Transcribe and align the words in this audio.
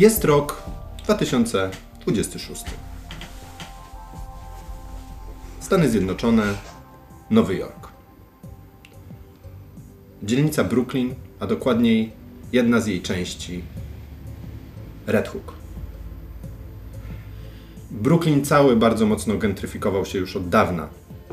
Jest 0.00 0.24
rok 0.24 0.62
2026. 1.04 2.64
Stany 5.60 5.88
Zjednoczone, 5.88 6.54
Nowy 7.30 7.56
Jork. 7.56 7.88
Dzielnica 10.22 10.64
Brooklyn, 10.64 11.14
a 11.40 11.46
dokładniej 11.46 12.12
jedna 12.52 12.80
z 12.80 12.86
jej 12.86 13.02
części 13.02 13.62
Red 15.06 15.28
Hook. 15.28 15.52
Brooklyn 17.90 18.44
cały 18.44 18.76
bardzo 18.76 19.06
mocno 19.06 19.38
gentryfikował 19.38 20.06
się 20.06 20.18
już 20.18 20.36
od 20.36 20.48
dawna. 20.48 20.88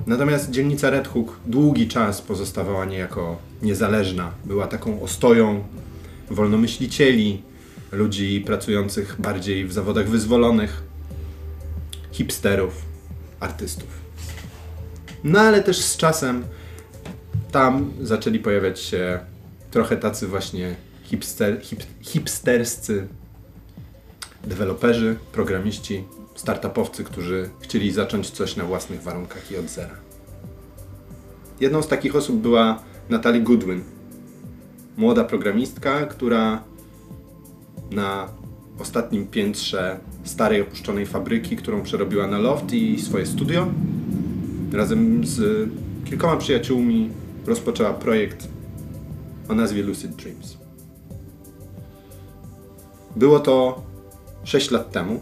Natomiast 0.08 0.52
dzielnica 0.52 0.90
Red 0.90 1.08
Hook 1.08 1.40
długi 1.46 1.88
czas 1.88 2.22
pozostawała 2.22 2.86
niejako 2.86 3.38
niezależna. 3.62 4.32
Była 4.46 4.68
taką 4.68 5.02
ostoją 5.02 5.64
wolnomyślicieli, 6.32 7.42
ludzi 7.92 8.44
pracujących 8.46 9.16
bardziej 9.20 9.66
w 9.66 9.74
zawodach 9.74 10.10
wyzwolonych, 10.10 10.84
hipsterów, 12.12 12.82
artystów. 13.40 13.90
No 15.24 15.40
ale 15.40 15.64
też 15.64 15.82
z 15.82 15.98
czasem 15.98 16.44
tam 17.52 17.92
zaczęli 18.02 18.40
pojawiać 18.40 18.80
się 18.80 19.20
trochę 19.72 19.98
tacy 19.98 20.28
właśnie 20.28 20.76
hipster, 21.04 21.62
hip, 21.62 21.84
hipsterscy 22.02 23.08
deweloperzy, 24.44 25.16
programiści, 25.32 26.04
startupowcy, 26.36 27.04
którzy 27.04 27.50
chcieli 27.60 27.92
zacząć 27.92 28.30
coś 28.30 28.56
na 28.56 28.64
własnych 28.64 29.04
warunkach 29.04 29.52
i 29.52 29.58
od 29.58 29.70
zera. 29.70 29.96
Jedną 31.60 31.82
z 31.82 31.88
takich 31.88 32.16
osób 32.16 32.42
była 32.42 32.84
Natalie 33.10 33.42
Goodwin, 33.42 33.84
młoda 34.98 35.24
programistka, 35.24 36.06
która 36.06 36.64
na 37.92 38.28
ostatnim 38.80 39.28
piętrze 39.28 40.00
starej 40.24 40.62
opuszczonej 40.62 41.06
fabryki, 41.06 41.56
którą 41.56 41.84
przerobiła 41.84 42.28
na 42.28 42.38
loft 42.38 42.74
i 42.74 43.02
swoje 43.02 43.26
studio, 43.26 43.68
razem 44.74 45.26
z 45.26 45.70
kilkoma 46.06 46.38
przyjaciółmi 46.38 47.10
rozpoczęła 47.46 47.94
projekt 47.94 48.48
o 49.50 49.56
nazwie 49.56 49.84
Lucid 49.84 50.16
Dreams. 50.16 50.58
Było 53.16 53.40
to 53.40 53.82
6 54.44 54.72
lat 54.72 54.92
temu 54.92 55.22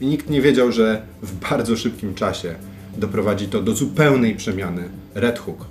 i 0.00 0.06
nikt 0.06 0.30
nie 0.30 0.40
wiedział, 0.40 0.72
że 0.72 1.02
w 1.22 1.50
bardzo 1.50 1.76
szybkim 1.76 2.14
czasie 2.14 2.54
doprowadzi 2.96 3.48
to 3.48 3.62
do 3.62 3.74
zupełnej 3.74 4.34
przemiany 4.34 4.88
Red 5.14 5.38
Hook. 5.38 5.64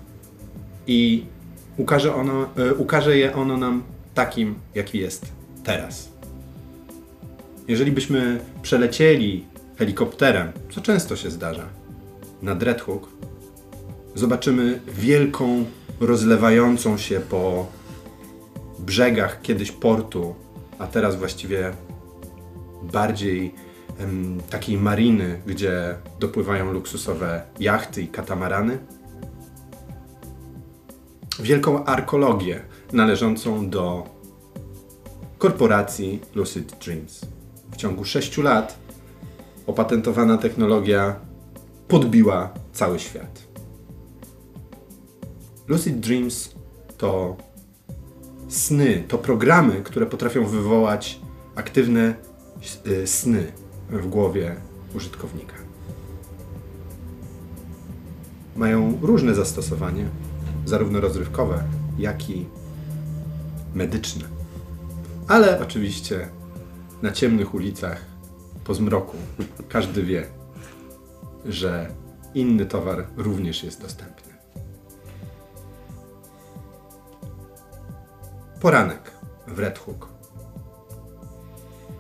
I 0.88 1.26
ukaże, 1.78 2.16
ono, 2.16 2.50
e, 2.58 2.74
ukaże 2.74 3.18
je 3.18 3.36
ono 3.36 3.58
nam 3.58 3.84
takim, 4.14 4.56
jaki 4.76 4.98
jest 4.98 5.39
teraz. 5.70 6.10
Jeżeli 7.68 7.92
byśmy 7.92 8.40
przelecieli 8.62 9.46
helikopterem, 9.78 10.52
co 10.72 10.82
często 10.82 11.16
się 11.16 11.32
zdarza, 11.32 11.70
nad 12.42 12.64
Red 12.64 12.82
Hook, 12.82 13.10
zobaczymy 14.16 14.80
wielką, 14.88 15.66
rozlewającą 16.00 16.98
się 16.98 17.20
po 17.20 17.68
brzegach 18.80 19.42
kiedyś 19.42 19.72
portu, 19.72 20.36
a 20.80 20.88
teraz 20.88 21.16
właściwie 21.16 21.72
bardziej 22.84 23.54
em, 24.00 24.42
takiej 24.50 24.78
mariny, 24.78 25.42
gdzie 25.46 25.96
dopływają 26.20 26.72
luksusowe 26.72 27.42
jachty 27.60 28.02
i 28.02 28.08
katamarany. 28.08 28.78
Wielką 31.40 31.86
arkologię 31.86 32.62
należącą 32.94 33.70
do 33.70 34.19
korporacji 35.40 36.22
Lucid 36.36 36.76
Dreams. 36.86 37.26
W 37.72 37.76
ciągu 37.76 38.06
6 38.06 38.38
lat 38.38 38.80
opatentowana 39.68 40.38
technologia 40.38 41.16
podbiła 41.88 42.54
cały 42.74 43.00
świat. 43.00 43.48
Lucid 45.68 46.00
Dreams 46.00 46.56
to 46.98 47.38
sny, 48.48 49.04
to 49.08 49.18
programy, 49.18 49.82
które 49.84 50.06
potrafią 50.06 50.46
wywołać 50.46 51.20
aktywne 51.56 52.16
y, 52.88 53.08
sny 53.08 53.52
w 53.90 54.08
głowie 54.08 54.56
użytkownika. 54.96 55.56
Mają 58.56 59.00
różne 59.02 59.36
zastosowanie, 59.36 60.06
zarówno 60.66 61.00
rozrywkowe, 61.02 61.64
jak 61.98 62.30
i 62.30 62.46
medyczne. 63.74 64.39
Ale 65.30 65.62
oczywiście 65.62 66.28
na 67.02 67.12
ciemnych 67.12 67.54
ulicach, 67.54 68.06
po 68.64 68.74
zmroku, 68.74 69.18
każdy 69.70 70.04
wie, 70.04 70.26
że 71.46 71.90
inny 72.34 72.66
towar 72.66 73.08
również 73.18 73.64
jest 73.64 73.82
dostępny. 73.82 74.34
Poranek 78.62 79.12
w 79.48 79.60
Red 79.60 79.80
Hook. 79.80 80.08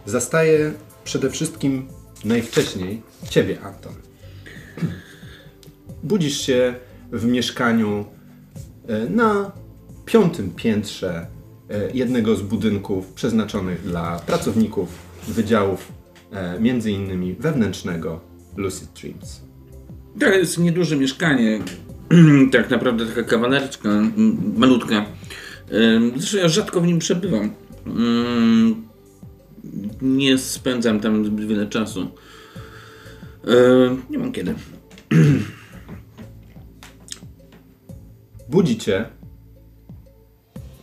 Zastaje 0.06 0.74
przede 1.04 1.30
wszystkim 1.30 1.88
najwcześniej 2.26 3.02
Ciebie, 3.30 3.62
Anton. 3.62 3.94
Budzisz 6.04 6.38
się 6.42 6.76
w 7.12 7.26
mieszkaniu 7.26 8.06
e, 8.88 9.10
na 9.10 9.52
piątym 10.06 10.52
piętrze 10.52 11.39
jednego 11.94 12.36
z 12.36 12.42
budynków 12.42 13.08
przeznaczonych 13.14 13.82
dla 13.82 14.20
pracowników 14.20 14.90
wydziałów 15.28 15.92
e, 16.32 16.60
między 16.60 16.92
innymi 16.92 17.34
wewnętrznego 17.34 18.20
Lucid 18.58 18.90
Dreams. 19.02 19.42
To 20.20 20.26
jest 20.30 20.58
nieduże 20.58 20.96
mieszkanie, 20.96 21.60
tak 22.52 22.70
naprawdę 22.70 23.06
taka 23.06 23.24
kawalerczka, 23.24 23.90
m, 23.90 24.54
malutka. 24.58 25.06
Zresztą 26.16 26.38
ja 26.38 26.50
rzadko 26.50 26.82
w 26.82 26.88
nim 26.88 27.00
przebywam. 27.00 27.54
Nie 30.02 30.38
spędzam 30.38 31.00
tam 31.00 31.26
zbyt 31.26 31.48
wiele 31.48 31.68
czasu. 31.68 32.08
Nie 34.10 34.20
mam 34.20 34.32
kiedy. 34.32 34.56
Budzi 38.50 38.78
Cię 38.78 39.06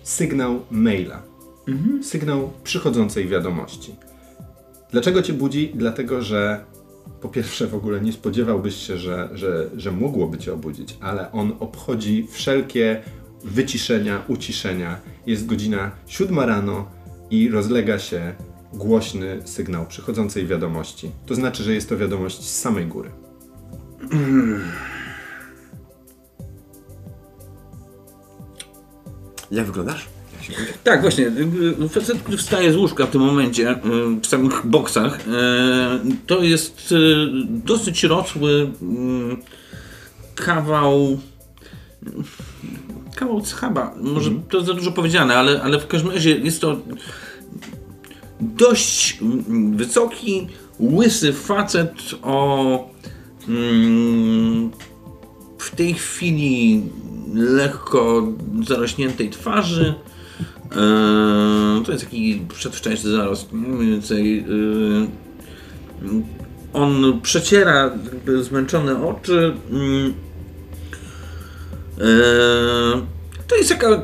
sygnał 0.07 0.61
maila. 0.71 1.23
Sygnał 2.03 2.53
przychodzącej 2.65 3.29
wiadomości. 3.29 3.95
Dlaczego 4.91 5.23
Cię 5.23 5.33
budzi? 5.33 5.73
Dlatego, 5.75 6.23
że 6.23 6.65
po 7.21 7.29
pierwsze 7.29 7.67
w 7.67 7.75
ogóle 7.75 8.01
nie 8.01 8.13
spodziewałbyś 8.13 8.75
się, 8.75 8.99
że, 8.99 9.29
że, 9.33 9.71
że 9.77 9.93
mogłoby 9.93 10.39
Cię 10.39 10.53
obudzić, 10.53 10.97
ale 11.01 11.33
on 11.33 11.53
obchodzi 11.61 12.27
wszelkie 12.31 13.03
wyciszenia, 13.45 14.23
uciszenia. 14.29 15.01
Jest 15.27 15.47
godzina 15.47 15.91
siódma 16.07 16.47
rano 16.47 16.91
i 17.31 17.49
rozlega 17.49 17.99
się 17.99 18.35
głośny 18.73 19.41
sygnał 19.45 19.87
przychodzącej 19.87 20.47
wiadomości. 20.47 21.11
To 21.27 21.35
znaczy, 21.35 21.63
że 21.63 21.75
jest 21.75 21.89
to 21.89 21.97
wiadomość 21.97 22.43
z 22.43 22.61
samej 22.61 22.87
góry. 22.87 23.11
Jak 29.51 29.67
wyglądasz? 29.67 30.07
Tak, 30.85 31.01
właśnie. 31.01 31.27
y, 31.85 31.89
Facet, 31.89 32.19
który 32.19 32.37
wstaje 32.37 32.73
z 32.73 32.77
łóżka 32.77 33.07
w 33.07 33.11
tym 33.11 33.21
momencie, 33.21 33.71
y, 33.71 33.77
w 34.23 34.27
samych 34.27 34.67
boksach, 34.67 35.21
y, 35.21 35.23
to 36.27 36.43
jest 36.43 36.93
y, 36.93 37.27
dosyć 37.49 38.05
rosły 38.05 38.51
y, 38.53 38.67
kawał. 40.35 41.19
Kawał 43.17 43.45
schaba. 43.45 43.95
Może 44.01 44.31
to 44.51 44.61
za 44.61 44.75
dużo 44.75 44.93
powiedziane, 44.93 45.37
ale, 45.37 45.63
ale 45.63 45.79
w 45.81 45.87
każdym 45.87 46.11
razie 46.11 46.39
jest 46.39 46.61
to 46.61 46.77
dość 48.41 49.19
mm, 49.23 49.77
wysoki, 49.77 50.47
łysy 50.81 51.33
facet 51.33 51.95
o 52.23 52.91
mm, 53.49 54.71
w 55.59 55.77
tej 55.77 55.95
chwili 55.95 56.83
lekko 57.35 58.33
zarośniętej 58.67 59.31
twarzy. 59.31 59.95
Eee, 60.65 61.85
to 61.85 61.93
jest 61.93 62.05
taki 62.05 62.47
przedwcześny 62.55 63.11
zarost, 63.11 63.53
nie? 63.53 63.59
mniej 63.59 63.91
więcej. 63.91 64.39
Eee, 64.39 65.09
on 66.73 67.21
przeciera 67.23 67.91
zmęczone 68.43 69.07
oczy. 69.09 69.55
eee, 72.01 73.16
to 73.49 73.57
jest, 73.57 73.71
jaka, 73.71 74.03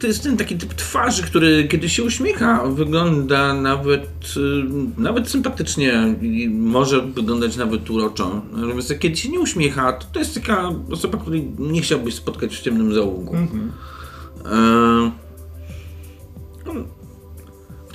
to- 0.00 0.06
jest 0.06 0.22
ten 0.22 0.36
taki 0.36 0.56
typ 0.56 0.74
twarzy, 0.74 1.22
który 1.22 1.68
kiedy 1.68 1.88
się 1.88 2.02
uśmiecha, 2.02 2.66
wygląda 2.66 3.54
nawet, 3.54 4.06
y, 4.36 5.00
nawet 5.00 5.30
sympatycznie 5.30 6.16
i 6.22 6.48
może 6.48 7.02
wyglądać 7.02 7.56
nawet 7.56 7.90
uroczo. 7.90 8.42
Natomiast 8.52 8.98
kiedy 8.98 9.16
się 9.16 9.28
nie 9.28 9.40
uśmiecha, 9.40 9.92
to, 9.92 10.06
to 10.12 10.18
jest 10.18 10.34
taka 10.34 10.70
osoba, 10.90 11.18
której 11.18 11.50
nie 11.58 11.80
chciałbyś 11.80 12.14
spotkać 12.14 12.56
w 12.56 12.62
ciemnym 12.62 12.94
zaułku. 12.94 13.36
E, 13.36 15.10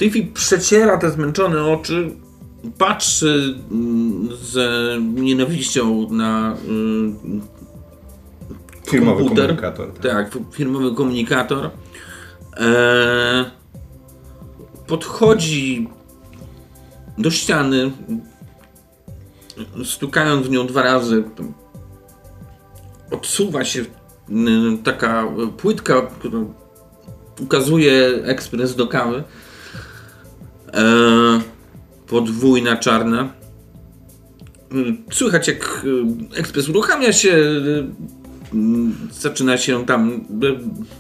tej 0.01 0.09
chwili 0.09 0.27
przeciera 0.27 0.97
te 0.97 1.11
zmęczone 1.11 1.63
oczy, 1.63 2.11
patrzy 2.77 3.55
mm, 3.71 4.29
z 4.41 4.55
nienawiścią 5.21 6.09
na 6.09 6.55
mm, 6.67 7.41
Firmowy 8.91 9.17
komputer. 9.23 9.45
komunikator. 9.47 9.93
Tak. 9.93 10.01
Tak, 10.31 10.37
firmowy 10.53 10.95
komunikator. 10.95 11.69
Eee, 12.57 13.45
podchodzi 14.87 15.89
do 17.17 17.31
ściany, 17.31 17.91
stukając 19.85 20.47
w 20.47 20.49
nią 20.49 20.67
dwa 20.67 20.83
razy. 20.83 21.23
Odsuwa 23.11 23.65
się 23.65 23.85
taka 24.83 25.27
płytka, 25.57 26.01
która 26.01 26.39
ukazuje 27.39 27.93
ekspres 28.23 28.75
do 28.75 28.87
kawy. 28.87 29.23
Eee, 30.73 31.41
podwójna 32.07 32.75
czarna. 32.77 33.29
Mm, 34.71 34.97
Słychać 35.11 35.47
jak 35.47 35.85
y, 36.33 36.37
ekspres 36.39 36.69
uruchamia 36.69 37.13
się, 37.13 37.37
zaczyna 39.11 39.57
się 39.57 39.85
tam 39.85 40.25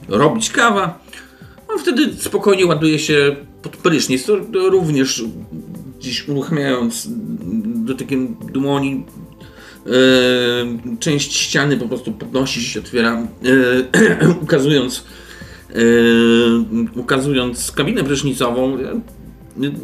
y, 0.09 0.15
robić 0.17 0.49
kawa. 0.49 0.99
On 1.67 1.79
wtedy 1.79 2.13
spokojnie 2.17 2.65
ładuje 2.65 2.99
się 2.99 3.35
pod 3.61 3.77
prysznic, 3.77 4.25
to 4.25 4.37
również 4.53 5.23
gdzieś 5.99 6.27
uruchamiając 6.27 7.07
dotykiem 7.85 8.35
dłoni 8.53 9.03
y, 9.87 10.97
część 10.99 11.35
ściany 11.35 11.77
po 11.77 11.87
prostu 11.87 12.11
podnosi 12.11 12.61
się, 12.61 12.79
otwiera, 12.79 13.27
y, 13.45 13.87
ukazując 14.43 15.03
y, 15.75 15.79
ukazując 16.95 17.71
kabinę 17.71 18.03
prysznicową. 18.03 18.77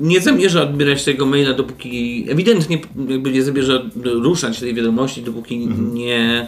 Nie 0.02 0.22
zamierza 0.22 0.64
odbierać 0.64 1.04
tego 1.04 1.26
maila, 1.26 1.54
dopóki 1.54 2.26
ewidentnie 2.30 2.80
jakby 3.10 3.32
nie 3.32 3.44
zamierza 3.44 3.82
ruszać 4.04 4.60
tej 4.60 4.74
wiadomości, 4.74 5.22
dopóki 5.22 5.68
nie 5.68 6.48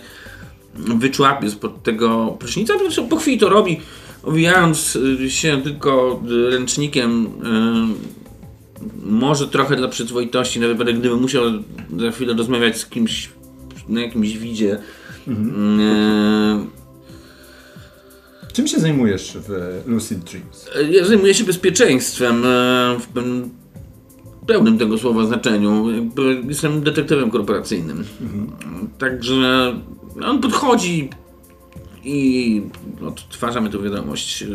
wyczłapie 0.97 1.49
spod 1.51 1.83
tego 1.83 2.35
prysznica. 2.39 2.73
Po 3.09 3.15
chwili 3.15 3.37
to 3.37 3.49
robi, 3.49 3.79
owijając 4.23 4.95
y, 4.95 5.29
się 5.31 5.61
tylko 5.63 6.21
y, 6.31 6.49
ręcznikiem. 6.49 7.25
y, 7.25 8.19
Może 9.05 9.47
trochę 9.47 9.75
dla 9.75 9.87
przyzwoitości, 9.87 10.59
na 10.59 10.67
wypadek 10.67 10.99
gdyby 10.99 11.15
musiał 11.15 11.43
za 11.97 12.11
chwilę 12.11 12.33
rozmawiać 12.33 12.77
z 12.77 12.85
kimś 12.85 13.29
na 13.89 14.01
jakimś 14.01 14.37
widzie. 14.37 14.77
y, 15.27 15.31
Czym 18.53 18.67
się 18.67 18.79
zajmujesz 18.79 19.37
w 19.47 19.81
Lucid 19.87 20.19
Dreams? 20.19 20.69
Ja 20.91 21.05
zajmuję 21.05 21.33
się 21.33 21.43
bezpieczeństwem 21.43 22.45
e, 22.45 22.97
w 22.99 23.07
pełnym, 24.47 24.77
tego 24.77 24.97
słowa 24.97 25.25
znaczeniu. 25.25 25.85
Jestem 26.47 26.81
detektywem 26.81 27.31
korporacyjnym. 27.31 28.03
Także 28.97 29.73
on 30.25 30.41
podchodzi 30.41 31.09
i 32.03 32.61
odtwarzamy 33.07 33.69
tę 33.69 33.77
wiadomość. 33.83 34.43
E, 34.43 34.47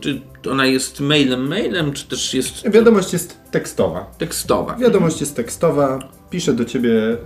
Czy 0.00 0.20
ona 0.50 0.66
jest 0.66 1.00
mailem, 1.00 1.48
mailem, 1.48 1.92
czy 1.92 2.08
też 2.08 2.34
jest 2.34 2.70
Wiadomość 2.70 3.12
jest 3.12 3.38
tekstowa. 3.50 4.14
tekstowa? 4.18 4.74
Wiadomość 4.76 5.20
jest 5.20 5.36
tekstowa. 5.36 5.98
Pisze 6.30 6.52
do 6.54 6.64
ciebie 6.64 6.92
e, 7.12 7.16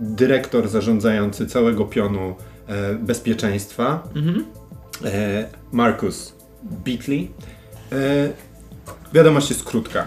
dyrektor 0.00 0.68
zarządzający 0.68 1.46
całego 1.46 1.84
pionu 1.84 2.34
e, 2.66 2.94
bezpieczeństwa, 2.94 4.08
e, 5.04 5.48
Marcus 5.72 6.34
Beatley. 6.84 7.30
E, 7.92 7.96
wiadomość 9.14 9.50
jest 9.50 9.64
krótka. 9.64 10.06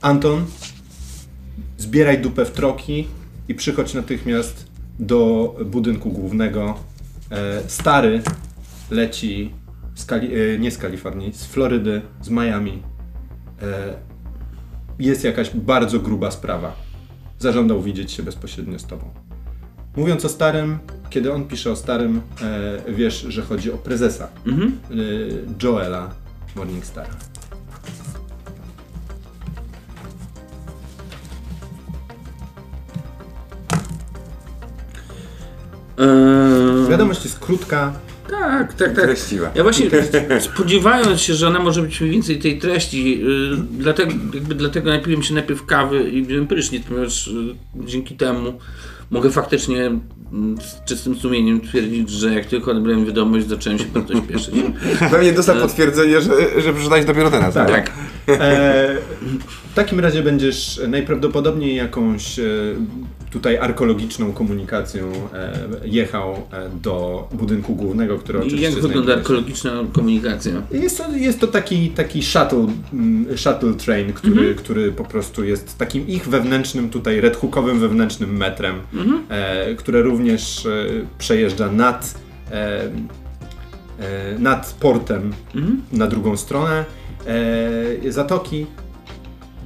Anton, 0.00 0.44
zbieraj 1.78 2.18
dupę 2.18 2.44
w 2.44 2.50
troki 2.50 3.06
i 3.48 3.54
przychodź 3.54 3.94
natychmiast 3.94 4.63
do 4.98 5.54
budynku 5.64 6.10
głównego. 6.10 6.74
E, 7.30 7.62
stary 7.66 8.22
leci 8.90 9.50
z 9.94 10.06
Kali- 10.06 10.54
e, 10.54 10.58
nie 10.58 10.70
z 10.70 10.78
Kalifornii, 10.78 11.32
z 11.32 11.44
Florydy, 11.46 12.02
z 12.22 12.28
Miami. 12.30 12.82
E, 13.62 13.94
jest 14.98 15.24
jakaś 15.24 15.50
bardzo 15.50 16.00
gruba 16.00 16.30
sprawa. 16.30 16.76
Zażądał 17.38 17.82
widzieć 17.82 18.12
się 18.12 18.22
bezpośrednio 18.22 18.78
z 18.78 18.84
tobą. 18.86 19.04
Mówiąc 19.96 20.24
o 20.24 20.28
starym, 20.28 20.78
kiedy 21.10 21.32
on 21.32 21.44
pisze 21.44 21.70
o 21.70 21.76
starym, 21.76 22.20
wiesz, 22.88 23.20
że 23.28 23.42
chodzi 23.42 23.72
o 23.72 23.78
prezesa 23.78 24.28
e, 24.46 24.50
Joela 25.62 26.10
Morningstara. 26.56 27.10
E, 35.98 36.90
Wiadomość 36.90 37.24
jest 37.24 37.38
krótka, 37.38 37.92
Tak, 38.30 38.74
tak, 38.74 38.94
tak. 38.94 39.04
Treściwa. 39.04 39.50
Ja 39.54 39.62
właśnie 39.62 39.86
spodziewając 40.40 41.20
się, 41.20 41.34
że 41.34 41.48
ona 41.48 41.58
może 41.58 41.82
być 41.82 42.00
mniej 42.00 42.12
więcej 42.12 42.38
tej 42.38 42.58
treści, 42.58 43.20
yy, 43.20 43.56
dlatego, 43.70 44.12
jakby 44.34 44.54
dlatego 44.54 44.90
napiłem 44.90 45.22
się 45.22 45.34
najpierw 45.34 45.66
kawy 45.66 46.10
i 46.10 46.22
wziąłem 46.22 46.46
prysznic, 46.46 46.84
ponieważ 46.86 47.26
yy, 47.26 47.86
dzięki 47.86 48.16
temu 48.16 48.58
mogę 49.10 49.30
faktycznie 49.30 49.76
yy, 49.76 50.00
z 50.60 50.84
czystym 50.84 51.16
sumieniem 51.16 51.60
twierdzić, 51.60 52.10
że 52.10 52.34
jak 52.34 52.46
tylko 52.46 52.70
odebrałem 52.70 53.06
wiadomość, 53.06 53.48
zacząłem 53.48 53.78
się 53.78 53.84
bardzo 53.84 54.14
śpieszyć. 54.16 54.54
Pewnie 55.10 55.32
dostał 55.32 55.56
potwierdzenie, 55.56 56.20
że, 56.20 56.60
że 56.62 56.72
przeczytałeś 56.72 57.04
dopiero 57.04 57.30
teraz. 57.30 57.54
Tak. 57.54 57.70
Tak. 57.70 57.92
E, 58.28 58.96
w 59.70 59.74
takim 59.74 60.00
razie 60.00 60.22
będziesz 60.22 60.80
najprawdopodobniej 60.88 61.76
jakąś 61.76 62.38
e, 62.38 62.44
tutaj 63.34 63.58
arkeologiczną 63.58 64.32
komunikacją 64.32 65.12
e, 65.32 65.52
jechał 65.84 66.32
e, 66.32 66.70
do 66.82 67.28
budynku 67.32 67.74
głównego, 67.74 68.18
który 68.18 68.38
oczywiście 68.38 68.70
jak 68.70 68.74
wygląda 68.74 69.14
arkeologiczna 69.14 69.72
komunikacja? 69.92 70.52
Jest 70.70 70.98
to, 70.98 71.16
jest 71.16 71.40
to 71.40 71.46
taki, 71.46 71.88
taki 71.88 72.22
shuttle, 72.22 72.66
mm, 72.92 73.38
shuttle 73.38 73.74
train, 73.74 74.12
który, 74.12 74.54
który 74.54 74.92
po 74.92 75.04
prostu 75.04 75.44
jest 75.44 75.78
takim 75.78 76.08
ich 76.08 76.28
wewnętrznym, 76.28 76.90
tutaj 76.90 77.20
Red 77.20 77.36
Hookowym 77.36 77.80
wewnętrznym 77.80 78.36
metrem, 78.36 78.74
e, 79.28 79.74
które 79.74 80.02
również 80.02 80.66
e, 80.66 80.86
przejeżdża 81.18 81.72
nad, 81.72 82.20
e, 82.50 82.90
nad 84.38 84.76
portem 84.80 85.32
na 85.92 86.06
drugą 86.06 86.36
stronę 86.36 86.84
zatoki. 88.08 88.66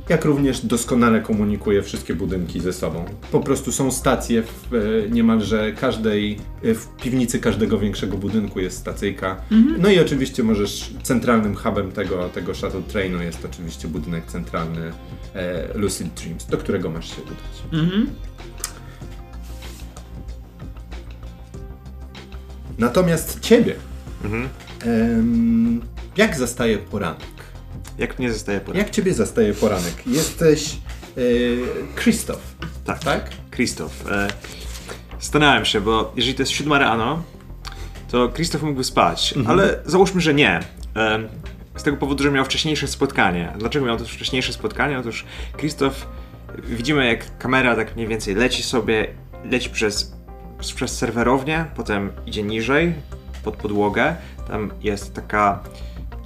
Jak 0.08 0.24
również 0.24 0.66
doskonale 0.66 1.20
komunikuje 1.20 1.82
wszystkie 1.82 2.14
budynki 2.14 2.60
ze 2.60 2.72
sobą. 2.72 3.04
Po 3.32 3.40
prostu 3.40 3.72
są 3.72 3.90
stacje 3.90 4.42
w 4.42 5.06
niemalże 5.10 5.72
każdej, 5.72 6.38
w 6.62 6.86
piwnicy 7.02 7.38
każdego 7.38 7.78
większego 7.78 8.16
budynku 8.16 8.60
jest 8.60 8.78
stacyjka. 8.78 9.36
No 9.78 9.88
i 9.88 10.00
oczywiście 10.00 10.42
możesz, 10.42 10.90
centralnym 11.02 11.54
hubem 11.54 11.92
tego, 11.92 12.28
tego 12.28 12.54
shuttle 12.54 12.82
trainu 12.82 13.22
jest 13.22 13.44
oczywiście 13.44 13.88
budynek 13.88 14.26
centralny 14.26 14.92
e, 15.34 15.78
Lucid 15.78 16.08
Dreams, 16.14 16.46
do 16.46 16.58
którego 16.58 16.90
masz 16.90 17.16
się 17.16 17.22
udać. 17.22 17.82
Natomiast 22.78 23.40
ciebie, 23.40 23.74
em, 24.86 25.80
jak 26.16 26.36
zastaje 26.36 26.78
poranek? 26.78 27.20
Jak 27.98 28.18
mnie 28.18 28.32
zostaje 28.32 28.60
po 28.60 28.74
Jak 28.74 28.90
ciebie 28.90 29.14
zastaje 29.14 29.54
poranek? 29.54 30.06
Jesteś 30.06 30.74
e, 31.16 31.20
Krzysztof, 31.94 32.38
Tak, 32.84 32.98
tak? 33.04 33.30
Krzysztof. 33.50 34.10
E, 34.10 34.28
Zastanawiam 35.20 35.64
się, 35.64 35.80
bo 35.80 36.12
jeżeli 36.16 36.34
to 36.34 36.42
jest 36.42 36.52
7 36.52 36.72
rano, 36.72 37.22
to 38.10 38.28
Krzysztof 38.28 38.62
mógłby 38.62 38.84
spać, 38.84 39.34
ale 39.46 39.80
załóżmy, 39.86 40.20
że 40.20 40.34
nie. 40.34 40.60
E, 40.96 41.28
z 41.76 41.82
tego 41.82 41.96
powodu, 41.96 42.22
że 42.22 42.30
miał 42.30 42.44
wcześniejsze 42.44 42.86
spotkanie. 42.88 43.52
Dlaczego 43.58 43.86
miał 43.86 43.98
to 43.98 44.04
wcześniejsze 44.04 44.52
spotkanie? 44.52 44.98
Otóż 44.98 45.24
Krzysztof, 45.56 46.06
widzimy 46.64 47.06
jak 47.06 47.38
kamera 47.38 47.76
tak 47.76 47.94
mniej 47.96 48.08
więcej 48.08 48.34
leci 48.34 48.62
sobie, 48.62 49.06
leci 49.50 49.70
przez, 49.70 50.12
przez 50.74 50.98
serwerownię, 50.98 51.64
potem 51.76 52.12
idzie 52.26 52.42
niżej, 52.42 52.94
pod 53.44 53.56
podłogę. 53.56 54.16
Tam 54.48 54.70
jest 54.82 55.14
taka 55.14 55.62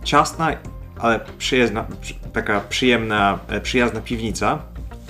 ciasna, 0.05 0.51
ale 0.99 1.21
przyjazna, 1.39 1.87
przy, 2.01 2.15
taka 2.33 2.61
przyjemna, 2.61 3.39
e, 3.49 3.61
przyjazna 3.61 4.01
piwnica, 4.01 4.59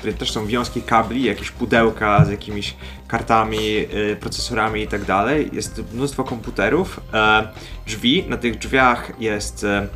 w 0.03 0.19
też 0.19 0.33
są 0.33 0.47
wiązki 0.47 0.83
kabli, 0.83 1.25
jakieś 1.25 1.51
pudełka 1.51 2.25
z 2.25 2.31
jakimiś 2.31 2.77
kartami, 3.09 3.59
y, 3.59 4.17
procesorami 4.21 4.83
i 4.83 4.87
tak 4.87 5.05
dalej. 5.05 5.51
Jest 5.53 5.83
mnóstwo 5.95 6.25
komputerów, 6.25 7.01
e, 7.15 7.49
drzwi. 7.87 8.25
Na 8.29 8.37
tych 8.37 8.59
drzwiach 8.59 9.13
jest 9.21 9.65
e, 9.65 9.87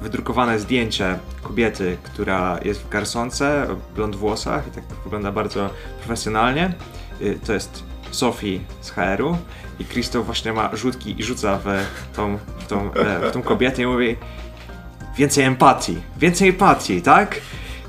wydrukowane 0.00 0.58
zdjęcie 0.58 1.18
kobiety, 1.42 1.96
która 2.02 2.58
jest 2.64 2.80
w 2.82 2.88
garsonce, 2.88 3.66
blond 3.94 4.16
włosach 4.16 4.68
i 4.68 4.70
tak 4.70 4.84
wygląda 5.04 5.32
bardzo 5.32 5.70
profesjonalnie. 5.98 6.72
To 7.46 7.52
jest 7.52 7.85
Sophie 8.16 8.60
z 8.80 8.90
HR-u 8.90 9.36
i 9.78 9.84
Krzysztof 9.84 10.26
właśnie 10.26 10.52
ma 10.52 10.70
rzutki 10.76 11.20
i 11.20 11.24
rzuca 11.24 11.58
w 11.64 11.66
tą, 12.16 12.38
w 12.58 12.66
tą, 12.66 12.92
e, 12.92 13.30
w 13.30 13.32
tą 13.32 13.42
kobietę 13.42 13.82
i 13.82 13.86
mówi 13.86 14.16
więcej 15.18 15.44
empatii, 15.44 15.96
więcej 16.16 16.48
empatii, 16.48 17.02
tak? 17.02 17.40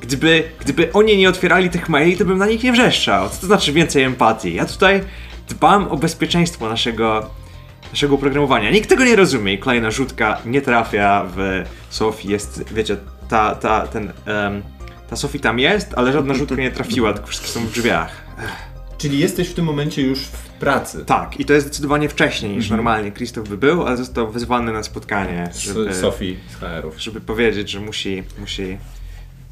Gdyby, 0.02 0.44
gdyby 0.60 0.94
oni 0.94 1.18
nie 1.18 1.30
otwierali 1.30 1.70
tych 1.70 1.90
maili, 1.90 2.18
to 2.18 2.26
bym 2.26 2.38
na 2.38 2.46
nich 2.46 2.64
nie 2.64 2.72
wrzeszczał. 2.72 3.30
Co 3.30 3.42
to 3.42 3.48
znaczy 3.48 3.74
więcej 3.74 4.04
empatii? 4.04 4.54
Ja 4.54 4.66
tutaj 4.66 5.04
dbam 5.50 5.88
o 5.88 5.98
bezpieczeństwo 5.98 6.70
naszego, 6.70 7.30
naszego 7.92 8.16
oprogramowania. 8.16 8.72
Nikt 8.72 8.90
tego 8.90 9.04
nie 9.04 9.16
rozumie 9.16 9.54
i 9.54 9.58
kolejna 9.58 9.92
rzutka 9.92 10.38
nie 10.46 10.62
trafia 10.62 11.26
w 11.36 11.64
Sofii. 11.90 12.30
Jest, 12.30 12.74
wiecie, 12.74 12.98
ta, 13.30 13.56
ta, 13.56 13.88
ten, 13.88 14.14
em, 14.26 14.64
ta 15.10 15.16
Sofii 15.16 15.40
tam 15.40 15.60
jest, 15.60 15.94
ale 15.96 16.14
żadna 16.14 16.34
rzutka 16.34 16.56
nie 16.56 16.72
trafiła, 16.72 17.14
tylko 17.14 17.28
wszystkie 17.28 17.50
są 17.50 17.60
w 17.60 17.72
drzwiach. 17.72 18.12
Czyli 18.98 19.20
jesteś 19.20 19.48
w 19.48 19.54
tym 19.54 19.66
momencie 19.66 20.02
już 20.02 20.20
w 20.20 20.50
pracy 20.50 21.06
Tak, 21.06 21.40
i 21.40 21.46
to 21.46 21.54
jest 21.54 21.68
zdecydowanie 21.68 22.10
wcześniej 22.10 22.56
niż 22.56 22.70
normalnie 22.70 23.12
Krzysztof 23.12 23.50
by 23.50 23.58
był, 23.58 23.88
ale 23.88 23.98
został 23.98 24.32
wezwany 24.32 24.74
na 24.74 24.84
spotkanie, 24.84 25.50
żeby, 25.60 25.94
z 25.94 26.02
Sofii 26.02 26.38
z 26.52 26.56
HR-ów. 26.56 27.02
żeby 27.02 27.22
powiedzieć, 27.22 27.70
że 27.70 27.80
musi, 27.80 28.24
musi 28.40 28.78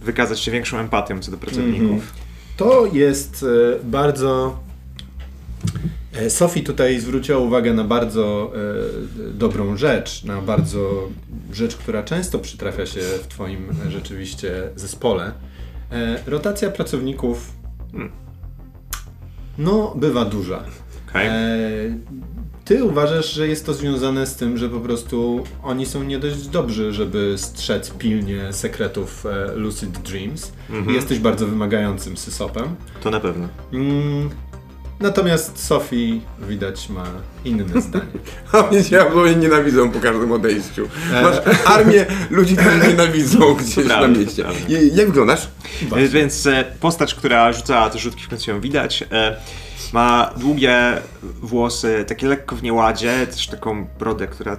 wykazać 0.01 0.39
się 0.39 0.51
większą 0.51 0.77
empatią 0.77 1.19
co 1.19 1.31
do 1.31 1.37
pracowników. 1.37 2.13
To 2.57 2.85
jest 2.93 3.45
e, 3.73 3.79
bardzo. 3.83 4.59
e, 6.13 6.29
Sophie 6.29 6.63
tutaj 6.63 6.99
zwróciła 6.99 7.37
uwagę 7.37 7.73
na 7.73 7.83
bardzo 7.83 8.51
e, 8.55 9.33
dobrą 9.33 9.77
rzecz, 9.77 10.23
na 10.23 10.41
bardzo 10.41 11.09
rzecz, 11.53 11.75
która 11.75 12.03
często 12.03 12.39
przytrafia 12.39 12.85
się 12.85 13.01
w 13.01 13.27
Twoim 13.27 13.67
rzeczywiście 13.89 14.69
zespole. 14.75 15.31
Rotacja 16.27 16.71
pracowników 16.71 17.51
no, 19.57 19.93
bywa 19.95 20.25
duża. 20.25 20.63
Okej. 21.09 21.27
E, 21.27 21.33
ty 22.65 22.83
uważasz, 22.83 23.33
że 23.33 23.47
jest 23.47 23.65
to 23.65 23.73
związane 23.73 24.27
z 24.27 24.35
tym, 24.35 24.57
że 24.57 24.69
po 24.69 24.79
prostu 24.79 25.43
oni 25.63 25.85
są 25.85 26.03
nie 26.03 26.19
dość 26.19 26.47
dobrzy, 26.47 26.93
żeby 26.93 27.33
strzec 27.37 27.89
pilnie 27.89 28.53
sekretów 28.53 29.25
e, 29.25 29.55
Lucid 29.55 29.97
Dreams. 29.97 30.51
Jesteś 30.87 31.19
bardzo 31.19 31.47
wymagającym 31.47 32.17
sysopem. 32.17 32.75
To 33.03 33.09
na 33.09 33.19
pewno. 33.19 33.47
Mm, 33.73 34.29
natomiast 34.99 35.65
Sophie 35.65 36.19
widać 36.49 36.89
ma 36.89 37.03
inne 37.45 37.81
zdanie. 37.81 38.05
A 38.51 38.61
mnie 38.61 38.81
diabłowie 38.81 39.35
nienawidzą 39.35 39.91
po 39.91 39.99
każdym 39.99 40.31
odejściu. 40.31 40.87
Masz 41.23 41.35
armię 41.65 42.05
ludzi, 42.29 42.55
którzy 42.55 42.79
nienawidzą 42.87 43.53
gdzieś 43.53 43.85
na 43.85 44.07
mieście. 44.07 44.45
I, 44.67 44.95
jak 44.95 45.07
wyglądasz? 45.07 45.47
E, 45.95 46.07
Więc 46.07 46.47
e, 46.47 46.63
postać, 46.79 47.15
która 47.15 47.53
rzucała 47.53 47.89
te 47.89 47.99
rzutki, 47.99 48.23
w 48.23 48.29
końcu 48.29 48.51
ją 48.51 48.61
widać, 48.61 49.03
e, 49.11 49.37
ma 49.93 50.29
długie 50.37 50.77
włosy, 51.23 52.05
takie 52.07 52.27
lekko 52.27 52.55
w 52.55 52.63
nieładzie, 52.63 53.27
też 53.27 53.47
taką 53.47 53.85
brodę, 53.99 54.27
która 54.27 54.57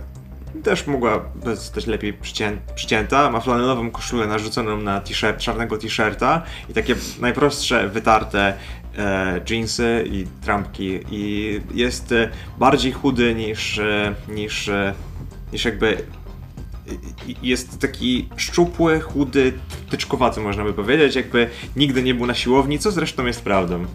też 0.63 0.87
mogła 0.87 1.25
zostać 1.45 1.87
lepiej 1.87 2.13
przycię 2.13 2.59
przycięta. 2.75 3.31
Ma 3.31 3.41
flanelową 3.41 3.91
koszulę 3.91 4.27
narzuconą 4.27 4.77
na 4.77 5.01
t-shirt, 5.01 5.39
czarnego 5.41 5.79
t-shirta 5.79 6.43
i 6.69 6.73
takie 6.73 6.95
najprostsze, 7.21 7.89
wytarte 7.89 8.55
e, 8.97 9.41
jeansy 9.51 10.05
i 10.11 10.27
trampki. 10.43 11.01
I 11.11 11.61
jest 11.75 12.13
e, 12.13 12.31
bardziej 12.59 12.93
chudy 12.93 13.35
niż, 13.35 13.79
e, 13.79 14.15
niż, 14.29 14.69
e, 14.69 14.95
niż 15.53 15.65
jakby 15.65 16.03
jest 17.43 17.79
taki 17.79 18.29
szczupły, 18.37 19.01
chudy, 19.01 19.53
tyczkowaty 19.91 20.41
można 20.41 20.65
by 20.65 20.73
powiedzieć, 20.73 21.17
jakby 21.17 21.51
nigdy 21.77 22.03
nie 22.03 22.15
był 22.15 22.27
na 22.27 22.35
siłowni, 22.35 22.79
co 22.79 22.91
zresztą 22.91 23.27
jest 23.27 23.43
prawdą. 23.43 23.87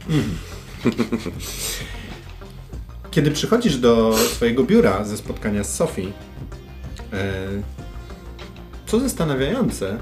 Kiedy 3.12 3.32
przychodzisz 3.32 3.78
do 3.78 4.18
swojego 4.18 4.64
biura 4.64 5.04
ze 5.04 5.18
spotkania 5.18 5.64
z 5.64 5.76
Sophie, 5.76 6.12
co 8.86 9.00
zastanawiające, 9.00 9.98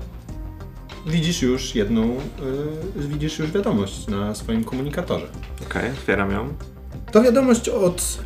widzisz 1.09 1.41
już 1.41 1.75
jedną, 1.75 2.03
e, 2.03 3.07
widzisz 3.07 3.39
już 3.39 3.51
wiadomość 3.51 4.07
na 4.07 4.35
swoim 4.35 4.63
komunikatorze. 4.63 5.27
Okej, 5.69 5.91
otwieram 5.91 6.31
ją. 6.31 6.53
To 7.11 7.21
wiadomość 7.21 7.69
od 7.69 8.19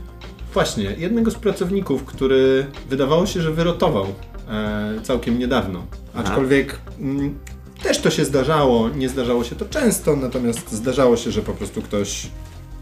właśnie 0.53 0.83
jednego 0.83 1.31
z 1.31 1.35
pracowników, 1.35 2.05
który 2.05 2.65
wydawało 2.89 3.25
się, 3.25 3.41
że 3.41 3.51
wyrotował 3.51 4.05
e, 4.49 5.01
całkiem 5.03 5.39
niedawno. 5.39 5.85
Aczkolwiek 6.13 6.79
mm, 6.99 7.39
też 7.83 8.01
to 8.01 8.09
się 8.09 8.25
zdarzało, 8.25 8.89
nie 8.89 9.09
zdarzało 9.09 9.43
się 9.43 9.55
to 9.55 9.65
często, 9.65 10.15
natomiast 10.15 10.71
zdarzało 10.71 11.17
się, 11.17 11.31
że 11.31 11.41
po 11.41 11.53
prostu 11.53 11.81
ktoś 11.81 12.27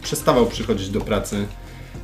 przestawał 0.02 0.46
przychodzić 0.46 0.90
do 0.90 1.02
pracy 1.02 1.46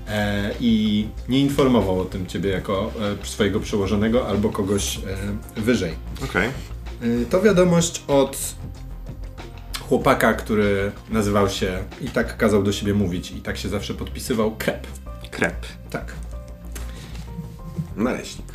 e, 0.07 0.51
i 0.59 1.07
nie 1.29 1.39
informował 1.39 1.99
o 1.99 2.05
tym 2.05 2.25
ciebie 2.25 2.49
jako 2.49 2.91
e, 3.23 3.25
swojego 3.25 3.59
przełożonego 3.59 4.27
albo 4.27 4.49
kogoś 4.49 4.97
e, 4.97 5.61
wyżej. 5.61 5.93
Okej. 6.23 6.47
Y, 6.47 6.76
To 7.29 7.41
wiadomość 7.41 8.03
od 8.07 8.55
chłopaka, 9.87 10.33
który 10.33 10.91
nazywał 11.09 11.49
się 11.49 11.83
i 12.01 12.07
tak 12.07 12.37
kazał 12.37 12.63
do 12.63 12.71
siebie 12.71 12.93
mówić 12.93 13.31
i 13.31 13.41
tak 13.41 13.57
się 13.57 13.69
zawsze 13.69 13.93
podpisywał 13.93 14.55
Krep. 14.55 14.87
Krep. 15.31 15.65
Tak. 15.89 16.13
Naleśnik. 17.95 18.47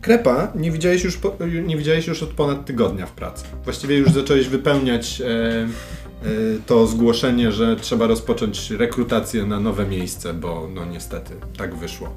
Krepa 0.00 0.52
nie 0.54 0.70
widziałeś 0.70 1.04
już, 1.04 1.16
po, 1.16 1.36
nie 1.66 1.76
widziałeś 1.76 2.06
już 2.06 2.22
od 2.22 2.28
ponad 2.28 2.66
tygodnia 2.66 3.06
w 3.06 3.12
pracy. 3.12 3.44
Właściwie 3.64 3.96
już 3.96 4.10
zacząłeś 4.10 4.48
wypełniać 4.48 5.20
e, 5.20 5.26
e, 5.26 5.66
to 6.66 6.86
zgłoszenie, 6.86 7.52
że 7.52 7.76
trzeba 7.76 8.06
rozpocząć 8.06 8.70
rekrutację 8.70 9.46
na 9.46 9.60
nowe 9.60 9.86
miejsce, 9.86 10.34
bo 10.34 10.68
no 10.74 10.84
niestety 10.84 11.34
tak 11.56 11.74
wyszło. 11.74 12.10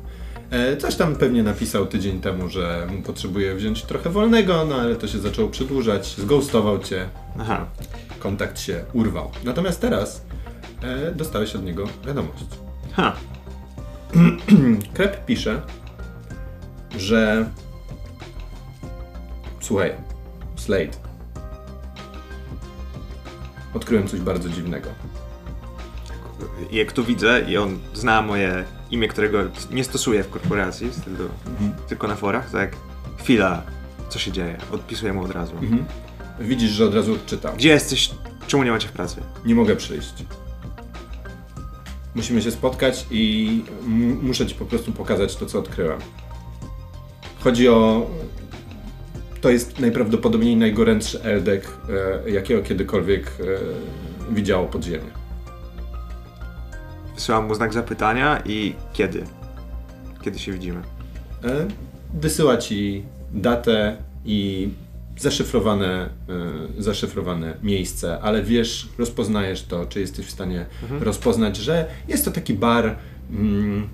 E, 0.52 0.78
coś 0.78 0.96
tam 0.96 1.16
pewnie 1.16 1.44
napisał 1.44 1.86
tydzień 1.86 2.22
temu, 2.22 2.50
że 2.50 2.88
mu 2.92 3.02
potrzebuje 3.02 3.56
wziąć 3.56 3.84
trochę 3.84 4.10
wolnego, 4.10 4.66
no 4.66 4.76
ale 4.76 4.96
to 4.96 5.08
się 5.08 5.20
zaczęło 5.20 5.50
przedłużać, 5.50 6.16
zghostował 6.18 6.80
cię, 6.80 7.10
Aha. 7.40 7.66
kontakt 8.20 8.60
się 8.60 8.84
urwał. 8.94 9.32
Natomiast 9.44 9.82
teraz 9.82 10.26
e, 10.84 11.12
dostałeś 11.12 11.56
od 11.56 11.64
niego 11.64 11.86
wiadomość. 12.08 12.46
Ha. 12.94 13.14
Krep 14.94 15.26
pisze, 15.26 15.62
że 16.98 17.50
słuchaj, 19.60 19.92
Slade, 20.56 20.98
odkryłem 23.74 24.08
coś 24.08 24.20
bardzo 24.20 24.50
dziwnego. 24.50 24.90
Jak 26.72 26.92
tu 26.92 27.04
widzę 27.04 27.42
i 27.48 27.58
on 27.58 27.80
zna 27.94 28.22
moje 28.22 28.77
imię, 28.92 29.08
którego 29.08 29.40
nie 29.72 29.84
stosuję 29.84 30.24
w 30.24 30.30
korporacji, 30.30 30.90
tylko, 31.06 31.24
tylko 31.88 32.08
na 32.08 32.16
forach, 32.16 32.52
tak? 32.52 32.76
Chwila, 33.18 33.64
co 34.10 34.20
się 34.20 34.32
dzieje? 34.32 34.58
Odpisuję 34.72 35.14
mu 35.14 35.24
od 35.24 35.32
razu. 35.32 35.54
Widzisz, 36.40 36.72
że 36.72 36.86
od 36.86 36.96
razu 36.96 37.14
odczytał. 37.14 37.56
Gdzie 37.56 37.70
jesteś? 37.70 38.12
Czemu 38.48 38.64
nie 38.64 38.72
macie 38.72 38.88
w 38.88 38.92
pracy? 38.92 39.22
Nie 39.46 39.56
mogę 39.56 39.76
przyjść. 39.76 40.14
Musimy 42.16 42.42
się 42.42 42.52
spotkać 42.52 43.06
i 43.12 43.64
muszę 44.22 44.48
ci 44.48 44.56
po 44.56 44.66
prostu 44.66 44.92
pokazać 44.92 45.36
to, 45.36 45.46
co 45.46 45.60
odkryłem. 45.60 46.00
Chodzi 47.40 47.70
o. 47.70 48.10
To 49.42 49.50
jest 49.50 49.80
najprawdopodobniej 49.80 50.56
najgorętszy 50.56 51.24
Eldek, 51.24 51.68
e, 52.26 52.30
jakiego 52.30 52.64
kiedykolwiek 52.64 53.28
e, 53.28 54.34
widziało 54.34 54.66
podziemie. 54.68 55.27
Wysyłam 57.18 57.48
mu 57.48 57.56
znak 57.56 57.74
zapytania 57.74 58.42
i 58.46 58.74
kiedy? 58.94 59.24
Kiedy 60.22 60.40
się 60.40 60.52
widzimy? 60.52 60.82
E, 61.44 61.68
wysyła 62.14 62.58
ci 62.58 63.04
datę 63.34 63.98
i 64.26 64.70
zaszyfrowane, 65.18 66.10
e, 66.78 66.82
zaszyfrowane 66.82 67.54
miejsce, 67.64 68.20
ale 68.22 68.44
wiesz, 68.44 68.90
rozpoznajesz 68.98 69.64
to, 69.64 69.86
czy 69.86 70.00
jesteś 70.00 70.26
w 70.26 70.32
stanie 70.32 70.66
rozpoznać, 71.00 71.58
że 71.58 71.86
jest 72.08 72.26
to 72.26 72.32
taki 72.32 72.54
bar 72.54 72.96
mm, 73.32 73.90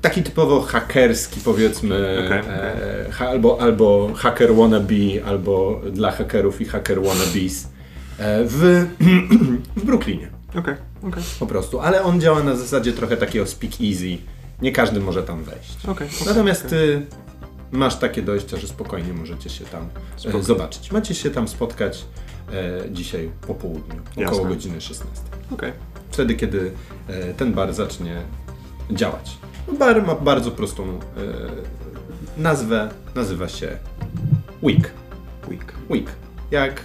taki 0.00 0.22
typowo 0.22 0.60
hakerski, 0.60 1.40
powiedzmy, 1.44 2.22
Okej, 2.26 2.38
e, 2.38 3.10
ha, 3.10 3.28
albo, 3.28 3.60
albo 3.60 4.10
hacker 4.16 4.54
wannabe, 4.54 5.24
albo 5.26 5.80
dla 5.92 6.10
hakerów 6.10 6.60
i 6.60 6.64
hacker 6.64 7.02
wannabes 7.02 7.68
w, 8.46 8.86
w 9.76 9.84
Brooklynie. 9.84 10.39
Okej, 10.56 10.74
okej. 11.02 11.22
Po 11.40 11.46
prostu, 11.46 11.80
ale 11.80 12.02
on 12.02 12.20
działa 12.20 12.42
na 12.42 12.56
zasadzie 12.56 12.92
trochę 12.92 13.16
takiego 13.16 13.46
speak 13.46 13.72
easy. 13.80 14.18
Nie 14.62 14.72
każdy 14.72 15.00
może 15.00 15.22
tam 15.22 15.44
wejść. 15.44 15.86
Okej, 15.88 16.08
Natomiast 16.26 16.68
ty 16.68 17.06
masz 17.72 17.96
takie 17.98 18.22
dojścia, 18.22 18.56
że 18.56 18.68
spokojnie 18.68 19.12
możecie 19.12 19.50
się 19.50 19.64
tam 19.64 19.88
e, 20.34 20.42
zobaczyć. 20.42 20.92
Macie 20.92 21.14
się 21.14 21.30
tam 21.30 21.48
spotkać 21.48 22.04
e, 22.52 22.80
dzisiaj 22.92 23.30
po 23.46 23.54
południu, 23.54 24.00
około 24.12 24.26
Jasne. 24.36 24.48
godziny 24.48 24.80
16. 24.80 25.22
Okej. 25.52 25.72
Wtedy, 26.10 26.34
kiedy 26.34 26.72
e, 27.08 27.34
ten 27.34 27.52
bar 27.52 27.74
zacznie 27.74 28.22
działać. 28.90 29.36
Bar 29.78 30.06
ma 30.06 30.14
bardzo 30.14 30.50
prostą 30.50 30.82
e, 30.84 30.98
nazwę. 32.36 32.90
Nazywa 33.14 33.48
się 33.48 33.76
Week. 34.62 34.90
Week. 35.48 35.74
Week. 35.90 36.10
Jak 36.50 36.80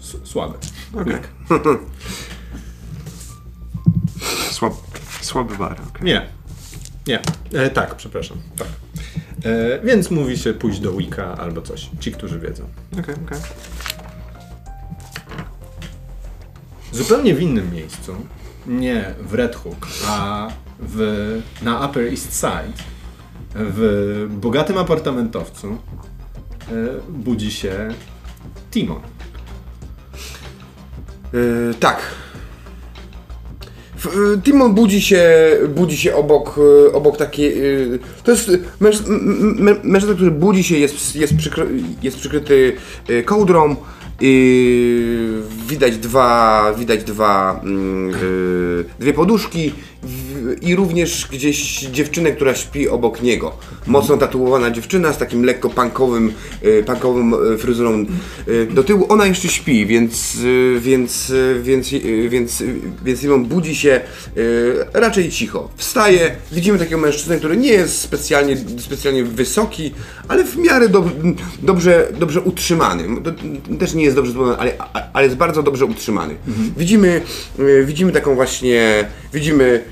s- 0.00 0.16
słaby. 0.24 0.58
Okej. 0.94 1.12
Week. 1.14 1.28
Słab, 4.58 4.74
słaby 5.20 5.56
bar, 5.56 5.76
okej. 5.88 6.04
Nie. 6.04 6.26
Nie. 7.06 7.20
E, 7.52 7.70
tak, 7.70 7.94
przepraszam. 7.94 8.38
Tak. 8.56 8.66
E, 9.44 9.80
więc 9.84 10.10
mówi 10.10 10.38
się 10.38 10.54
pójść 10.54 10.80
do 10.80 10.92
Wicca 10.92 11.36
albo 11.36 11.62
coś. 11.62 11.90
Ci, 12.00 12.12
którzy 12.12 12.40
wiedzą. 12.40 12.64
Okej, 12.92 13.14
okej. 13.14 13.38
Zupełnie 16.92 17.34
w 17.34 17.42
innym 17.42 17.72
miejscu, 17.72 18.16
nie 18.66 19.14
w 19.20 19.34
Red 19.34 19.56
Hook, 19.56 19.86
a 20.06 20.48
w, 20.78 21.40
na 21.62 21.86
Upper 21.86 22.06
East 22.06 22.34
Side, 22.34 22.82
w 23.54 24.26
bogatym 24.30 24.78
apartamentowcu, 24.78 25.68
e, 25.68 25.78
budzi 27.08 27.50
się 27.50 27.88
Timon. 28.70 29.00
Yy, 31.32 31.74
tak. 31.80 32.00
Y, 34.06 34.42
Timon 34.42 34.74
budzi 34.74 35.00
się, 35.02 35.26
budzi 35.68 35.96
się 35.96 36.14
obok, 36.14 36.58
y, 36.88 36.92
obok 36.92 37.16
takiej. 37.16 37.64
y, 37.64 37.98
To 38.24 38.30
jest 38.30 38.50
mężczyzna, 39.82 40.14
który 40.14 40.30
budzi 40.30 40.62
się, 40.64 40.78
jest, 40.78 41.16
jest, 41.16 41.36
przykry, 41.36 41.66
jest 42.02 42.16
przykryty 42.16 42.72
kołdrą. 43.24 43.76
I 44.20 45.42
widać 45.68 45.98
dwa, 45.98 46.74
widać 46.78 47.04
dwa, 47.04 47.60
mm, 47.64 48.12
dwie 48.98 49.12
poduszki 49.12 49.72
w, 50.02 50.56
i 50.62 50.76
również 50.76 51.28
gdzieś 51.32 51.80
dziewczynę, 51.80 52.32
która 52.32 52.54
śpi 52.54 52.88
obok 52.88 53.22
niego. 53.22 53.56
Mocno 53.86 54.16
tatuowana 54.16 54.70
dziewczyna 54.70 55.12
z 55.12 55.18
takim 55.18 55.44
lekko 55.44 55.70
punkowym, 55.70 56.32
y, 56.64 56.84
punkową 56.86 57.32
y, 57.54 57.58
fryzurą 57.58 58.06
y, 58.48 58.66
do 58.66 58.84
tyłu. 58.84 59.06
Ona 59.08 59.26
jeszcze 59.26 59.48
śpi, 59.48 59.86
więc, 59.86 60.34
y, 60.34 60.76
więc, 60.80 61.32
więc, 61.62 61.88
więc, 62.28 62.62
więc 63.04 63.20
Simon 63.20 63.44
budzi 63.44 63.76
się 63.76 64.00
raczej 64.94 65.30
cicho. 65.30 65.68
Wstaje, 65.76 66.36
widzimy 66.52 66.78
takiego 66.78 66.98
mężczyznę, 66.98 67.36
który 67.38 67.56
nie 67.56 67.72
jest 67.72 68.00
specjalnie, 68.00 68.56
specjalnie 68.78 69.24
wysoki, 69.24 69.94
ale 70.28 70.44
w 70.44 70.56
miarę 70.56 70.88
dob, 70.88 71.06
dobrze, 71.62 72.08
dobrze 72.18 72.40
utrzymany. 72.40 73.04
Też 73.78 73.94
nie 73.94 74.04
jest 74.04 74.16
dobrze 74.16 74.32
zbudowany, 74.32 74.58
ale, 74.58 74.72
ale 75.12 75.24
jest 75.24 75.36
bardzo 75.36 75.62
dobrze 75.62 75.84
utrzymany. 75.84 76.34
Widzimy, 76.76 77.20
y, 77.58 77.84
widzimy 77.86 78.12
taką 78.12 78.34
właśnie, 78.34 79.08
widzimy, 79.32 79.84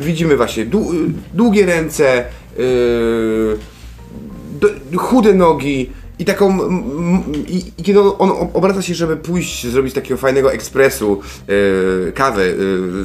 widzimy 0.00 0.36
właśnie 0.36 0.64
dłu, 0.64 0.92
długie 1.34 1.66
ręce, 1.66 2.24
y, 2.58 3.58
do, 4.60 4.68
chude 4.98 5.34
nogi 5.34 5.90
i 6.18 6.24
taką. 6.24 6.58
I, 7.48 7.64
i 7.78 7.82
kiedy 7.82 8.00
on, 8.00 8.48
obraca 8.54 8.82
się, 8.82 8.94
żeby 8.94 9.16
pójść, 9.16 9.66
zrobić 9.66 9.94
takiego 9.94 10.16
fajnego 10.16 10.52
ekspresu, 10.52 11.20
e, 12.08 12.12
kawę 12.12 12.42
e, 12.42 12.54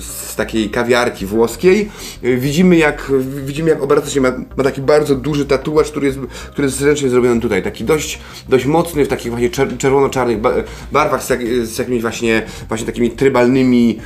z 0.02 0.36
takiej 0.36 0.70
kawiarki 0.70 1.26
włoskiej, 1.26 1.90
e, 2.24 2.38
widzimy 2.38 2.78
jak 2.78 3.12
widzimy 3.46 3.70
jak 3.70 3.84
obraca 3.84 4.10
się, 4.10 4.22
ma, 4.22 4.32
ma 4.58 4.64
taki 4.64 4.82
bardzo 4.82 5.16
duży 5.16 5.46
tatuaż, 5.46 5.92
który 5.92 6.08
jest, 6.08 6.20
który 6.52 6.68
jest 6.68 6.82
ręcznie 6.82 7.10
zrobiony 7.10 7.42
tutaj, 7.42 7.64
taki 7.64 7.84
dość, 7.84 8.20
dość 8.50 8.66
mocny, 8.66 9.06
w 9.06 9.08
takich 9.08 9.32
właśnie 9.32 9.50
czer, 9.50 9.78
czerwono-czarnych 9.78 10.42
ba- 10.42 10.54
barwach 10.92 11.24
z, 11.24 11.30
jak, 11.30 11.40
z 11.64 11.78
jakimiś 11.78 12.02
właśnie, 12.02 12.46
właśnie 12.68 12.86
takimi 12.86 13.12
trybalnymi 13.12 14.00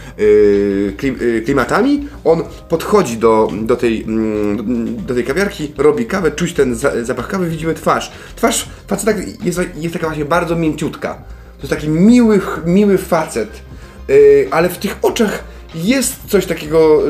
klim, 0.98 1.20
klimatami. 1.46 2.08
On 2.24 2.44
podchodzi 2.70 3.18
do, 3.18 3.52
do, 3.62 3.76
tej, 3.76 4.04
mm, 4.04 5.06
do 5.06 5.14
tej 5.14 5.24
kawiarki, 5.24 5.72
robi 5.78 6.06
kawę, 6.06 6.32
czuć 6.32 6.54
ten 6.54 6.76
za, 6.76 7.04
zapach 7.04 7.28
kawy, 7.28 7.50
widzimy 7.50 7.74
twarz. 7.74 8.12
Twarz 8.36 8.70
faceta 8.88 9.12
jest, 9.44 9.60
jest 9.76 9.94
taka 9.94 10.08
właśnie 10.08 10.26
bardzo 10.26 10.56
mięciutka. 10.56 11.14
To 11.58 11.62
jest 11.62 11.70
taki 11.70 11.90
miły, 11.90 12.42
miły 12.66 12.98
facet, 12.98 13.50
yy, 14.08 14.48
ale 14.52 14.70
w 14.70 14.78
tych 14.78 14.98
oczach 15.02 15.44
jest 15.76 16.16
coś 16.28 16.46
takiego, 16.46 17.02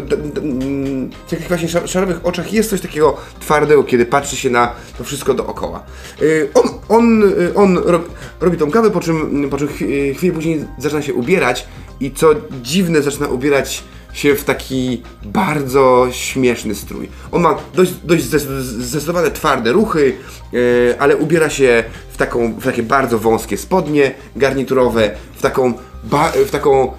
w 1.28 1.30
takich 1.30 1.48
właśnie 1.48 1.68
szar- 1.68 1.88
szarowych 1.88 2.26
oczach 2.26 2.54
jest 2.54 2.70
coś 2.70 2.82
takiego 2.82 3.18
twardego, 3.40 3.84
kiedy 3.84 4.06
patrzy 4.06 4.36
się 4.36 4.50
na 4.50 4.72
to 4.98 5.04
wszystko 5.04 5.34
dookoła. 5.34 5.84
Yy, 6.22 6.50
on 6.54 6.70
on, 6.90 7.20
yy, 7.20 7.52
on 7.56 7.78
rob, 7.78 8.10
robi 8.42 8.58
tą 8.58 8.72
kawę, 8.72 8.92
po 8.92 9.00
czym, 9.00 9.48
po 9.50 9.58
czym 9.58 9.68
chwi- 9.68 10.16
chwilę 10.16 10.34
później 10.34 10.66
zaczyna 10.78 11.02
się 11.02 11.14
ubierać 11.14 11.68
i 12.00 12.12
co 12.12 12.30
dziwne 12.62 13.02
zaczyna 13.02 13.28
ubierać 13.28 13.84
się 14.14 14.36
w 14.36 14.44
taki 14.44 15.04
bardzo 15.24 16.08
śmieszny 16.12 16.76
strój. 16.76 17.10
On 17.32 17.42
ma 17.42 17.58
dość, 17.74 17.94
dość 18.04 18.24
zdecydowane 18.24 19.32
twarde 19.32 19.72
ruchy, 19.72 20.14
e, 20.54 21.02
ale 21.02 21.18
ubiera 21.18 21.50
się 21.50 21.84
w, 22.14 22.18
taką, 22.18 22.54
w 22.54 22.64
takie 22.64 22.84
bardzo 22.84 23.20
wąskie 23.20 23.58
spodnie 23.58 24.12
garniturowe, 24.36 25.12
w 25.36 25.42
taką, 25.42 25.74
ba, 26.04 26.32
w 26.48 26.52
taką, 26.52 26.88
e, 26.88 26.92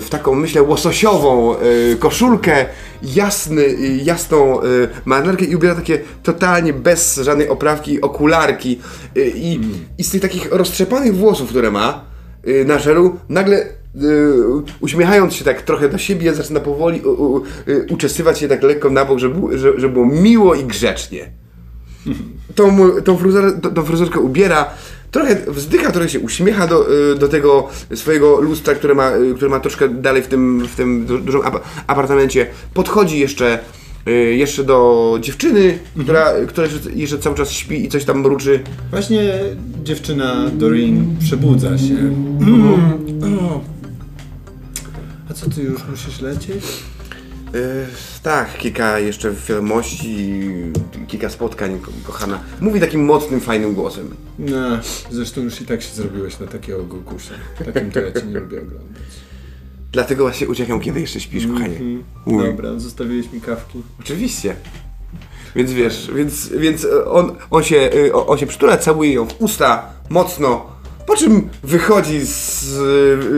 w 0.00 0.06
taką 0.10 0.34
myślę 0.34 0.62
łososiową 0.62 1.56
e, 1.56 1.58
koszulkę, 1.98 2.66
jasny, 3.02 3.76
jasną 4.02 4.60
marynarkę 5.04 5.44
i 5.44 5.56
ubiera 5.56 5.74
takie 5.74 5.98
totalnie 6.22 6.72
bez 6.72 7.16
żadnej 7.16 7.48
oprawki 7.48 8.00
okularki 8.00 8.80
i, 9.16 9.60
i 9.98 10.04
z 10.04 10.10
tych 10.10 10.22
takich 10.22 10.48
roztrzepanych 10.52 11.16
włosów, 11.16 11.48
które 11.48 11.70
ma, 11.70 12.04
na 12.66 12.78
żelu, 12.78 13.18
nagle 13.28 13.83
uśmiechając 14.80 15.34
się 15.34 15.44
tak 15.44 15.62
trochę 15.62 15.88
do 15.88 15.98
siebie, 15.98 16.34
zaczyna 16.34 16.60
powoli 16.60 17.00
u, 17.00 17.08
u, 17.10 17.42
y, 17.68 17.86
uczesywać 17.90 18.38
się 18.38 18.48
tak 18.48 18.62
lekko 18.62 18.90
na 18.90 19.04
bok, 19.04 19.18
żeby, 19.18 19.58
żeby 19.58 19.88
było 19.88 20.06
miło 20.06 20.54
i 20.54 20.64
grzecznie. 20.64 21.30
Tą, 22.54 22.76
tą, 23.04 23.16
tą, 23.16 24.20
ubiera, 24.20 24.70
trochę 25.10 25.36
wzdycha, 25.48 25.92
trochę 25.92 26.08
się 26.08 26.20
uśmiecha 26.20 26.66
do, 26.66 26.92
y, 27.12 27.18
do 27.18 27.28
tego 27.28 27.68
swojego 27.94 28.40
lustra, 28.40 28.74
które 28.74 28.94
ma, 28.94 29.16
y, 29.16 29.34
które 29.34 29.50
ma 29.50 29.60
troszkę 29.60 29.88
dalej 29.88 30.22
w 30.22 30.26
tym, 30.26 30.60
w 30.60 30.76
tym 30.76 31.06
du- 31.06 31.18
dużym 31.18 31.40
ap 31.44 31.60
apartamencie. 31.86 32.46
Podchodzi 32.74 33.18
jeszcze, 33.20 33.58
y, 34.08 34.12
jeszcze 34.34 34.64
do 34.64 35.18
dziewczyny, 35.20 35.78
która, 36.00 36.26
która 36.48 36.66
jeszcze- 36.94 37.18
cały 37.18 37.36
czas 37.36 37.50
śpi 37.50 37.84
i 37.84 37.88
coś 37.88 38.04
tam 38.04 38.20
mruczy. 38.20 38.60
Właśnie 38.90 39.34
dziewczyna 39.84 40.50
Doreen 40.54 41.16
przebudza 41.20 41.78
się. 41.78 41.94
O. 43.40 43.73
A 45.34 45.36
co 45.36 45.50
ty 45.50 45.62
już 45.62 45.84
musisz 45.90 46.20
lecieć? 46.20 46.64
Yy, 47.52 47.60
tak, 48.22 48.58
kilka 48.58 48.98
jeszcze 48.98 49.32
wiadomości, 49.48 50.40
kilka 51.08 51.30
spotkań, 51.30 51.80
ko- 51.80 51.90
kochana. 52.04 52.40
Mówi 52.60 52.80
takim 52.80 53.04
mocnym, 53.04 53.40
fajnym 53.40 53.74
głosem. 53.74 54.14
No, 54.38 54.78
zresztą 55.10 55.40
już 55.40 55.60
i 55.60 55.66
tak 55.66 55.82
się 55.82 55.94
zrobiłeś 55.94 56.38
na 56.40 56.46
takiego 56.46 56.84
gugusia. 56.84 57.34
Takim 57.74 57.90
to 57.90 58.00
ja 58.00 58.12
cię 58.12 58.22
nie 58.26 58.40
lubię 58.40 58.58
oglądać. 58.62 59.02
Dlatego 59.92 60.24
właśnie 60.24 60.48
uciekam, 60.48 60.80
kiedy 60.80 61.00
jeszcze 61.00 61.20
śpisz, 61.20 61.46
kochanie. 61.46 61.80
Mówi. 62.26 62.46
Dobra, 62.46 62.78
zostawiłeś 62.78 63.32
mi 63.32 63.40
kawki. 63.40 63.82
Oczywiście. 64.00 64.56
Więc 65.56 65.72
wiesz, 65.72 66.10
więc, 66.14 66.48
więc 66.48 66.84
e, 66.84 67.04
on, 67.04 67.32
on, 67.50 67.62
się, 67.62 67.76
e, 67.76 68.12
on 68.12 68.38
się 68.38 68.46
przytula, 68.46 68.76
całuje 68.76 69.12
ją 69.12 69.26
w 69.28 69.40
usta, 69.40 69.92
mocno, 70.10 70.73
po 71.06 71.16
czym 71.16 71.48
wychodzi 71.62 72.20
z, 72.26 72.74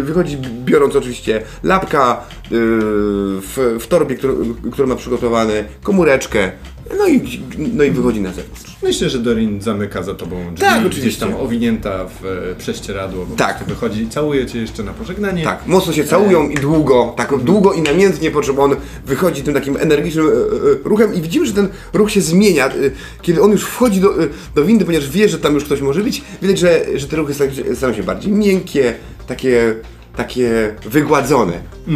wychodzi 0.05 0.37
biorąc 0.65 0.97
oczywiście 0.97 1.43
lapka 1.63 2.13
e, 2.13 2.49
w, 2.51 3.79
w 3.81 3.87
torbie, 3.87 4.17
którą, 4.17 4.35
którą 4.73 4.89
ma 4.89 4.97
przygotowane, 4.97 5.65
komóreczkę, 5.83 6.53
no 6.99 7.07
i, 7.09 7.41
no 7.75 7.85
i 7.85 7.91
wychodzi 7.91 8.21
na 8.21 8.33
zewnątrz. 8.33 8.77
Myślę, 8.83 9.11
że 9.11 9.19
Doreen 9.19 9.61
zamyka 9.63 10.03
za 10.03 10.15
tobą 10.15 10.37
drzwi, 10.55 10.61
Tak, 10.67 10.81
gdzieś 10.81 10.93
oczywiście. 10.93 11.21
tam 11.27 11.35
owinięta 11.35 12.05
w 12.07 12.27
e, 12.27 12.55
prześcieradło, 12.55 13.27
Tak. 13.37 13.65
wychodzi 13.69 14.03
i 14.03 14.09
całuje 14.09 14.47
cię 14.47 14.59
jeszcze 14.59 14.83
na 14.83 14.93
pożegnanie. 14.93 15.45
Tak, 15.45 15.67
mocno 15.67 15.93
się 15.93 16.05
całują 16.05 16.49
i 16.49 16.55
długo, 16.55 17.15
tak 17.17 17.39
długo 17.39 17.73
i 17.73 17.83
namiętnie, 17.83 18.31
po 18.31 18.43
czym 18.43 18.59
on 18.61 18.77
wychodzi 19.07 19.43
tym 19.43 19.55
takim 19.55 19.77
energicznym 19.77 20.27
e, 20.27 20.31
e, 20.31 20.35
ruchem 20.85 21.15
i 21.15 21.21
widzimy, 21.23 21.47
że 21.47 21.53
ten 21.53 21.69
ruch 21.93 22.11
się 22.11 22.21
zmienia. 22.21 22.67
E, 22.67 22.73
Kiedy 23.23 23.43
on 23.43 23.51
już 23.51 23.63
wchodzi 23.65 24.01
do, 24.01 24.23
e, 24.25 24.29
do 24.55 24.65
windy, 24.65 24.85
ponieważ 24.85 25.11
wie, 25.11 25.29
że 25.29 25.39
tam 25.39 25.55
już 25.55 25.65
ktoś 25.65 25.81
może 25.81 26.01
być, 26.03 26.23
widać, 26.43 26.59
że, 26.59 26.85
że 26.95 27.07
te 27.09 27.17
ruchy 27.17 27.35
stają 27.75 27.95
się- 27.95 28.03
bardziej 28.03 28.33
miękkie, 28.33 28.95
takie, 29.27 29.75
takie 30.17 30.75
wygładzone. 30.87 31.55
E, 31.55 31.91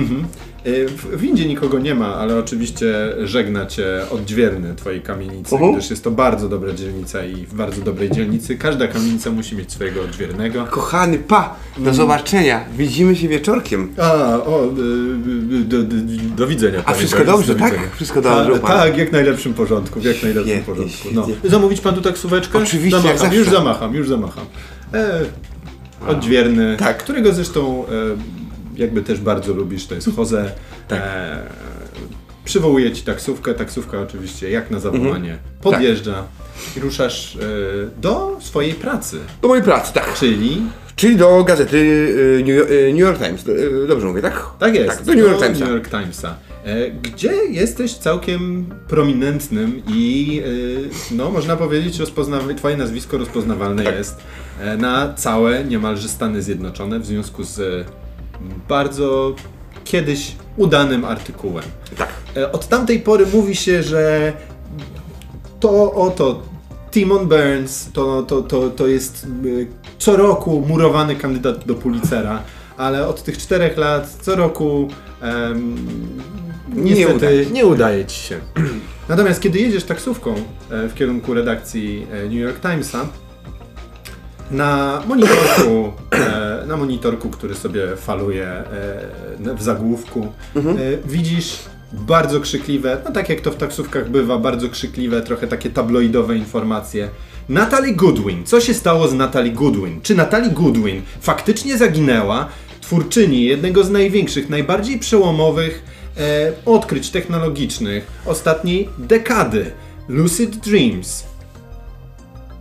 W 0.65 1.17
w 1.17 1.21
windzie 1.21 1.47
nikogo 1.47 1.79
nie 1.79 1.95
ma, 1.95 2.15
ale 2.15 2.39
oczywiście 2.39 2.95
żegna 3.25 3.67
cię 3.67 3.85
odźwierny 4.11 4.75
twojej 4.75 5.01
kamienicy, 5.01 5.55
Mhm. 5.55 5.73
gdyż 5.73 5.91
jest 5.91 6.05
to 6.05 6.11
bardzo 6.11 6.49
dobra 6.49 6.73
dzielnica 6.73 7.25
i 7.25 7.35
w 7.47 7.55
bardzo 7.55 7.83
dobrej 7.83 8.11
dzielnicy 8.11 8.57
każda 8.57 8.89
kamienica 8.89 9.31
musi 9.31 9.57
mieć 9.57 9.73
swojego 9.73 10.03
odźwiernego. 10.03 10.65
Kochany 10.71 11.19
pa, 11.19 11.57
do 11.79 11.95
zobaczenia, 11.95 12.65
widzimy 12.77 13.17
się 13.17 13.29
wieczorkiem. 13.29 13.89
A, 13.99 14.13
o, 14.37 14.65
y, 14.65 15.57
y, 15.57 15.65
do, 15.65 15.83
do, 15.83 15.97
do 16.37 16.47
widzenia. 16.47 16.83
panie 16.83 16.99
wszystko 16.99 17.19
Boris, 17.25 17.33
dobrze, 17.33 17.55
do 17.55 17.61
tak? 17.61 17.95
Wszystko 17.97 18.23
dobrze 18.23 18.59
Ta, 18.59 18.67
tak, 18.69 18.97
jak 18.99 19.09
w 19.09 19.13
najlepszym 19.13 19.55
porządku, 19.55 20.01
w 20.01 20.05
jak 20.05 20.23
najlepszym 20.23 20.53
Świetnie, 20.63 20.75
porządku. 20.75 21.09
No. 21.13 21.27
Zamówić 21.51 21.81
pan 21.81 21.95
tu 21.95 22.03
taksóweczkę? 22.03 22.59
Oczywiście, 22.59 22.97
jak 23.09 23.19
zamacham, 23.19 23.35
już 23.39 23.49
zamacham, 23.49 23.95
już 23.95 24.09
zamacham. 24.09 24.45
E, 24.95 25.21
odźwierny, 26.09 26.77
Tak. 26.79 26.99
którego 26.99 27.33
zresztą 27.33 27.85
e, 27.87 28.50
jakby 28.77 29.03
też 29.03 29.21
bardzo 29.21 29.53
lubisz, 29.55 29.87
to 29.87 29.95
jest 29.95 30.19
Jose. 30.19 30.53
Tak. 30.89 31.01
E, 31.05 31.39
przywołuje 32.45 32.93
ci 32.93 33.03
taksówkę, 33.03 33.55
taksówka 33.55 34.01
oczywiście 34.01 34.51
jak 34.51 34.71
na 34.71 34.81
zawołanie 34.81 35.31
Mhm. 35.33 35.39
podjeżdża 35.63 36.25
i 36.77 36.81
ruszasz 36.81 37.37
e, 37.37 37.41
do 38.01 38.37
swojej 38.41 38.75
pracy, 38.75 39.19
Do 39.43 39.49
mojej 39.49 39.65
pracy, 39.65 39.95
tak. 39.95 40.15
czyli 40.15 40.63
Czyli 40.97 41.17
do 41.17 41.45
gazety 41.45 42.09
New 42.47 42.57
York, 42.57 42.71
y, 42.71 42.89
New 42.93 43.01
York 43.01 43.19
Times, 43.19 43.49
y, 43.49 43.87
dobrze 43.89 44.07
mówię, 44.07 44.23
tak? 44.23 44.47
Tak 44.59 44.75
jest. 44.75 44.97
Tak, 44.97 45.07
do 45.07 45.13
New 45.15 45.21
York 45.25 45.41
do 45.41 45.45
Timesa. 45.47 45.65
New 45.65 45.75
York 45.75 45.89
Timesa. 45.89 46.35
e, 46.65 46.91
gdzie 46.91 47.33
jesteś 47.51 47.95
całkiem 47.95 48.67
prominentnym 48.89 49.83
i 49.89 50.43
e, 51.11 51.15
no 51.15 51.31
można 51.31 51.57
powiedzieć, 51.57 51.99
twoje 52.57 52.77
nazwisko 52.77 53.19
rozpoznawalne 53.19 53.85
jest 53.85 54.17
e, 54.61 54.77
na 54.77 55.15
całe 55.15 55.65
niemalże 55.65 56.09
Stany 56.09 56.43
Zjednoczone 56.43 56.99
w 57.01 57.07
związku 57.07 57.45
z 57.45 57.59
e, 57.59 57.85
bardzo 58.69 59.35
kiedyś 59.85 60.37
udanym 60.57 61.05
artykułem. 61.05 61.65
Tak. 61.99 62.09
E, 62.37 62.53
Od 62.53 62.69
tamtej 62.69 63.01
pory 63.01 63.27
mówi 63.33 63.57
się, 63.57 63.83
że 63.83 64.33
to 65.61 65.93
oto 65.93 66.43
Timon 66.91 67.27
Burns 67.29 67.93
to, 67.93 68.23
to, 68.23 68.43
to, 68.43 68.71
to 68.71 68.87
jest 68.87 69.27
y, 69.45 69.67
co 69.99 70.17
roku 70.17 70.65
murowany 70.69 71.17
kandydat 71.17 71.67
do 71.67 71.75
Pulitzera, 71.75 72.43
ale 72.77 73.09
od 73.09 73.23
tych 73.23 73.39
czterech 73.39 73.77
lat 73.77 74.17
co 74.23 74.37
roku 74.37 74.89
em, 75.23 75.77
niestety 76.75 77.15
udaje. 77.17 77.47
nie 77.47 77.67
udaje 77.67 78.05
ci 78.05 78.21
się. 78.21 78.41
Natomiast 79.09 79.41
kiedy 79.41 79.59
jedziesz 79.59 79.85
taksówką 79.85 80.35
e, 80.71 80.89
w 80.89 80.95
kierunku 80.95 81.35
redakcji 81.35 82.07
e, 82.13 82.23
New 82.23 82.33
York 82.41 82.61
Timesa, 82.61 83.07
na 84.51 85.03
monitorku, 85.09 85.93
e, 86.15 86.50
na 86.71 86.77
monitorku, 86.77 87.31
który 87.31 87.55
sobie 87.55 87.97
faluje 87.97 88.47
e, 88.47 89.55
w 89.57 89.63
zagłówku, 89.63 90.33
e, 90.57 90.63
widzisz 91.05 91.59
bardzo 91.93 92.41
krzykliwe, 92.41 93.03
no 93.05 93.13
tak 93.13 93.29
jak 93.29 93.41
to 93.41 93.51
w 93.51 93.57
taksówkach 93.57 94.11
bywa, 94.11 94.39
bardzo 94.39 94.69
krzykliwe, 94.69 95.23
trochę 95.23 95.47
takie 95.47 95.71
tabloidowe 95.71 96.37
informacje. 96.37 97.09
Natalie 97.49 97.95
Goodwin. 97.95 98.47
Co 98.47 98.61
się 98.61 98.75
stało 98.75 99.09
z 99.09 99.15
Natalie 99.15 99.53
Goodwin? 99.53 100.01
Czy 100.03 100.15
Natalie 100.15 100.51
Goodwin 100.51 101.03
faktycznie 101.21 101.79
zaginęła? 101.79 102.49
Twórczyni 102.81 103.45
jednego 103.45 103.85
z 103.85 103.91
największych, 103.91 104.49
najbardziej 104.49 104.99
przełomowych 104.99 105.85
e, 106.19 106.53
odkryć 106.67 107.11
technologicznych 107.11 108.07
ostatniej 108.27 108.89
dekady. 108.99 109.71
Lucid 110.09 110.57
Dreams. 110.57 111.30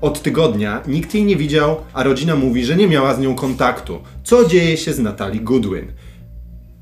Od 0.02 0.22
tygodnia 0.22 0.82
nikt 0.88 1.14
jej 1.14 1.24
nie 1.24 1.36
widział, 1.36 1.76
a 1.94 2.04
rodzina 2.04 2.36
mówi, 2.36 2.66
że 2.66 2.76
nie 2.76 2.88
miała 2.88 3.14
z 3.16 3.20
nią 3.20 3.36
kontaktu. 3.36 4.00
Co 4.24 4.46
dzieje 4.46 4.78
się 4.78 4.94
z 4.94 5.00
Natalie 5.00 5.40
Goodwin? 5.42 5.86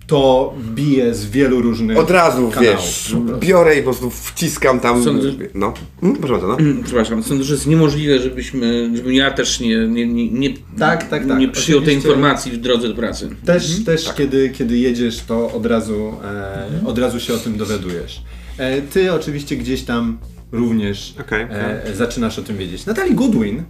To 0.07 0.53
bije 0.75 1.13
z 1.13 1.25
wielu 1.25 1.61
różnych 1.61 1.97
Od 1.97 2.11
razu, 2.11 2.51
kanałów, 2.53 2.79
wiesz, 2.79 3.15
biorę 3.39 3.75
i 3.75 3.77
po 3.77 3.83
prostu 3.83 4.09
wciskam 4.09 4.79
tam. 4.79 5.03
Sądzę- 5.03 5.31
No. 5.53 5.73
Hmm, 6.01 6.19
proszę 6.19 6.33
bardzo, 6.33 6.47
no. 6.47 6.57
Przepraszam, 6.83 7.23
sądzę, 7.23 7.43
że 7.43 7.53
jest 7.53 7.67
niemożliwe, 7.67 8.19
żebyśmy, 8.19 8.91
żebym 8.95 9.13
ja 9.13 9.31
też 9.31 9.59
nie, 9.59 9.87
nie, 9.87 10.07
nie, 10.07 10.29
nie, 10.31 10.49
Tak, 10.79 11.09
tak, 11.09 11.27
tak. 11.27 11.39
nie 11.39 11.47
przyjął 11.47 11.81
tej 11.81 11.95
informacji 11.95 12.51
w 12.51 12.57
drodze 12.57 12.87
do 12.87 12.95
pracy. 12.95 13.29
Też, 13.45 13.83
też 13.85 14.13
kiedy, 14.13 14.49
kiedy 14.49 14.77
jedziesz, 14.77 15.19
to 15.27 15.51
od 15.51 15.65
razu, 15.65 16.13
e, 16.23 16.85
od 16.85 16.97
razu 16.99 17.19
się 17.19 17.33
o 17.33 17.37
tym 17.37 17.57
dowiadujesz. 17.57 18.21
E, 18.57 18.81
ty 18.81 19.13
oczywiście 19.13 19.55
gdzieś 19.57 19.83
tam 19.83 20.17
również 20.51 21.15
Okej, 21.21 21.47
e, 21.49 21.81
zaczynasz 21.95 22.39
o 22.39 22.41
tym 22.41 22.57
wiedzieć. 22.57 22.85
Natalie 22.85 23.15
Goodwin, 23.15 23.63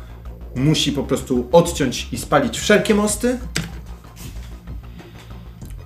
musi 0.56 0.91
po 0.91 1.04
prostu 1.04 1.48
odciąć 1.52 2.08
i 2.12 2.17
spalić 2.17 2.60
wszelkie 2.60 2.96
mosty 2.96 3.39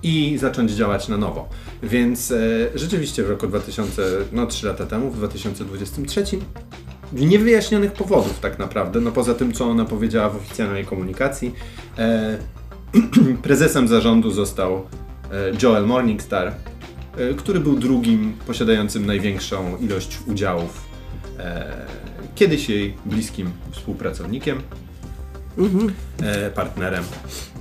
i 0.02 0.38
zacząć 0.38 0.70
działać 0.70 1.08
na 1.08 1.16
nowo. 1.16 1.48
Więc 1.82 2.30
e, 2.30 2.36
rzeczywiście 2.74 3.22
w 3.22 3.30
roku 3.30 3.46
2000, 3.46 4.02
no 4.32 4.46
3 4.46 4.66
lata 4.66 4.86
temu, 4.86 5.10
w 5.10 5.16
2023, 5.16 6.24
z 6.24 6.87
niewyjaśnionych 7.12 7.92
powodów 7.92 8.40
tak 8.40 8.58
naprawdę, 8.58 9.00
no 9.00 9.12
poza 9.12 9.34
tym, 9.34 9.52
co 9.52 9.64
ona 9.64 9.84
powiedziała 9.84 10.28
w 10.28 10.36
oficjalnej 10.36 10.84
komunikacji, 10.84 11.54
e, 11.98 12.38
prezesem 13.42 13.88
zarządu 13.88 14.30
został 14.30 14.76
e, 14.76 14.82
Joel 15.62 15.86
Morningstar, 15.86 16.48
e, 16.48 17.34
który 17.34 17.60
był 17.60 17.76
drugim 17.76 18.32
posiadającym 18.46 19.06
największą 19.06 19.76
ilość 19.76 20.18
udziałów, 20.26 20.88
e, 21.38 21.86
kiedyś 22.34 22.68
jej 22.68 22.94
bliskim 23.06 23.50
współpracownikiem, 23.70 24.62
e, 26.22 26.50
partnerem 26.50 27.04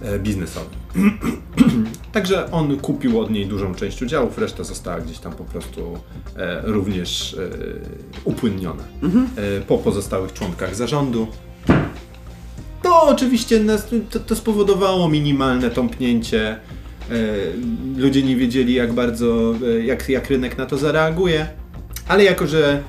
e, 0.02 0.20
biznesowym. 0.20 0.80
Także 2.12 2.52
on 2.52 2.78
kupił 2.80 3.20
od 3.20 3.32
niej 3.32 3.46
dużą 3.46 3.76
część 3.76 4.02
udziałów, 4.02 4.38
reszta 4.38 4.64
została 4.64 5.02
gdzieś 5.02 5.20
tam 5.20 5.34
po 5.34 5.44
prostu 5.44 6.00
e, 6.36 6.62
również 6.64 7.36
upłynniona 8.24 8.84
e, 9.04 9.62
po 9.62 9.78
pozostałych 9.78 10.34
członkach 10.34 10.76
zarządu. 10.76 11.28
To 12.84 13.04
oczywiście 13.04 13.60
nas, 13.60 13.88
to, 14.10 14.20
to 14.20 14.36
spowodowało 14.36 15.10
minimalne 15.10 15.70
tąpnięcie. 15.70 16.60
Ludzie 17.98 18.24
nie 18.24 18.36
wiedzieli, 18.36 18.74
jak 18.74 18.94
bardzo, 18.94 19.54
jak, 19.84 20.10
jak 20.10 20.30
rynek 20.30 20.58
na 20.58 20.66
to 20.66 20.78
zareaguje. 20.78 21.48
Ale 22.08 22.24
jako, 22.24 22.48
że 22.48 22.84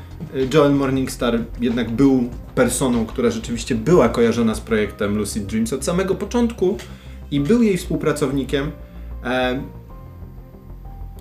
Joel 0.54 0.74
Morningstar 0.74 1.38
jednak 1.60 1.90
był 1.90 2.30
personą, 2.54 3.06
która 3.06 3.30
rzeczywiście 3.30 3.74
była 3.74 4.08
kojarzona 4.08 4.54
z 4.54 4.60
projektem 4.60 5.18
Lucid 5.18 5.46
Dreams 5.46 5.72
od 5.72 5.84
samego 5.84 6.14
początku 6.14 6.76
i 7.30 7.40
był 7.40 7.62
jej 7.62 7.76
współpracownikiem, 7.76 8.70
e, 9.24 9.62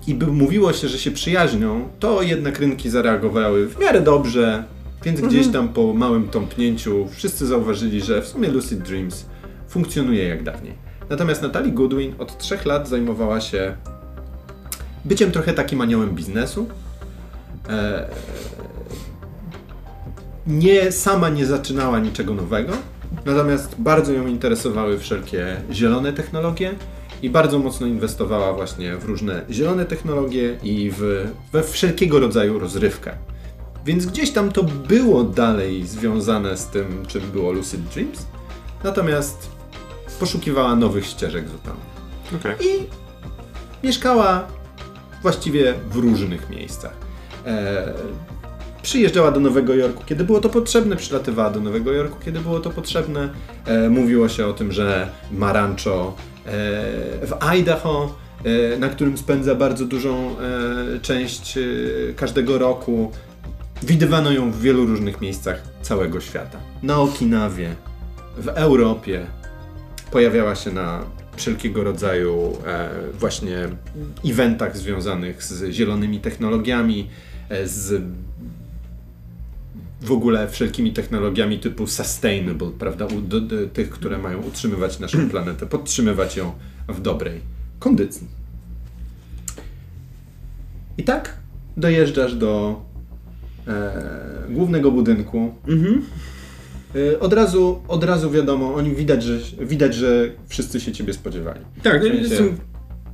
i 0.06 0.14
by 0.14 0.26
mówiło 0.26 0.72
się, 0.72 0.88
że 0.88 0.98
się 0.98 1.10
przyjaźnią, 1.10 1.88
to 1.98 2.22
jednak 2.22 2.58
rynki 2.58 2.90
zareagowały 2.90 3.68
w 3.68 3.78
miarę 3.78 4.00
dobrze, 4.00 4.64
więc 5.04 5.20
gdzieś 5.20 5.48
tam 5.48 5.68
po 5.68 5.94
małym 5.94 6.28
tąpnięciu 6.28 7.08
wszyscy 7.10 7.46
zauważyli, 7.46 8.00
że 8.00 8.22
w 8.22 8.28
sumie 8.28 8.48
Lucid 8.48 8.78
Dreams 8.78 9.26
funkcjonuje 9.68 10.24
jak 10.24 10.42
dawniej. 10.42 10.74
Natomiast 11.10 11.42
Natalie 11.42 11.72
Goodwin 11.72 12.14
od 12.18 12.38
trzech 12.38 12.66
lat 12.66 12.88
zajmowała 12.88 13.40
się 13.40 13.76
byciem 15.04 15.30
trochę 15.30 15.52
takim 15.52 15.80
aniołem 15.80 16.10
biznesu. 16.10 16.66
E, 17.68 18.08
nie 20.48 20.92
sama 20.92 21.28
nie 21.28 21.46
zaczynała 21.46 21.98
niczego 21.98 22.34
nowego, 22.34 22.72
natomiast 23.26 23.74
bardzo 23.78 24.12
ją 24.12 24.26
interesowały 24.26 24.98
wszelkie 24.98 25.56
zielone 25.72 26.12
technologie 26.12 26.74
i 27.22 27.30
bardzo 27.30 27.58
mocno 27.58 27.86
inwestowała 27.86 28.52
właśnie 28.52 28.96
w 28.96 29.04
różne 29.04 29.44
zielone 29.50 29.84
technologie 29.84 30.58
i 30.62 30.90
w, 30.96 31.26
we 31.52 31.62
wszelkiego 31.62 32.20
rodzaju 32.20 32.58
rozrywkę. 32.58 33.12
Więc 33.84 34.06
gdzieś 34.06 34.30
tam 34.30 34.52
to 34.52 34.62
było 34.62 35.24
dalej 35.24 35.86
związane 35.86 36.56
z 36.56 36.66
tym, 36.66 37.06
czym 37.06 37.22
było 37.22 37.52
Lucid 37.52 37.80
Dreams, 37.80 38.26
natomiast 38.84 39.50
poszukiwała 40.20 40.76
nowych 40.76 41.06
ścieżek 41.06 41.48
zupełnie 41.48 41.80
Okej. 42.36 42.66
i 42.66 42.86
mieszkała 43.86 44.46
właściwie 45.22 45.74
w 45.90 45.96
różnych 45.96 46.50
miejscach. 46.50 46.92
E, 47.46 47.94
przyjeżdżała 48.88 49.30
do 49.30 49.40
Nowego 49.40 49.74
Jorku, 49.74 50.02
kiedy 50.06 50.24
było 50.24 50.40
to 50.40 50.48
potrzebne, 50.48 50.96
przylatywała 50.96 51.50
do 51.50 51.60
Nowego 51.60 51.92
Jorku, 51.92 52.16
kiedy 52.24 52.40
było 52.40 52.60
to 52.60 52.70
potrzebne. 52.70 53.28
E, 53.66 53.88
mówiło 53.88 54.28
się 54.28 54.46
o 54.46 54.52
tym, 54.52 54.72
że 54.72 55.08
ma 55.32 55.52
rancho 55.52 56.14
e, 56.46 56.50
w 57.26 57.36
Idaho, 57.40 58.14
e, 58.44 58.78
na 58.78 58.88
którym 58.88 59.18
spędza 59.18 59.54
bardzo 59.54 59.84
dużą 59.84 60.36
e, 60.38 61.00
część 61.00 61.58
e, 61.58 61.62
każdego 62.16 62.58
roku. 62.58 63.12
Widywano 63.82 64.32
ją 64.32 64.50
w 64.50 64.60
wielu 64.60 64.86
różnych 64.86 65.20
miejscach 65.20 65.62
całego 65.82 66.20
świata. 66.20 66.58
Na 66.82 67.00
Okinawie, 67.00 67.74
w 68.38 68.48
Europie, 68.48 69.26
pojawiała 70.10 70.54
się 70.54 70.72
na 70.72 71.00
wszelkiego 71.36 71.84
rodzaju 71.84 72.56
e, 72.66 72.88
właśnie 73.18 73.68
eventach 74.24 74.76
związanych 74.76 75.42
z 75.42 75.70
zielonymi 75.70 76.20
technologiami, 76.20 77.10
z 77.64 78.02
w 80.00 80.12
ogóle 80.12 80.48
wszelkimi 80.48 80.92
technologiami 80.92 81.58
typu 81.58 81.86
sustainable, 81.86 82.70
prawda, 82.78 83.06
u, 83.06 83.20
do, 83.20 83.40
do, 83.40 83.66
tych, 83.66 83.90
które 83.90 84.18
mają 84.18 84.42
utrzymywać 84.42 84.98
naszą 84.98 85.18
planetę, 85.30 85.66
podtrzymywać 85.66 86.36
ją 86.36 86.52
w 86.88 87.00
dobrej 87.00 87.40
kondycji. 87.78 88.26
I 90.98 91.04
tak 91.04 91.36
dojeżdżasz 91.76 92.34
do 92.34 92.82
e, 93.66 93.92
głównego 94.50 94.92
budynku. 94.92 95.54
E, 96.94 97.20
od, 97.20 97.32
razu, 97.32 97.82
od 97.88 98.04
razu 98.04 98.30
wiadomo, 98.30 98.74
oni 98.74 98.94
widać 98.94 99.22
że, 99.22 99.38
widać, 99.66 99.94
że 99.94 100.30
wszyscy 100.48 100.80
się 100.80 100.92
ciebie 100.92 101.12
spodziewali. 101.12 101.60
Tak, 101.82 102.02
W 102.02 102.28
sensie- 102.28 102.56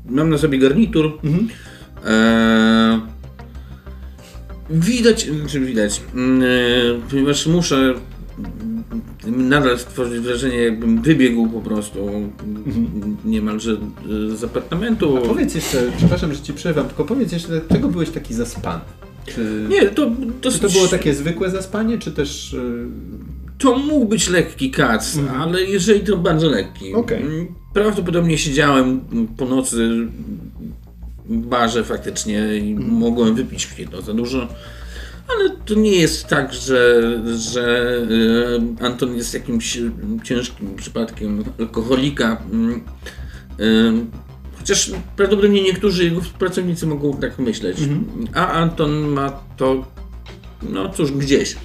mam 0.06 0.30
na 0.30 0.38
sobie 0.38 0.58
garnitur. 0.58 1.18
Mhm. 1.24 1.48
Eee, 2.06 3.13
widać, 4.70 5.28
czy 5.48 5.60
widać, 5.60 6.00
mm, 6.14 6.42
e, 6.42 6.46
ponieważ 7.10 7.46
muszę 7.46 7.94
nadal 9.26 9.78
stworzyć 9.78 10.20
wrażenie, 10.20 10.56
jakbym 10.56 11.02
wybiegł 11.02 11.48
po 11.48 11.60
prostu 11.60 12.08
mm, 12.08 13.16
niemalże 13.24 13.72
e, 13.72 14.36
z 14.36 14.44
apartamentu. 14.44 15.18
Powiedz 15.26 15.54
jeszcze, 15.54 15.82
przepraszam, 15.96 16.34
że 16.34 16.40
ci 16.40 16.52
przerwam, 16.52 16.86
tylko 16.86 17.04
powiedz 17.04 17.32
jeszcze, 17.32 17.48
dlaczego 17.48 17.88
byłeś 17.88 18.10
taki 18.10 18.34
zaspany? 18.34 18.80
Czy, 19.26 19.66
Nie, 19.68 19.86
to 19.88 20.10
czy 20.40 20.58
to 20.58 20.68
było 20.68 20.86
takie 20.88 21.14
zwykłe 21.14 21.50
zaspanie, 21.50 21.98
czy 21.98 22.12
też... 22.12 22.54
e, 22.54 22.58
To 23.58 23.78
mógł 23.78 24.04
być 24.06 24.28
lekki 24.28 24.70
kac, 24.70 25.18
ale 25.38 25.64
jeżeli 25.64 26.00
to 26.00 26.16
bardzo 26.16 26.48
lekki. 26.48 26.86
Mhm. 26.86 27.04
Okej. 27.04 27.22
Mm, 27.22 27.46
Prawdopodobnie 27.74 28.38
siedziałem 28.38 29.00
po 29.36 29.44
nocy 29.44 30.08
barze 31.24 31.84
faktycznie 31.84 32.56
i 32.56 32.74
mogłem 32.74 33.34
wypić 33.34 33.68
jedno 33.78 34.02
za 34.02 34.14
dużo. 34.14 34.48
Ale 35.28 35.50
to 35.50 35.74
nie 35.74 35.96
jest 35.96 36.26
tak, 36.26 36.54
że, 36.54 37.02
że 37.38 37.96
e, 38.80 38.86
Anton 38.86 39.16
jest 39.16 39.34
jakimś 39.34 39.78
ciężkim 40.24 40.76
przypadkiem 40.76 41.44
alkoholika. 41.58 42.42
Mm, 42.52 42.84
e, 43.60 43.64
Chociaż 44.58 44.90
prawdopodobnie 45.16 45.62
niektórzy 45.62 46.04
jego 46.04 46.20
pracownicy 46.38 46.86
mogą 46.86 47.16
tak 47.16 47.38
myśleć. 47.38 47.78
Mhm. 47.80 48.26
A 48.34 48.48
Anton 48.48 48.90
ma 48.92 49.30
to, 49.30 49.84
no 50.62 50.88
cóż, 50.88 51.12
gdzieś. 51.12 51.56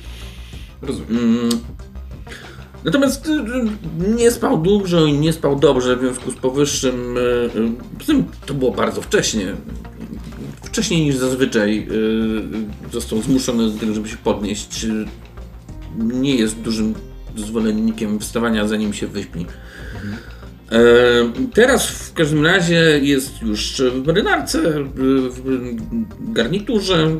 Rozumiem. 0.81 1.49
Natomiast 2.83 3.27
y, 3.27 3.31
y, 3.31 4.15
nie 4.17 4.31
spał 4.31 4.57
dużo 4.57 5.05
i 5.05 5.13
nie 5.13 5.33
spał 5.33 5.59
dobrze, 5.59 5.95
w 5.95 5.99
związku 5.99 6.31
z 6.31 6.35
powyższym. 6.35 7.17
y, 7.17 8.23
to 8.45 8.53
było 8.53 8.71
bardzo 8.71 9.01
wcześnie. 9.01 9.55
Wcześniej 10.63 11.01
niż 11.01 11.15
zazwyczaj 11.15 11.87
został 12.91 13.21
zmuszony 13.21 13.71
do 13.71 13.79
tego, 13.79 13.93
żeby 13.93 14.09
się 14.09 14.17
podnieść. 14.17 14.85
Nie 15.97 16.35
jest 16.35 16.55
dużym 16.55 16.93
zwolennikiem 17.35 18.19
wstawania, 18.19 18.67
zanim 18.67 18.93
się 18.93 19.07
wyśpi. 19.07 19.45
E, 20.71 20.77
Teraz 21.53 21.87
w 21.87 22.13
każdym 22.13 22.45
razie 22.45 22.99
jest 23.01 23.41
już 23.41 23.81
w 23.93 24.07
marynarce, 24.07 24.59
w 25.29 26.31
garniturze. 26.33 27.11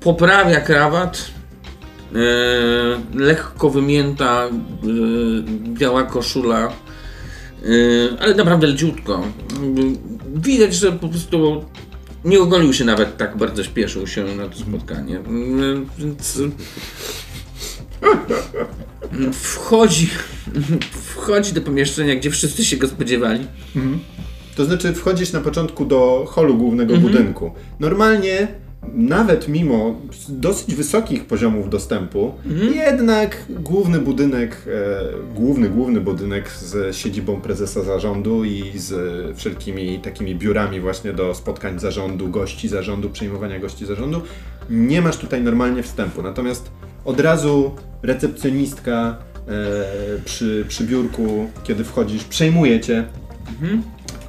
Poprawia 0.00 0.60
krawat. 0.60 1.37
E, 2.14 2.18
Lekko 3.18 3.70
wymięta 3.70 4.46
e, 4.46 4.50
biała 5.68 6.02
koszula. 6.02 6.66
e, 6.66 6.70
Ale 8.20 8.34
naprawdę 8.34 8.66
leciutko. 8.66 9.22
Widać, 10.34 10.74
że 10.74 10.92
po 10.92 11.08
prostu 11.08 11.64
nie 12.24 12.40
ogolił 12.40 12.72
się 12.72 12.84
nawet 12.84 13.16
tak 13.16 13.36
bardzo 13.36 13.64
śpieszył 13.64 14.06
się 14.06 14.24
na 14.24 14.48
to 14.48 14.58
spotkanie. 14.58 15.20
Więc 15.98 16.40
wchodzi, 19.32 20.08
wchodzi 21.06 21.52
do 21.52 21.60
pomieszczenia, 21.60 22.16
gdzie 22.16 22.30
wszyscy 22.30 22.64
się 22.64 22.76
go 22.76 22.88
spodziewali. 22.88 23.46
To 24.56 24.64
znaczy 24.64 24.92
wchodzisz 24.94 25.32
na 25.32 25.40
początku 25.40 25.84
do 25.84 26.24
holu 26.28 26.56
głównego 26.56 26.96
budynku. 26.96 27.50
Normalnie, 27.80 28.48
nawet 28.94 29.48
mimo 29.48 30.00
dosyć 30.28 30.74
wysokich 30.74 31.24
poziomów 31.24 31.70
dostępu, 31.70 32.34
jednak 32.74 33.44
główny 33.48 33.98
budynek, 33.98 34.64
e, 34.66 35.34
główny, 35.34 35.68
główny 35.68 36.00
budynek 36.00 36.50
z 36.50 36.96
siedzibą 36.96 37.40
prezesa 37.40 37.82
zarządu 37.82 38.44
i 38.44 38.72
z 38.76 39.36
wszelkimi 39.36 39.98
takimi 39.98 40.34
biurami 40.34 40.80
właśnie 40.80 41.12
do 41.12 41.34
spotkań 41.34 41.78
zarządu, 41.78 42.28
gości 42.28 42.68
zarządu, 42.68 43.10
przyjmowania 43.10 43.58
gości 43.58 43.86
zarządu, 43.86 44.20
nie 44.70 45.02
masz 45.02 45.16
tutaj 45.16 45.42
normalnie 45.42 45.82
wstępu. 45.82 46.22
Natomiast 46.22 46.70
od 47.04 47.20
razu 47.20 47.74
recepcjonistka 48.02 49.16
e, 49.48 50.20
przy, 50.24 50.64
przy 50.68 50.84
biurku, 50.84 51.50
kiedy 51.64 51.84
wchodzisz, 51.84 52.24
przejmuje 52.24 52.80
cię, 52.80 53.04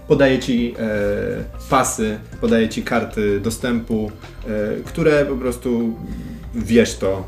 podaje 0.10 0.40
ci 0.40 0.74
e, 0.80 1.70
pasy, 1.70 2.20
podaje 2.42 2.70
ci 2.70 2.84
karty 2.84 3.40
dostępu, 3.40 4.12
e, 4.48 4.84
które 4.86 5.26
po 5.26 5.36
prostu 5.36 5.94
wiesz 6.56 6.98
to. 6.98 7.24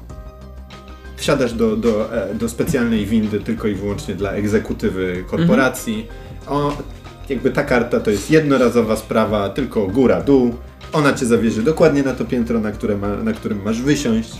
Wsiadasz 1.15 1.53
do, 1.53 1.75
do, 1.77 2.15
e, 2.31 2.35
do 2.35 2.49
specjalnej 2.49 3.05
windy 3.05 3.39
tylko 3.39 3.67
i 3.67 3.75
wyłącznie 3.75 4.15
dla 4.15 4.31
egzekutywy 4.31 5.23
korporacji. 5.27 6.07
O, 6.47 6.77
jakby 7.29 7.51
ta 7.51 7.63
karta 7.63 7.99
to 7.99 8.11
jest 8.11 8.31
jednorazowa 8.31 8.95
sprawa, 8.95 9.49
tylko 9.49 9.87
góra, 9.87 10.21
dół. 10.21 10.55
Ona 10.93 11.13
cię 11.13 11.25
zawiezie 11.25 11.61
dokładnie 11.61 12.03
na 12.03 12.13
to 12.13 12.25
piętro, 12.25 12.59
na, 12.59 12.71
które 12.71 12.97
ma, 12.97 13.15
na 13.15 13.33
którym 13.33 13.61
masz 13.61 13.81
wysiąść. 13.81 14.31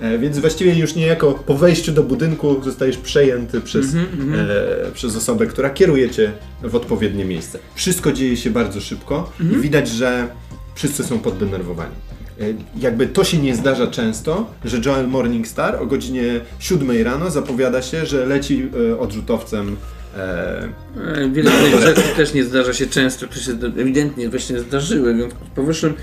E, 0.00 0.18
więc 0.18 0.38
właściwie 0.38 0.74
już 0.74 0.94
niejako 0.94 1.32
po 1.32 1.54
wejściu 1.54 1.92
do 1.92 2.02
budynku 2.02 2.62
zostajesz 2.64 2.96
przejęty 2.96 3.60
przez, 3.60 3.86
e, 3.94 4.90
przez 4.94 5.16
osobę, 5.16 5.46
która 5.46 5.70
kieruje 5.70 6.10
cię 6.10 6.32
w 6.62 6.74
odpowiednie 6.74 7.24
miejsce. 7.24 7.58
Wszystko 7.74 8.12
dzieje 8.12 8.36
się 8.36 8.50
bardzo 8.50 8.80
szybko 8.80 9.32
i 9.52 9.56
widać, 9.56 9.88
że 9.88 10.28
wszyscy 10.74 11.04
są 11.04 11.18
poddenerwowani. 11.18 11.94
E, 12.40 12.44
jakby 12.80 13.06
to 13.06 13.24
się 13.24 13.38
nie 13.38 13.56
zdarza 13.56 13.86
często, 13.86 14.50
że 14.64 14.80
Joel 14.84 15.08
Morningstar 15.08 15.82
o 15.82 15.86
godzinie 15.86 16.40
7 16.58 17.02
rano 17.04 17.30
zapowiada 17.30 17.82
się, 17.82 18.06
że 18.06 18.26
leci 18.26 18.68
e, 18.90 18.98
odrzutowcem 18.98 19.76
e, 20.16 20.68
E, 20.96 21.28
Wiele 21.28 21.50
innych 21.50 21.80
rzeczy 21.80 22.02
też 22.16 22.34
nie 22.34 22.44
zdarza 22.44 22.72
się 22.72 22.86
często, 22.86 23.26
które 23.26 23.42
się 23.42 23.52
ewidentnie 23.52 24.28
właśnie 24.28 24.60
zdarzyły, 24.60 25.14
więc 25.14 25.34
powyższym 25.54 25.94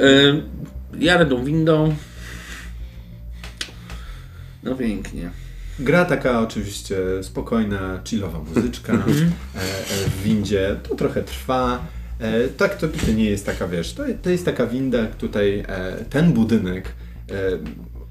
e, 0.00 0.42
jadę 0.98 1.26
tą 1.26 1.44
windą. 1.44 1.94
No 4.62 4.74
pięknie. 4.74 5.30
Gra 5.78 6.04
taka 6.04 6.40
oczywiście 6.40 6.96
spokojna, 7.22 8.00
chillowa 8.04 8.38
muzyczka 8.38 8.92
e, 8.92 8.96
e, 8.96 9.00
w 10.10 10.22
windzie. 10.22 10.76
To 10.88 10.94
trochę 10.94 11.22
trwa. 11.22 11.86
E, 12.18 12.48
tak, 12.48 12.78
to, 12.78 12.86
nie 13.16 13.24
jest 13.24 13.46
taka, 13.46 13.68
wiesz, 13.68 13.92
to, 13.92 14.02
to 14.22 14.30
jest 14.30 14.44
taka 14.44 14.66
winda, 14.66 15.06
tutaj 15.06 15.64
e, 15.68 16.04
ten 16.10 16.32
budynek, 16.32 16.88
e, 17.30 17.34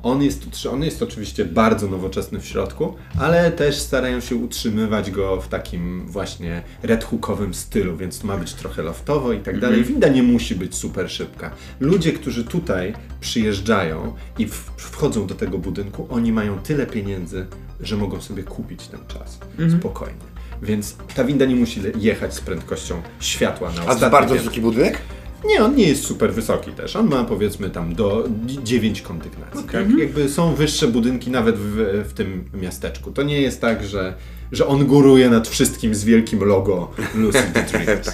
on 0.03 0.23
jest, 0.23 0.65
on 0.71 0.83
jest 0.83 1.03
oczywiście 1.03 1.45
bardzo 1.45 1.87
nowoczesny 1.87 2.39
w 2.39 2.45
środku, 2.45 2.95
ale 3.19 3.51
też 3.51 3.75
starają 3.79 4.19
się 4.19 4.35
utrzymywać 4.35 5.11
go 5.11 5.41
w 5.41 5.47
takim 5.47 6.07
właśnie 6.07 6.63
red 6.83 7.03
hookowym 7.03 7.53
stylu, 7.53 7.97
więc 7.97 8.19
to 8.19 8.27
ma 8.27 8.37
być 8.37 8.53
trochę 8.53 8.81
loftowo 8.81 9.33
i 9.33 9.39
tak 9.39 9.59
dalej. 9.59 9.83
Winda 9.83 10.07
nie 10.07 10.23
musi 10.23 10.55
być 10.55 10.75
super 10.75 11.11
szybka. 11.11 11.51
Ludzie, 11.79 12.11
którzy 12.13 12.43
tutaj 12.43 12.93
przyjeżdżają 13.21 14.13
i 14.37 14.47
w, 14.47 14.71
wchodzą 14.77 15.27
do 15.27 15.35
tego 15.35 15.57
budynku, 15.57 16.07
oni 16.09 16.31
mają 16.31 16.59
tyle 16.59 16.87
pieniędzy, 16.87 17.45
że 17.81 17.97
mogą 17.97 18.21
sobie 18.21 18.43
kupić 18.43 18.87
ten 18.87 18.99
czas 19.07 19.39
spokojnie. 19.79 20.29
Więc 20.61 20.95
ta 21.15 21.23
winda 21.23 21.45
nie 21.45 21.55
musi 21.55 21.81
jechać 21.97 22.33
z 22.33 22.41
prędkością 22.41 23.01
światła 23.19 23.71
na 23.71 23.85
A 23.85 23.95
to 23.95 24.09
bardzo 24.09 24.35
wysoki 24.35 24.61
budynek? 24.61 25.01
Nie, 25.45 25.63
on 25.63 25.75
nie 25.75 25.87
jest 25.87 26.05
super 26.05 26.33
wysoki 26.33 26.71
też. 26.71 26.95
On 26.95 27.09
ma 27.09 27.23
powiedzmy 27.23 27.69
tam 27.69 27.95
do 27.95 28.27
9 28.63 29.01
kondygnacji. 29.01 29.63
Tak? 29.63 29.97
Jakby 29.97 30.29
są 30.29 30.55
wyższe 30.55 30.87
budynki 30.87 31.31
nawet 31.31 31.55
w, 31.57 32.03
w 32.09 32.13
tym 32.13 32.49
miasteczku. 32.53 33.11
To 33.11 33.23
nie 33.23 33.41
jest 33.41 33.61
tak, 33.61 33.83
że, 33.85 34.13
że 34.51 34.67
on 34.67 34.85
góruje 34.85 35.29
nad 35.29 35.47
wszystkim 35.47 35.95
z 35.95 36.03
wielkim 36.03 36.43
logo 36.43 36.91
Lucid 37.15 37.51
Dreams. 37.71 38.09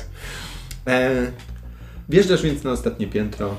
e, 0.87 1.31
wjeżdżasz 2.09 2.41
więc 2.41 2.63
na 2.63 2.71
ostatnie 2.71 3.07
piętro. 3.07 3.55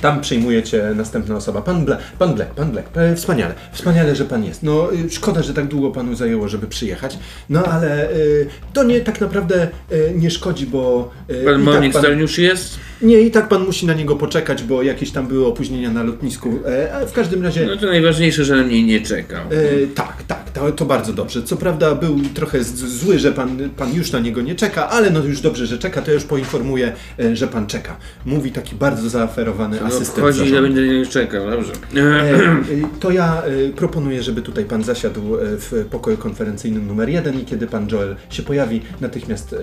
Tam 0.00 0.20
przyjmuje 0.20 0.62
cię 0.62 0.82
następna 0.94 1.36
osoba. 1.36 1.62
Pan 1.62 1.84
Black, 1.84 2.02
pan 2.18 2.34
Black, 2.34 2.50
pan 2.54 2.70
Black. 2.72 2.96
E, 2.96 3.16
wspaniale, 3.16 3.54
wspaniale, 3.72 4.16
że 4.16 4.24
pan 4.24 4.44
jest. 4.44 4.62
No, 4.62 4.92
y, 4.92 5.10
szkoda, 5.10 5.42
że 5.42 5.54
tak 5.54 5.66
długo 5.68 5.90
panu 5.90 6.14
zajęło, 6.14 6.48
żeby 6.48 6.66
przyjechać. 6.66 7.18
No, 7.48 7.64
ale 7.64 8.10
y, 8.12 8.46
to 8.72 8.82
nie 8.84 9.00
tak 9.00 9.20
naprawdę 9.20 9.68
y, 9.92 10.12
nie 10.16 10.30
szkodzi, 10.30 10.66
bo. 10.66 11.10
y, 11.30 11.44
Pan 11.44 11.60
i 11.60 11.64
Morningstar 11.64 12.04
pan- 12.10 12.18
już 12.18 12.38
jest? 12.38 12.78
Nie, 13.02 13.20
i 13.20 13.30
tak 13.30 13.48
pan 13.48 13.64
musi 13.64 13.86
na 13.86 13.94
niego 13.94 14.16
poczekać, 14.16 14.62
bo 14.62 14.82
jakieś 14.82 15.10
tam 15.10 15.26
były 15.26 15.46
opóźnienia 15.46 15.90
na 15.90 16.02
lotnisku. 16.02 16.58
E, 16.64 17.06
w 17.06 17.12
każdym 17.12 17.42
razie. 17.42 17.66
No 17.66 17.76
to 17.76 17.86
najważniejsze, 17.86 18.44
że 18.44 18.56
na 18.56 18.62
mnie 18.62 18.82
nie 18.82 19.00
czekał. 19.00 19.40
E, 19.50 19.86
tak, 19.94 20.22
tak, 20.22 20.50
to, 20.50 20.72
to 20.72 20.84
bardzo 20.84 21.12
dobrze. 21.12 21.42
Co 21.42 21.56
prawda 21.56 21.94
był 21.94 22.20
trochę 22.34 22.64
zły, 22.64 23.18
że 23.18 23.32
pan, 23.32 23.70
pan 23.76 23.94
już 23.94 24.12
na 24.12 24.18
niego 24.18 24.42
nie 24.42 24.54
czeka, 24.54 24.88
ale 24.88 25.10
no 25.10 25.24
już 25.24 25.40
dobrze, 25.40 25.66
że 25.66 25.78
czeka, 25.78 26.02
to 26.02 26.10
ja 26.10 26.14
już 26.14 26.24
poinformuję, 26.24 26.92
e, 27.18 27.36
że 27.36 27.48
pan 27.48 27.66
czeka. 27.66 27.96
Mówi 28.26 28.52
taki 28.52 28.76
bardzo 28.76 29.08
zaoferowany 29.08 29.82
asystent 29.82 30.20
Chodzi, 30.20 30.48
że 30.48 30.62
będę 30.62 30.82
nie 30.82 31.06
czekał, 31.06 31.50
dobrze. 31.50 31.72
E, 31.96 32.00
e, 32.00 32.64
to 33.00 33.10
ja 33.10 33.42
e, 33.42 33.72
proponuję, 33.72 34.22
żeby 34.22 34.42
tutaj 34.42 34.64
pan 34.64 34.82
zasiadł 34.82 35.20
w 35.40 35.86
pokoju 35.90 36.16
konferencyjnym 36.16 36.86
numer 36.86 37.08
jeden 37.08 37.40
i 37.40 37.44
kiedy 37.44 37.66
pan 37.66 37.88
Joel 37.92 38.16
się 38.30 38.42
pojawi, 38.42 38.80
natychmiast 39.00 39.54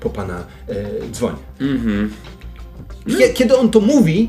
po 0.00 0.10
pana 0.10 0.44
dzwonię. 1.12 1.36
Kie- 3.06 3.32
Kiedy 3.34 3.56
on 3.56 3.70
to 3.70 3.80
mówi, 3.80 4.28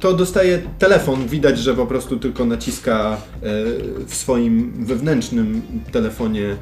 to 0.00 0.12
dostaje 0.14 0.58
telefon. 0.78 1.26
Widać, 1.28 1.58
że 1.58 1.74
po 1.74 1.86
prostu 1.86 2.16
tylko 2.18 2.44
naciska 2.44 3.16
e, 3.16 3.40
w 4.06 4.14
swoim 4.14 4.72
wewnętrznym 4.86 5.62
telefonie, 5.92 6.46
e, 6.48 6.56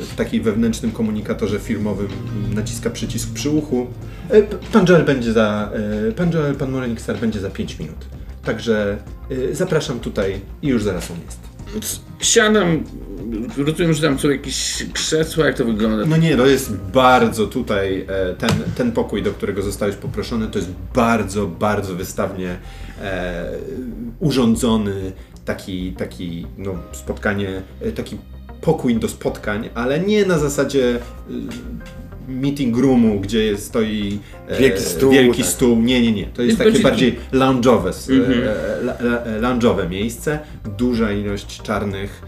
w 0.00 0.14
takiej 0.16 0.40
wewnętrznym 0.40 0.92
komunikatorze 0.92 1.58
firmowym 1.58 2.08
naciska 2.54 2.90
przycisk 2.90 3.32
przy 3.32 3.50
uchu. 3.50 3.86
E, 4.30 4.42
Pan 4.42 4.86
Joel 4.88 5.04
będzie 5.04 5.32
za, 5.32 5.70
pan 6.16 6.32
Joel, 6.32 6.54
pan 6.54 6.70
Morningstar 6.70 7.18
będzie 7.18 7.40
za 7.40 7.50
5 7.50 7.78
minut. 7.78 7.96
Także 8.44 8.96
zapraszam 9.52 10.00
tutaj 10.00 10.40
i 10.62 10.68
już 10.68 10.82
zaraz 10.82 11.10
on 11.10 11.16
jest. 11.26 11.38
Siadam, 12.20 12.84
rozumiem, 13.56 13.92
że 13.94 14.02
tam 14.08 14.18
są 14.18 14.30
jakieś 14.30 14.86
krzesła, 14.92 15.46
jak 15.46 15.56
to 15.56 15.64
wygląda? 15.64 16.06
No 16.06 16.16
nie, 16.16 16.36
to 16.36 16.46
jest 16.46 16.76
bardzo 16.76 17.46
tutaj, 17.46 18.06
e, 18.08 18.34
ten, 18.34 18.50
ten 18.76 18.92
pokój, 18.92 19.22
do 19.22 19.30
którego 19.32 19.62
zostałeś 19.62 19.94
poproszony, 19.96 20.46
to 20.46 20.58
jest 20.58 20.70
bardzo, 20.94 21.46
bardzo 21.46 21.94
wystawnie 21.94 22.56
e, 23.02 23.50
urządzony 24.20 25.12
taki, 25.44 25.92
taki 25.92 26.46
no, 26.58 26.74
spotkanie, 26.92 27.62
e, 27.80 27.92
taki 27.92 28.16
pokój 28.60 28.96
do 28.96 29.08
spotkań, 29.08 29.68
ale 29.74 30.00
nie 30.00 30.26
na 30.26 30.38
zasadzie 30.38 30.96
e, 30.96 31.00
meeting 32.32 32.76
roomu, 32.78 33.20
gdzie 33.20 33.44
jest, 33.44 33.66
stoi 33.66 34.18
Wielki 34.60 34.82
stół, 34.82 35.10
wielki 35.12 35.42
tak. 35.42 35.50
stół. 35.50 35.76
Nie, 35.82 36.02
nie, 36.02 36.12
nie. 36.12 36.26
To 36.26 36.42
jest 36.42 36.58
Jest 36.60 36.72
takie 36.72 36.82
bardziej- 36.82 37.12
bardziej 37.12 37.40
lounge'owe, 37.40 38.12
Mhm. 38.12 39.40
lounge'owe 39.42 39.90
miejsce. 39.90 40.38
Duża 40.78 41.12
ilość 41.12 41.62
czarnych, 41.62 42.22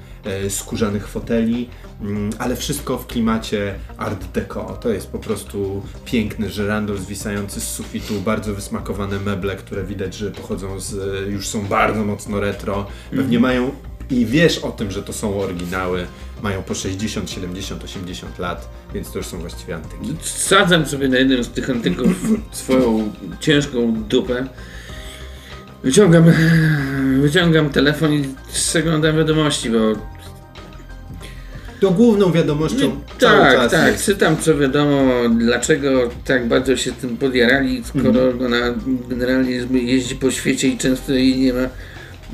skórzanych 0.49 1.09
foteli, 1.09 1.69
mm, 2.01 2.31
ale 2.39 2.57
wszystko 2.57 2.99
w 2.99 3.07
klimacie 3.07 3.75
art 3.97 4.25
deco. 4.35 4.79
To 4.81 4.91
jest 4.91 5.11
po 5.11 5.19
prostu 5.19 5.83
piękny 6.05 6.51
żyrandol 6.51 6.99
zwisający 6.99 7.61
z 7.61 7.69
sufitu, 7.69 8.21
bardzo 8.21 8.55
wysmakowane 8.55 9.21
meble, 9.21 9.57
które 9.57 9.85
widać, 9.85 10.15
że 10.15 10.31
pochodzą 10.31 10.81
z, 10.81 10.95
e, 10.95 11.31
już 11.31 11.49
są 11.49 11.67
bardzo 11.67 12.05
mocno 12.05 12.41
retro. 12.41 12.87
Pewnie 13.11 13.41
mają 13.41 13.71
i 14.11 14.27
wiesz 14.27 14.59
o 14.59 14.71
tym, 14.71 14.91
że 14.91 15.03
to 15.03 15.13
są 15.13 15.41
oryginały. 15.41 16.07
Mają 16.43 16.63
po 16.63 16.75
60, 16.75 17.31
70, 17.31 17.85
80 17.85 18.39
lat, 18.39 18.69
więc 18.95 19.13
to 19.13 19.19
już 19.19 19.27
są 19.27 19.39
właściwie 19.39 19.75
antyki. 19.75 20.17
Sadzam 20.23 20.87
sobie 20.87 21.09
na 21.09 21.19
jednym 21.19 21.45
z 21.45 21.49
tych 21.49 21.71
antyków 21.71 22.09
swoją 22.53 23.13
ciężką 23.41 24.03
dupę. 24.09 24.47
Wyciągam, 25.85 26.25
wyciągam 27.23 27.71
telefon 27.71 28.13
i 28.13 28.25
przeglądam 28.53 29.17
wiadomości, 29.17 29.71
bo 29.71 29.79
To 31.81 31.91
główną 31.91 32.33
wiadomością 32.33 33.01
cały 33.19 33.39
tak, 33.41 33.55
czas 33.55 33.73
tak, 33.73 33.93
jest 33.93 34.05
czytam 34.05 34.37
co 34.37 34.59
wiadomo, 34.59 35.13
dlaczego 35.39 36.11
tak 36.25 36.49
bardzo 36.49 36.77
się 36.77 36.93
tym 36.93 37.17
podjarali, 37.17 37.83
skoro 37.85 38.23
Mhm. 38.31 38.45
ona 38.47 38.75
generalnie 39.09 39.51
jeździ 39.73 40.17
po 40.17 40.31
świecie 40.31 40.69
i 40.69 40.79
często 40.79 41.13
jej 41.13 41.39
nie 41.39 41.53
ma. 41.53 41.69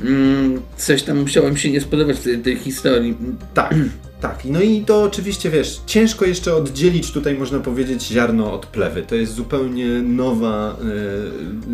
Mm, 0.03 0.61
coś 0.77 1.03
tam 1.03 1.17
musiało 1.19 1.49
mi 1.51 1.59
się 1.59 1.71
nie 1.71 1.81
spodobać 1.81 2.19
tej, 2.19 2.37
tej 2.37 2.57
historii. 2.57 3.17
Tak, 3.53 3.75
tak. 4.21 4.45
No 4.45 4.61
i 4.61 4.81
to 4.81 5.03
oczywiście 5.03 5.49
wiesz, 5.49 5.81
ciężko 5.85 6.25
jeszcze 6.25 6.55
oddzielić 6.55 7.11
tutaj 7.11 7.35
można 7.35 7.59
powiedzieć 7.59 8.03
ziarno 8.03 8.53
od 8.53 8.65
plewy. 8.65 9.03
To 9.03 9.15
jest 9.15 9.33
zupełnie 9.33 9.87
nowa, 10.01 10.77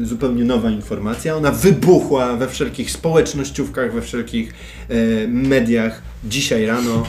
e, 0.02 0.06
zupełnie 0.06 0.44
nowa 0.44 0.70
informacja. 0.70 1.36
Ona 1.36 1.52
wybuchła 1.52 2.38
we 2.38 2.48
wszelkich 2.48 2.92
społecznościówkach, 2.92 3.94
we 3.94 4.02
wszelkich 4.02 4.54
e, 4.90 5.28
mediach 5.28 6.02
dzisiaj 6.24 6.66
rano. 6.66 7.04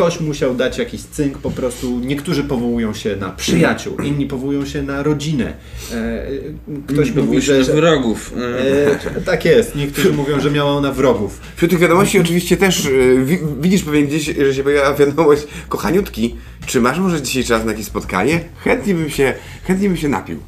Ktoś 0.00 0.20
musiał 0.20 0.54
dać 0.54 0.78
jakiś 0.78 1.02
cynk 1.02 1.38
po 1.38 1.50
prostu. 1.50 2.00
Niektórzy 2.00 2.44
powołują 2.44 2.94
się 2.94 3.16
na 3.16 3.30
przyjaciół, 3.30 3.96
inni 3.96 4.26
powołują 4.26 4.66
się 4.66 4.82
na 4.82 5.02
rodzinę. 5.02 5.52
E, 5.92 6.26
ktoś 6.86 7.14
mówi, 7.14 7.40
że, 7.40 7.64
że 7.64 7.72
wrogów. 7.72 8.34
e, 9.16 9.20
tak 9.20 9.44
jest. 9.44 9.76
Niektórzy 9.76 10.12
mówią, 10.12 10.40
że 10.40 10.50
miała 10.50 10.70
ona 10.70 10.92
wrogów. 10.92 11.40
Wśród 11.56 11.70
tych 11.70 11.80
wiadomości 11.80 12.18
oczywiście 12.24 12.56
też 12.56 12.88
wi 13.24 13.38
widzisz 13.60 13.82
pewnie 13.82 14.02
gdzieś, 14.04 14.24
że 14.24 14.54
się 14.54 14.62
pojawiła 14.62 14.94
wiadomość 14.94 15.42
kochaniutki. 15.68 16.36
Czy 16.66 16.80
masz 16.80 16.98
może 16.98 17.22
dzisiaj 17.22 17.44
czas 17.44 17.64
na 17.64 17.70
jakieś 17.72 17.86
spotkanie? 17.86 18.40
Chętnie 18.64 18.94
bym 18.94 19.10
się, 19.10 19.34
chętnie 19.64 19.88
bym 19.88 19.96
się 19.96 20.08
napił. 20.08 20.38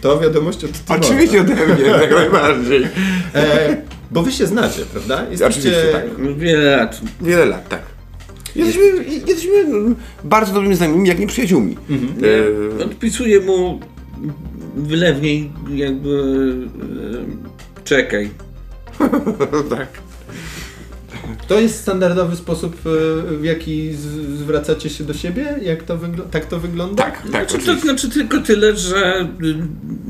To 0.00 0.20
wiadomość 0.20 0.64
od 0.64 0.72
Timona. 0.72 1.06
Oczywiście 1.06 1.40
ode 1.40 1.54
mnie, 1.54 1.84
jak 2.02 2.10
najbardziej. 2.10 2.88
E, 3.34 3.76
bo 4.10 4.22
wy 4.22 4.32
się 4.32 4.46
znacie, 4.46 4.82
prawda? 4.92 5.26
Oczywiście, 5.46 5.82
tak. 5.92 6.36
Wiele 6.38 6.76
lat. 6.76 7.00
Wiele 7.20 7.44
lat, 7.44 7.68
tak. 7.68 7.95
Jesteśmy, 8.56 9.04
jesteśmy 9.04 9.58
mm, 9.58 9.96
bardzo 10.24 10.52
dobrymi 10.52 10.74
znajomymi, 10.74 11.08
jak 11.08 11.18
nie 11.18 11.26
przyjaciółmi. 11.26 11.76
E, 12.80 12.84
Odpisuję 12.84 13.40
mu 13.40 13.80
wylewniej 14.76 15.52
jakby 15.74 16.54
e, 17.78 17.84
czekaj. 17.84 18.30
tak. 19.70 19.88
To 21.48 21.60
jest 21.60 21.80
standardowy 21.80 22.36
sposób, 22.36 22.76
e, 22.86 23.36
w 23.36 23.44
jaki 23.44 23.94
zwracacie 24.36 24.90
się 24.90 25.04
do 25.04 25.14
siebie? 25.14 25.54
Jak 25.62 25.82
to 25.82 25.98
tak 26.30 26.46
to 26.46 26.60
wygląda? 26.60 27.02
Tak, 27.02 27.22
tak, 27.32 27.50
Znaczy, 27.50 27.66
to 27.66 27.80
znaczy 27.80 28.10
tylko 28.10 28.40
tyle, 28.40 28.76
że 28.76 29.28
y, 29.42 29.54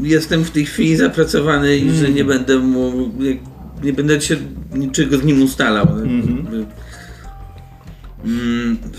jestem 0.03 0.45
w 0.45 0.51
tej 0.51 0.67
chwili 0.67 0.97
zapracowany 0.97 1.77
i 1.77 1.91
że 1.91 2.11
nie 2.11 2.25
będę 2.25 2.59
mu, 2.59 3.13
nie 3.83 3.93
będę 3.93 4.21
się 4.21 4.37
niczego 4.75 5.19
z 5.19 5.25
nim 5.25 5.43
ustalał. 5.43 5.87
Mm, 5.89 6.67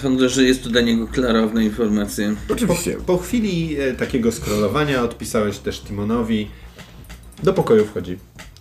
Sądzę, 0.02 0.30
że 0.30 0.44
jest 0.44 0.64
to 0.64 0.70
dla 0.70 0.82
niego 0.82 1.08
klarowna 1.08 1.62
informacja. 1.64 2.36
Oczywiście. 2.50 2.98
Po 3.06 3.18
chwili 3.18 3.76
e, 3.80 3.94
takiego 3.94 4.32
scrollowania 4.32 5.04
odpisałeś 5.04 5.58
też 5.58 5.82
Timonowi. 5.82 6.48
Do 7.44 7.54
pokoju 7.54 7.86
wchodzi 7.86 8.18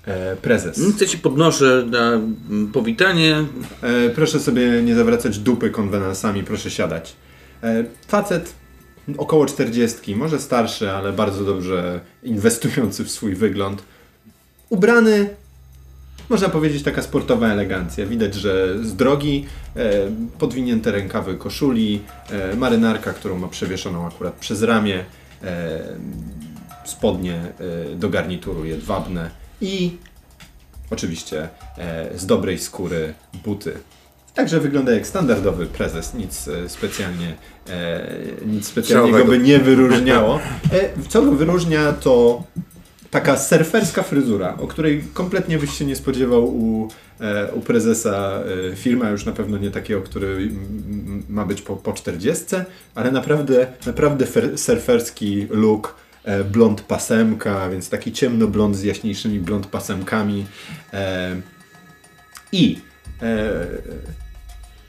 e, 0.07 0.37
prezes. 0.37 0.81
Chcę 0.96 1.07
ci 1.07 1.18
podnoszę 1.18 1.87
na 1.90 2.12
mm, 2.12 2.72
powitanie. 2.72 3.44
E, 3.83 4.11
proszę 4.11 4.40
sobie 4.40 4.83
nie 4.83 4.94
zawracać 4.94 5.38
dupy 5.38 5.70
konwenansami, 5.70 6.44
proszę 6.44 6.70
siadać. 6.70 7.16
E, 7.62 7.85
facet 8.09 8.55
około 9.18 9.46
40, 9.46 10.16
może 10.16 10.38
starszy, 10.38 10.90
ale 10.90 11.12
bardzo 11.12 11.44
dobrze 11.44 12.00
inwestujący 12.22 13.05
w 13.05 13.11
swój 13.11 13.35
wygląd. 13.35 13.83
Ubrany, 14.68 15.29
można 16.28 16.48
powiedzieć 16.48 16.82
taka 16.82 17.02
sportowa 17.02 17.48
elegancja. 17.48 18.06
Widać, 18.06 18.34
że 18.34 18.84
z 18.84 18.96
drogi, 18.96 19.46
e, 19.76 19.92
podwinięte 20.38 20.92
rękawy 20.92 21.34
koszuli, 21.34 22.00
e, 22.30 22.56
marynarka, 22.56 23.12
którą 23.12 23.38
ma 23.38 23.48
przewieszoną 23.48 24.06
akurat 24.06 24.34
przez 24.34 24.62
ramię, 24.62 25.04
e, 25.44 25.83
spodnie 26.85 27.35
e, 27.35 27.96
do 27.96 28.08
garnituru 28.08 28.64
jedwabne 28.64 29.31
i 29.60 29.90
Oczywiście 30.90 31.48
e, 31.79 32.18
z 32.18 32.27
dobrej 32.27 32.58
skóry 32.58 33.14
buty. 33.44 33.72
Także 34.35 34.60
wygląda 34.60 34.92
jak 34.92 35.06
standardowy 35.06 35.66
prezes, 35.66 36.14
nic 36.14 36.48
e, 36.48 36.68
specjalnie, 36.68 37.35
nic 38.46 38.66
specjalnego 38.66 39.18
Szałowego. 39.18 39.38
by 39.38 39.48
nie 39.48 39.58
wyróżniało. 39.58 40.40
Co 41.08 41.22
go 41.22 41.33
wyróżnia 41.33 41.92
to 41.92 42.42
taka 43.11 43.37
surferska 43.37 44.02
fryzura, 44.02 44.57
o 44.61 44.67
której 44.67 45.04
kompletnie 45.15 45.59
byś 45.59 45.79
się 45.79 45.85
nie 45.85 45.96
spodziewał 45.96 46.44
u, 46.44 46.88
e, 47.21 47.52
u 47.52 47.61
prezesa 47.61 48.42
e, 48.73 48.77
firmy, 48.77 49.11
już 49.11 49.25
na 49.25 49.33
pewno 49.33 49.59
nie 49.59 49.71
takiego, 49.71 50.02
który 50.02 50.50
ma 51.29 51.44
być 51.44 51.63
po, 51.63 51.77
po 51.77 51.92
40, 51.92 52.44
ale 52.94 53.11
naprawdę, 53.11 53.67
naprawdę 53.87 54.27
fer, 54.27 54.59
surferski 54.59 55.46
look, 55.50 55.94
e, 56.25 56.44
blond 56.44 56.81
pasemka, 56.81 57.71
więc 57.71 57.88
taki 57.88 58.13
ciemno 58.13 58.46
blond 58.46 58.77
z 58.77 58.83
jaśniejszymi 58.83 59.40
blond 59.40 59.67
pasemkami 59.67 60.46
e, 60.92 61.37
i 62.52 62.79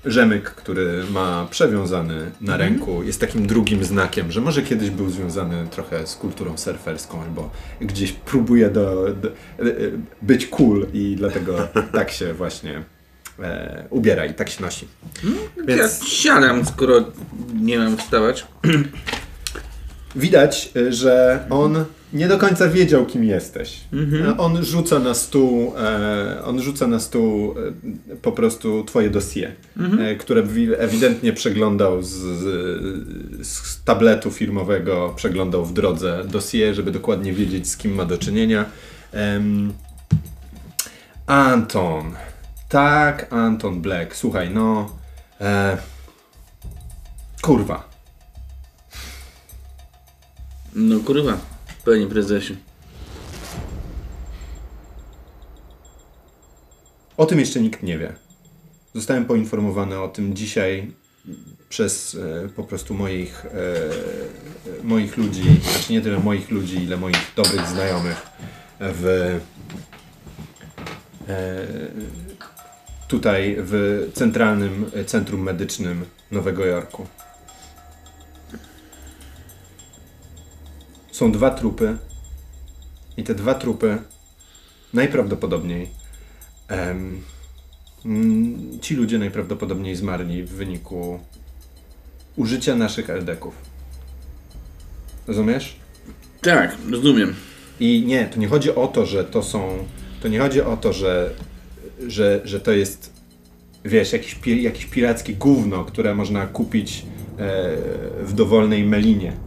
e, 0.08 0.12
rzemyk, 0.12 0.44
który 0.50 1.04
ma 1.12 1.48
przewiązany 1.50 2.32
na 2.42 2.58
ręku, 2.58 3.04
jest 3.04 3.22
takim 3.22 3.48
drugim 3.48 3.84
znakiem, 3.84 4.32
że 4.32 4.42
może 4.42 4.62
kiedyś 4.62 4.90
był 4.90 5.10
związany 5.10 5.68
trochę 5.72 6.08
z 6.08 6.16
kulturą 6.16 6.58
surferską, 6.58 7.22
albo 7.22 7.50
gdzieś 7.82 8.12
próbuje 8.12 8.70
do, 8.70 9.14
do, 9.22 9.28
e, 9.28 9.34
być 10.22 10.46
cool 10.48 10.88
i 10.94 11.16
dlatego 11.18 11.68
tak 11.94 12.12
się 12.12 12.34
właśnie 12.34 12.84
e, 13.40 13.84
ubiera 13.90 14.26
i 14.26 14.34
tak 14.34 14.50
się 14.50 14.62
nosi. 14.64 14.88
Więc- 15.68 16.02
Ja 16.02 16.06
siadam, 16.08 16.66
skoro 16.66 17.04
nie 17.62 17.78
mam 17.80 17.98
wstawać. 17.98 18.46
Widać, 20.16 20.70
y, 20.76 20.94
że 20.94 21.46
on 21.50 21.86
nie 22.14 22.28
do 22.28 22.38
końca 22.38 22.68
wiedział, 22.70 23.06
kim 23.06 23.24
jesteś. 23.24 23.80
E, 24.30 24.38
On 24.38 24.64
rzuca 24.66 25.00
na 25.00 25.14
stół, 25.14 25.74
e, 25.78 26.44
on 26.46 26.62
rzuca 26.62 26.88
na 26.88 27.00
stół 27.00 27.52
e, 27.52 28.16
po 28.16 28.32
prostu 28.32 28.84
twoje 28.84 29.10
dossier, 29.10 29.52
e, 30.00 30.16
które 30.16 30.44
wi- 30.44 30.76
ewidentnie 30.78 31.34
przeglądał 31.34 32.04
z, 32.04 32.10
z, 32.10 33.48
z 33.48 33.84
tabletu 33.84 34.32
firmowego, 34.32 35.14
przeglądał 35.16 35.66
w 35.66 35.74
drodze 35.74 36.24
dossier, 36.26 36.76
żeby 36.76 36.92
dokładnie 36.92 37.34
wiedzieć, 37.34 37.68
z 37.70 37.78
kim 37.78 37.96
ma 37.96 38.06
do 38.06 38.18
czynienia. 38.18 38.66
Anton. 41.28 42.16
Tak, 42.70 43.34
Anton 43.34 43.82
Black. 43.82 44.16
Słuchaj, 44.16 44.50
no... 44.54 44.90
E, 45.42 45.78
kurwa. 47.42 47.90
No 50.76 51.00
kurwa, 51.00 51.38
Panie 51.88 52.08
prezesie. 52.08 52.56
O 57.18 57.26
tym 57.26 57.40
jeszcze 57.40 57.60
nikt 57.60 57.84
nie 57.84 57.98
wie. 57.98 58.14
Zostałem 58.94 59.26
poinformowany 59.26 60.00
o 60.00 60.08
tym 60.08 60.36
dzisiaj 60.36 60.92
przez 61.70 62.16
e, 62.46 62.50
po 62.50 62.64
prostu 62.64 62.94
moich, 62.94 63.46
e, 63.46 63.50
e, 63.50 64.84
moich 64.84 65.18
ludzi, 65.18 65.44
znaczy 65.44 65.94
nie 65.94 66.02
tyle 66.02 66.20
moich 66.20 66.52
ludzi, 66.52 66.84
ile 66.84 66.98
moich 66.98 67.32
dobrych 67.36 67.68
znajomych 67.68 68.28
w 68.80 69.06
e, 71.28 71.80
tutaj 73.08 73.56
w 73.60 74.02
centralnym 74.14 74.92
centrum 75.06 75.42
medycznym 75.42 76.06
Nowego 76.32 76.66
Jorku. 76.66 77.08
Są 81.18 81.32
dwa 81.32 81.50
trupy 81.50 81.98
i 83.18 83.24
te 83.24 83.36
dwa 83.36 83.54
trupy 83.56 83.98
najprawdopodobniej 84.94 85.90
em, 86.68 87.22
mm, 88.06 88.80
ci 88.82 88.96
ludzie 88.96 89.20
najprawdopodobniej 89.20 89.96
zmarli 89.96 90.44
w 90.44 90.50
wyniku 90.50 91.20
użycia 92.36 92.76
naszych 92.76 93.10
eldeków. 93.10 93.56
Rozumiesz? 95.28 95.76
Tak, 96.42 96.78
rozumiem. 96.90 97.36
I 97.80 98.04
nie, 98.08 98.26
to 98.26 98.40
nie 98.40 98.48
chodzi 98.48 98.76
o 98.76 98.88
to, 98.88 99.06
że 99.06 99.24
to 99.24 99.44
są. 99.44 99.86
To 100.22 100.28
nie 100.28 100.40
chodzi 100.40 100.62
o 100.62 100.78
to, 100.78 100.94
że, 100.94 101.34
że, 102.08 102.42
że 102.44 102.60
to 102.60 102.72
jest, 102.72 103.14
wiesz, 103.86 104.14
jakieś, 104.14 104.36
pi, 104.36 104.64
jakieś 104.64 104.86
pirackie 104.86 105.34
gówno, 105.34 105.86
które 105.86 106.16
można 106.16 106.48
kupić 106.48 107.06
e, 107.40 107.78
w 108.24 108.34
dowolnej 108.34 108.84
melinie 108.84 109.47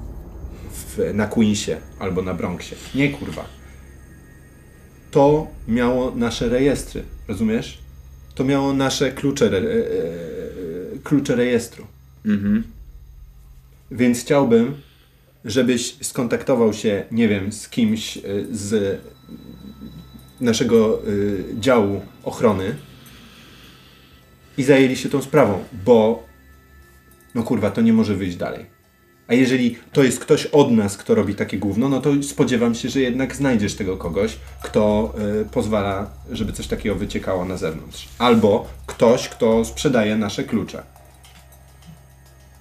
w, 0.96 1.14
na 1.14 1.26
Queensie 1.26 1.76
albo 1.98 2.22
na 2.22 2.34
Bronxie. 2.34 2.76
Nie, 2.94 3.10
kurwa. 3.10 3.44
To 5.10 5.46
miało 5.68 6.10
nasze 6.16 6.48
rejestry, 6.48 7.02
rozumiesz? 7.28 7.78
To 8.34 8.44
miało 8.44 8.72
nasze 8.72 9.12
klucze, 9.12 9.46
re, 9.46 9.58
e, 9.58 9.62
e, 9.62 10.98
klucze 11.04 11.36
rejestru. 11.36 11.86
Mhm. 12.26 12.62
Więc 13.90 14.20
chciałbym, 14.20 14.74
żebyś 15.44 15.96
skontaktował 16.00 16.72
się, 16.72 17.04
nie 17.10 17.28
wiem, 17.28 17.52
z 17.52 17.68
kimś 17.68 18.16
y, 18.16 18.46
z 18.52 19.00
naszego 20.40 21.06
y, 21.08 21.44
działu 21.60 22.02
ochrony 22.24 22.76
i 24.58 24.62
zajęli 24.62 24.96
się 24.96 25.08
tą 25.08 25.22
sprawą, 25.22 25.64
bo 25.84 26.26
no 27.34 27.42
kurwa, 27.42 27.70
to 27.70 27.80
nie 27.80 27.92
może 27.92 28.14
wyjść 28.14 28.36
dalej. 28.36 28.79
A 29.30 29.34
jeżeli 29.34 29.78
to 29.92 30.02
jest 30.02 30.20
ktoś 30.20 30.46
od 30.46 30.70
nas, 30.70 30.96
kto 30.96 31.14
robi 31.14 31.34
takie 31.34 31.58
gówno, 31.58 31.88
no 31.88 32.00
to 32.00 32.22
spodziewam 32.22 32.74
się, 32.74 32.88
że 32.88 33.00
jednak 33.00 33.36
znajdziesz 33.36 33.74
tego 33.74 33.96
kogoś, 33.96 34.36
kto 34.62 35.14
y, 35.42 35.44
pozwala, 35.44 36.10
żeby 36.32 36.52
coś 36.52 36.66
takiego 36.66 36.94
wyciekało 36.94 37.44
na 37.44 37.56
zewnątrz. 37.56 38.08
Albo 38.18 38.68
ktoś, 38.86 39.28
kto 39.28 39.64
sprzedaje 39.64 40.16
nasze 40.16 40.44
klucze. 40.44 40.82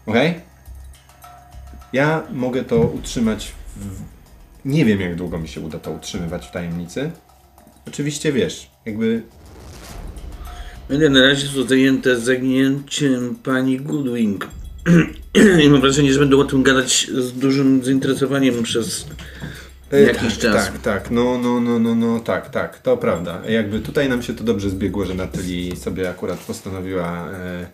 Okej? 0.06 0.34
Ja 1.94 2.24
mogę 2.34 2.64
to 2.64 2.80
utrzymać 2.80 3.54
w... 3.76 4.02
Nie 4.66 4.86
wiem, 4.86 5.02
jak 5.02 5.16
długo 5.16 5.38
mi 5.38 5.48
się 5.48 5.62
uda 5.62 5.80
to 5.80 5.92
utrzymywać 5.92 6.48
w 6.48 6.52
tajemnicy. 6.52 7.12
Oczywiście 7.88 8.32
wiesz, 8.32 8.70
jakby 8.86 9.24
Będę 10.90 11.10
na 11.10 11.22
razie 11.22 11.64
zajęte 11.68 12.20
zaginięciem 12.20 13.36
pani 13.44 13.80
Goodwing. 13.80 14.59
I 15.64 15.70
mam 15.70 15.82
wrażenie, 15.82 16.14
że 16.14 16.20
będę 16.20 16.38
o 16.38 16.44
tym 16.44 16.64
gadać 16.64 17.08
z 17.08 17.32
dużym 17.34 17.84
zainteresowaniem 17.84 18.64
przez 18.64 19.06
E, 19.92 20.02
jakiś 20.02 20.38
tak, 20.38 20.42
czas. 20.42 20.66
Tak, 20.66 20.82
tak, 20.82 21.12
no, 21.12 21.38
no, 21.38 21.60
no, 21.60 21.80
no, 21.80 21.96
no, 21.96 22.20
tak, 22.20 22.50
tak, 22.50 22.80
to 22.80 22.98
prawda. 22.98 23.42
Jakby 23.50 23.80
tutaj 23.80 24.10
nam 24.10 24.22
się 24.22 24.34
to 24.34 24.44
dobrze 24.44 24.70
zbiegło, 24.70 25.06
że 25.06 25.14
Natalie 25.14 25.76
sobie 25.76 26.10
akurat 26.10 26.40
postanowiła 26.40 27.32
e, 27.32 27.68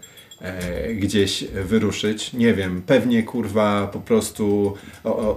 gdzieś 0.96 1.46
wyruszyć. 1.66 2.34
Nie 2.34 2.54
wiem, 2.54 2.82
pewnie 2.82 3.24
kurwa 3.24 3.88
po 3.88 4.00
prostu 4.00 4.74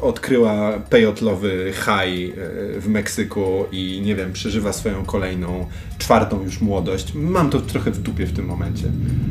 odkryła 0.01 0.73
pejotlowy 0.91 1.73
haj 1.73 2.31
e, 2.31 2.35
w 2.81 2.89
Meksyku 2.89 3.65
i 3.73 4.01
nie 4.05 4.15
wiem, 4.15 4.33
przeżywa 4.33 4.73
swoją 4.73 5.05
kolejną, 5.05 5.67
czwartą 5.99 6.43
już 6.43 6.61
młodość. 6.61 7.15
Mam 7.15 7.51
to 7.51 7.61
trochę 7.61 7.91
w 7.91 7.99
dupie 7.99 8.27
w 8.27 8.33
tym 8.33 8.47
momencie. 8.47 8.87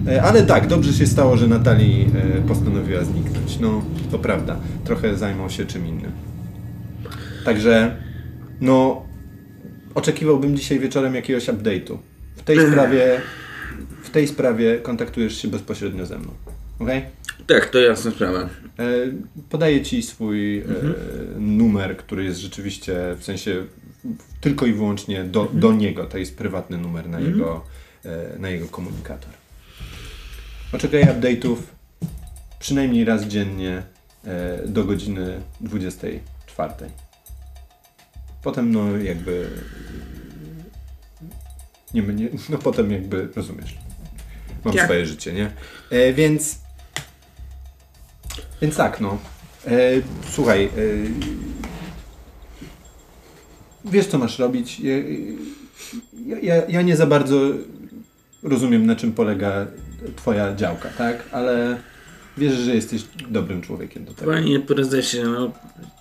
E, 0.08 0.24
ale 0.24 0.44
tak, 0.44 0.68
dobrze 0.68 0.94
się 0.94 1.08
stało, 1.08 1.38
że 1.38 1.48
Natalie 1.48 2.06
e, 2.06 2.48
postanowiła 2.48 3.04
zniknąć. 3.04 3.60
No, 3.60 3.82
to 4.12 4.20
prawda. 4.20 4.60
Trochę 4.84 5.18
zajmą 5.18 5.50
się 5.50 5.66
czym 5.66 5.88
innym. 5.88 6.12
Także, 7.46 7.96
no, 8.62 9.06
oczekiwałbym 9.96 10.58
dzisiaj 10.58 10.80
wieczorem 10.80 11.16
jakiegoś 11.16 11.48
update'u. 11.48 11.98
W 12.36 12.44
tej 12.44 12.60
sprawie, 12.72 13.22
w 14.08 14.10
tej 14.10 14.28
sprawie 14.28 14.78
kontaktujesz 14.78 15.42
się 15.42 15.48
bezpośrednio 15.48 16.06
ze 16.06 16.20
mną. 16.20 16.32
Ok? 16.80 16.90
Tak, 17.48 17.70
to 17.70 17.80
jasna 17.80 18.12
sprawa. 18.12 18.40
E, 18.40 18.50
podaję 19.50 19.82
ci 19.82 20.04
swój 20.04 20.60
e, 20.60 20.64
numer, 21.40 21.98
który 21.98 22.24
jest 22.24 22.40
rzeczywiście 22.40 23.16
w 23.20 23.24
sensie 23.24 23.66
tylko 24.42 24.66
i 24.66 24.74
wyłącznie 24.74 25.24
do, 25.24 25.50
do 25.54 25.74
niego. 25.74 26.06
To 26.06 26.18
jest 26.18 26.38
prywatny 26.38 26.78
numer 26.78 27.10
na, 27.10 27.20
jego, 27.20 27.64
e, 28.06 28.40
na 28.40 28.50
jego 28.50 28.68
komunikator. 28.68 29.32
Oczekaj 30.74 31.04
update'ów 31.04 31.56
przynajmniej 32.60 33.06
raz 33.06 33.24
dziennie 33.24 33.84
do 34.66 34.84
godziny 34.84 35.42
24. 35.62 36.74
Potem 38.44 38.72
no 38.72 38.98
jakby 38.98 39.50
nie, 41.94 42.02
nie 42.02 42.30
no 42.50 42.58
potem 42.58 42.92
jakby 42.92 43.30
rozumiesz. 43.36 43.78
Mam 44.66 44.76
Jak? 44.76 44.86
swoje 44.86 45.06
życie, 45.06 45.34
nie? 45.34 45.52
E, 45.90 46.14
więc 46.14 46.60
więc 48.62 48.76
tak, 48.76 49.02
no. 49.02 49.18
E, 49.68 49.72
słuchaj, 50.32 50.66
e, 50.66 50.70
wiesz 53.86 54.08
co 54.08 54.18
masz 54.18 54.40
robić. 54.40 54.80
Ja, 54.80 54.94
ja, 56.42 56.56
ja, 56.70 56.82
nie 56.82 56.96
za 56.96 57.06
bardzo 57.08 57.40
rozumiem 58.44 58.86
na 58.86 58.96
czym 58.96 59.14
polega 59.14 59.68
twoja 60.16 60.56
działka, 60.56 60.90
tak? 60.98 61.24
Ale 61.32 61.78
wiesz, 62.38 62.54
że 62.54 62.76
jesteś 62.76 63.04
dobrym 63.30 63.62
człowiekiem 63.62 64.06
do 64.06 64.14
tego. 64.14 64.32
Panie 64.32 64.60
prezesie, 64.60 65.18
no 65.24 65.52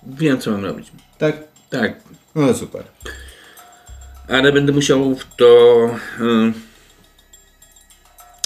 wiem 0.07 0.39
co 0.39 0.51
mam 0.51 0.65
robić. 0.65 0.91
Tak? 1.17 1.37
Tak, 1.69 1.99
No 2.35 2.53
super. 2.53 2.83
ale 4.27 4.51
będę 4.51 4.71
musiał 4.71 5.15
w 5.15 5.35
to 5.35 5.45
y, 6.19 6.53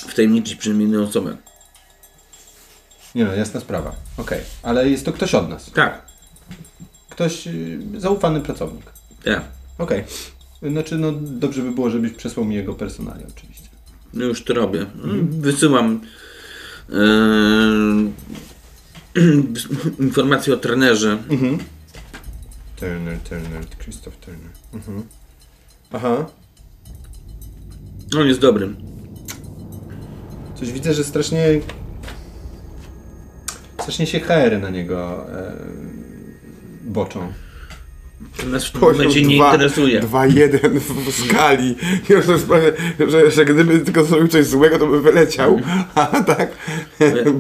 wtajemniczyć 0.01 0.55
przynajmniej 0.55 0.99
osobę. 1.01 1.37
Nie 3.15 3.25
no, 3.25 3.33
jasna 3.33 3.59
sprawa. 3.59 3.95
Okej, 4.17 4.39
ale 4.63 4.89
jest 4.89 5.05
to 5.05 5.13
ktoś 5.13 5.35
od 5.35 5.49
nas. 5.49 5.71
Tak, 5.71 6.01
Ktoś, 7.09 7.47
y, 7.47 7.79
zaufany 7.97 8.41
pracownik. 8.41 8.85
tak. 9.23 9.43
Okej. 9.77 10.03
Znaczy, 10.71 10.97
no 10.97 11.11
dobrze 11.11 11.61
by 11.61 11.71
było, 11.71 11.89
żebyś 11.89 12.11
przesłał 12.11 12.45
mi 12.45 12.55
jego 12.55 12.73
personalia 12.73 13.27
oczywiście. 13.37 13.69
No 14.13 14.25
już 14.25 14.43
to 14.43 14.53
robię. 14.53 14.85
Wysyłam 15.29 16.01
yy, 16.89 18.11
informacje 20.05 20.53
o 20.53 20.57
trenerze. 20.57 21.17
Mhm. 21.29 21.57
Turner, 22.75 23.19
Turner, 23.19 23.65
Christoph 23.79 24.15
Turner. 24.17 24.49
Mhm. 24.73 25.03
Aha. 25.91 26.25
On 28.17 28.27
jest 28.27 28.39
dobrym. 28.39 28.75
Coś 30.62 30.72
widzę, 30.72 30.93
że 30.93 31.03
strasznie. 31.03 31.45
Strasznie 33.80 34.07
się 34.07 34.20
HR 34.20 34.59
na 34.62 34.70
niego 34.70 35.26
e, 35.32 35.53
boczą. 36.84 37.34
To 38.38 38.45
nas 38.45 38.66
w 38.66 38.72
tym 38.72 38.82
momencie 38.82 39.22
nie 39.22 39.36
interesuje. 39.36 40.01
2-1 40.01 40.80
w, 40.80 41.26
skali. 41.26 41.76
On 42.16 42.24
sobie 42.24 42.39
sprawia, 42.39 42.72
że, 43.07 43.32
że 43.32 43.45
gdyby 43.45 43.80
tylko 43.80 44.03
zrobił 44.03 44.28
coś 44.28 44.45
złego, 44.45 44.80
to 44.80 44.88
by 44.88 45.01
wyleciał. 45.01 45.59
A 45.95 46.24
tak, 46.24 46.51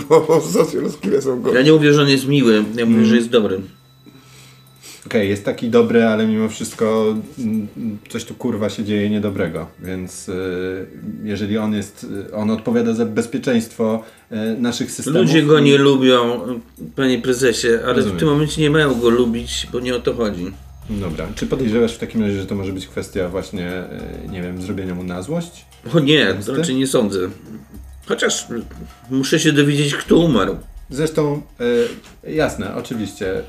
bo 0.09 0.41
skille 0.89 1.21
są 1.21 1.41
go. 1.41 1.53
Ja 1.53 1.61
nie 1.61 1.71
mówię, 1.71 1.93
że 1.93 2.01
on 2.01 2.09
jest 2.09 2.27
miły, 2.27 2.63
ja 2.75 2.85
mówię, 2.85 3.05
że 3.05 3.15
jest 3.15 3.29
dobry. 3.29 3.61
Okej, 5.11 5.29
jest 5.29 5.45
taki 5.45 5.69
dobry, 5.69 6.03
ale 6.03 6.27
mimo 6.27 6.49
wszystko 6.49 7.15
mm, 7.39 7.67
coś 8.09 8.25
tu 8.25 8.35
kurwa 8.35 8.69
się 8.69 8.83
dzieje 8.83 9.09
niedobrego, 9.09 9.67
więc 9.79 10.29
e, 10.29 10.33
jeżeli 11.23 11.57
on 11.57 11.73
jest, 11.73 12.05
e, 12.29 12.35
on 12.35 12.49
odpowiada 12.49 12.93
za 12.93 13.05
bezpieczeństwo 13.05 14.03
e, 14.29 14.55
naszych 14.55 14.91
systemów. 14.91 15.21
Ludzie 15.21 15.43
go 15.43 15.59
nie 15.59 15.77
lubią, 15.77 16.41
panie 16.95 17.19
prezesie, 17.19 17.67
ale 17.67 17.93
Rozumiem. 17.93 18.17
w 18.17 18.19
tym 18.19 18.29
momencie 18.29 18.61
nie 18.61 18.69
mają 18.69 18.99
go 18.99 19.09
lubić, 19.09 19.67
bo 19.71 19.79
nie 19.79 19.95
o 19.95 19.99
to 19.99 20.13
chodzi. 20.13 20.51
Dobra, 20.89 21.27
czy 21.35 21.47
podejrzewasz 21.47 21.95
w 21.95 21.99
takim 21.99 22.21
razie, 22.21 22.41
że 22.41 22.45
to 22.45 22.55
może 22.55 22.73
być 22.73 22.87
kwestia 22.87 23.29
właśnie, 23.29 23.83
nie 24.29 24.41
wiem, 24.41 24.61
zrobienia 24.61 24.95
mu 24.95 25.03
na 25.03 25.21
złość? 25.21 25.65
O 25.93 25.99
nie, 25.99 26.33
to 26.45 26.55
raczej 26.55 26.75
nie 26.75 26.87
sądzę. 26.87 27.19
Chociaż 28.05 28.47
muszę 29.09 29.39
się 29.39 29.51
dowiedzieć, 29.51 29.95
kto 29.95 30.17
umarł. 30.17 30.57
Zresztą, 30.91 31.41
e, 32.23 32.31
jasne, 32.31 32.75
oczywiście. 32.75 33.37
E, 33.37 33.43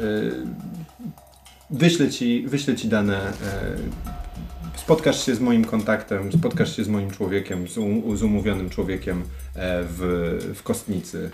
wyślę, 1.73 2.11
ci, 2.11 2.45
wyślę 2.49 2.77
ci 2.77 2.89
dane 2.89 3.29
e, 3.29 3.33
spotkasz 4.77 5.27
się 5.27 5.35
z 5.35 5.41
moim 5.41 5.65
kontaktem, 5.65 6.33
spotkasz 6.33 6.77
się 6.77 6.85
z 6.85 6.89
moim 6.89 7.11
człowiekiem, 7.11 7.69
z, 7.69 7.79
um, 7.79 8.17
z 8.17 8.23
umówionym 8.23 8.71
człowiekiem 8.71 9.23
e, 9.55 9.85
w, 9.85 10.01
w 10.55 10.63
Kostnicy. 10.63 11.31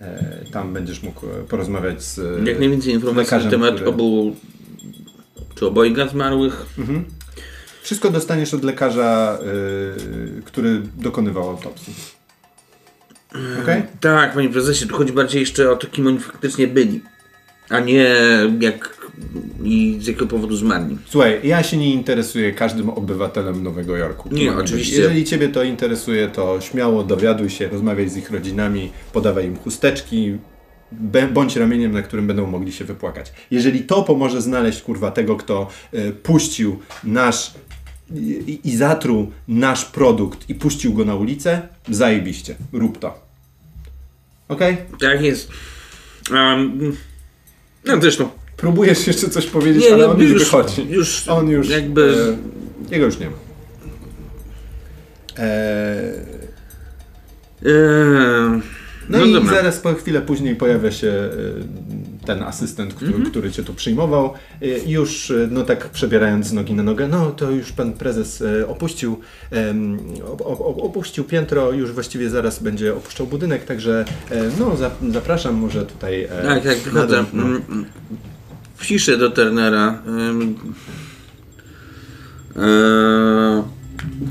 E, 0.00 0.44
tam 0.52 0.72
będziesz 0.72 1.02
mógł 1.02 1.26
porozmawiać 1.48 2.02
z 2.02 2.46
Jak 2.46 2.58
najwięcej 2.58 2.92
informacji 2.92 3.36
na 3.36 3.50
temat 3.50 3.74
który- 3.74 3.90
obu 3.90 4.36
czy 5.54 5.66
obojga 5.66 6.08
zmarłych. 6.08 6.66
Wszystko 7.82 8.10
dostaniesz 8.10 8.54
od 8.54 8.64
lekarza, 8.64 9.38
y, 10.38 10.42
który 10.42 10.82
dokonywał 10.96 11.50
autopsji. 11.50 11.94
Okej? 13.62 13.82
Tak, 14.00 14.34
panie 14.34 14.48
prezesie, 14.48 14.86
tu 14.86 14.96
chodzi 14.96 15.12
bardziej 15.12 15.40
jeszcze 15.40 15.70
o 15.70 15.76
to, 15.76 15.86
kim 15.86 16.06
oni 16.06 16.18
faktycznie 16.18 16.66
byli. 16.66 17.02
A 17.68 17.80
nie 17.80 18.06
jak 18.60 18.95
i 19.64 19.98
z 20.00 20.06
jakiego 20.06 20.26
powodu 20.26 20.56
zmarli. 20.56 20.98
Słuchaj, 21.06 21.40
ja 21.44 21.62
się 21.62 21.76
nie 21.76 21.94
interesuję 21.94 22.52
każdym 22.52 22.90
obywatelem 22.90 23.62
Nowego 23.62 23.96
Jorku. 23.96 24.28
Nie, 24.32 24.50
być. 24.50 24.60
oczywiście. 24.64 24.96
Jeżeli 24.96 25.24
Ciebie 25.24 25.48
to 25.48 25.62
interesuje, 25.62 26.28
to 26.28 26.60
śmiało 26.60 27.04
dowiaduj 27.04 27.50
się, 27.50 27.68
rozmawiaj 27.68 28.08
z 28.08 28.16
ich 28.16 28.30
rodzinami, 28.30 28.92
podawaj 29.12 29.46
im 29.46 29.56
chusteczki, 29.56 30.38
bądź 31.32 31.56
ramieniem, 31.56 31.92
na 31.92 32.02
którym 32.02 32.26
będą 32.26 32.46
mogli 32.46 32.72
się 32.72 32.84
wypłakać. 32.84 33.32
Jeżeli 33.50 33.80
to 33.80 34.02
pomoże 34.02 34.42
znaleźć, 34.42 34.82
kurwa, 34.82 35.10
tego, 35.10 35.36
kto 35.36 35.68
y, 35.94 36.12
puścił 36.12 36.78
nasz 37.04 37.54
i, 38.14 38.60
i 38.64 38.76
zatruł 38.76 39.32
nasz 39.48 39.84
produkt 39.84 40.50
i 40.50 40.54
puścił 40.54 40.94
go 40.94 41.04
na 41.04 41.14
ulicę, 41.14 41.68
zajebiście. 41.88 42.56
Rób 42.72 42.98
to. 42.98 43.20
Okej? 44.48 44.76
Tak 45.00 45.22
jest. 45.22 45.50
Um, 46.30 46.96
no 47.84 48.00
zresztą. 48.00 48.28
Próbujesz 48.56 49.06
jeszcze 49.06 49.28
coś 49.28 49.46
powiedzieć, 49.46 49.82
Nie, 49.82 49.94
ale 49.94 50.04
nie, 50.04 50.10
on 50.10 50.20
już, 50.20 50.30
już- 50.30 50.44
wychodzi. 50.44 50.86
już 50.90 51.28
on 51.28 51.48
już. 51.48 51.68
jakby- 51.68 52.36
E, 52.90 52.94
jego 52.94 53.06
już 53.06 53.18
nie 53.18 53.26
ma. 53.30 53.36
E, 55.38 56.26
no, 59.08 59.18
no 59.18 59.24
i 59.24 59.32
dobra. 59.32 59.54
zaraz 59.54 59.78
po 59.80 59.94
chwilę 59.94 60.20
później 60.20 60.56
pojawia 60.56 60.92
się 60.92 61.08
e, 61.08 62.26
ten 62.26 62.42
asystent, 62.42 62.94
który, 62.94 63.10
Mhm. 63.12 63.30
który 63.30 63.50
cię 63.50 63.62
tu 63.62 63.74
przyjmował. 63.74 64.32
E, 64.62 64.66
już, 64.90 65.30
e, 65.30 65.48
no 65.50 65.62
tak 65.64 65.88
przebierając 65.90 66.46
z 66.46 66.52
nogi 66.52 66.74
na 66.74 66.82
nogę, 66.82 67.08
no 67.08 67.30
to 67.30 67.50
już 67.50 67.72
pan 67.72 67.92
prezes 67.92 68.42
opuścił, 68.68 69.20
opuścił 70.82 71.24
piętro, 71.24 71.72
już 71.72 71.92
właściwie 71.92 72.30
zaraz 72.30 72.62
będzie 72.62 72.94
opuszczał 72.94 73.26
budynek, 73.26 73.64
także 73.64 74.04
no 74.58 74.76
za, 74.76 74.90
zapraszam 75.12 75.54
może 75.54 75.86
tutaj. 75.86 76.28
Tak, 76.42 76.64
tak, 76.64 76.86
na 76.86 76.92
wychodzę. 76.92 77.24
dół, 77.32 77.42
no. 77.42 77.58
Wciszę 78.76 79.16
do 79.16 79.30
Turnera. 79.30 80.02
Eee, 82.56 83.62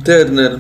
Turner. 0.06 0.60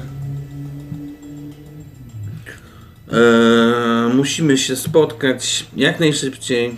Eee, 3.11 4.13
musimy 4.13 4.57
się 4.57 4.75
spotkać 4.75 5.65
jak 5.75 5.99
najszybciej. 5.99 6.75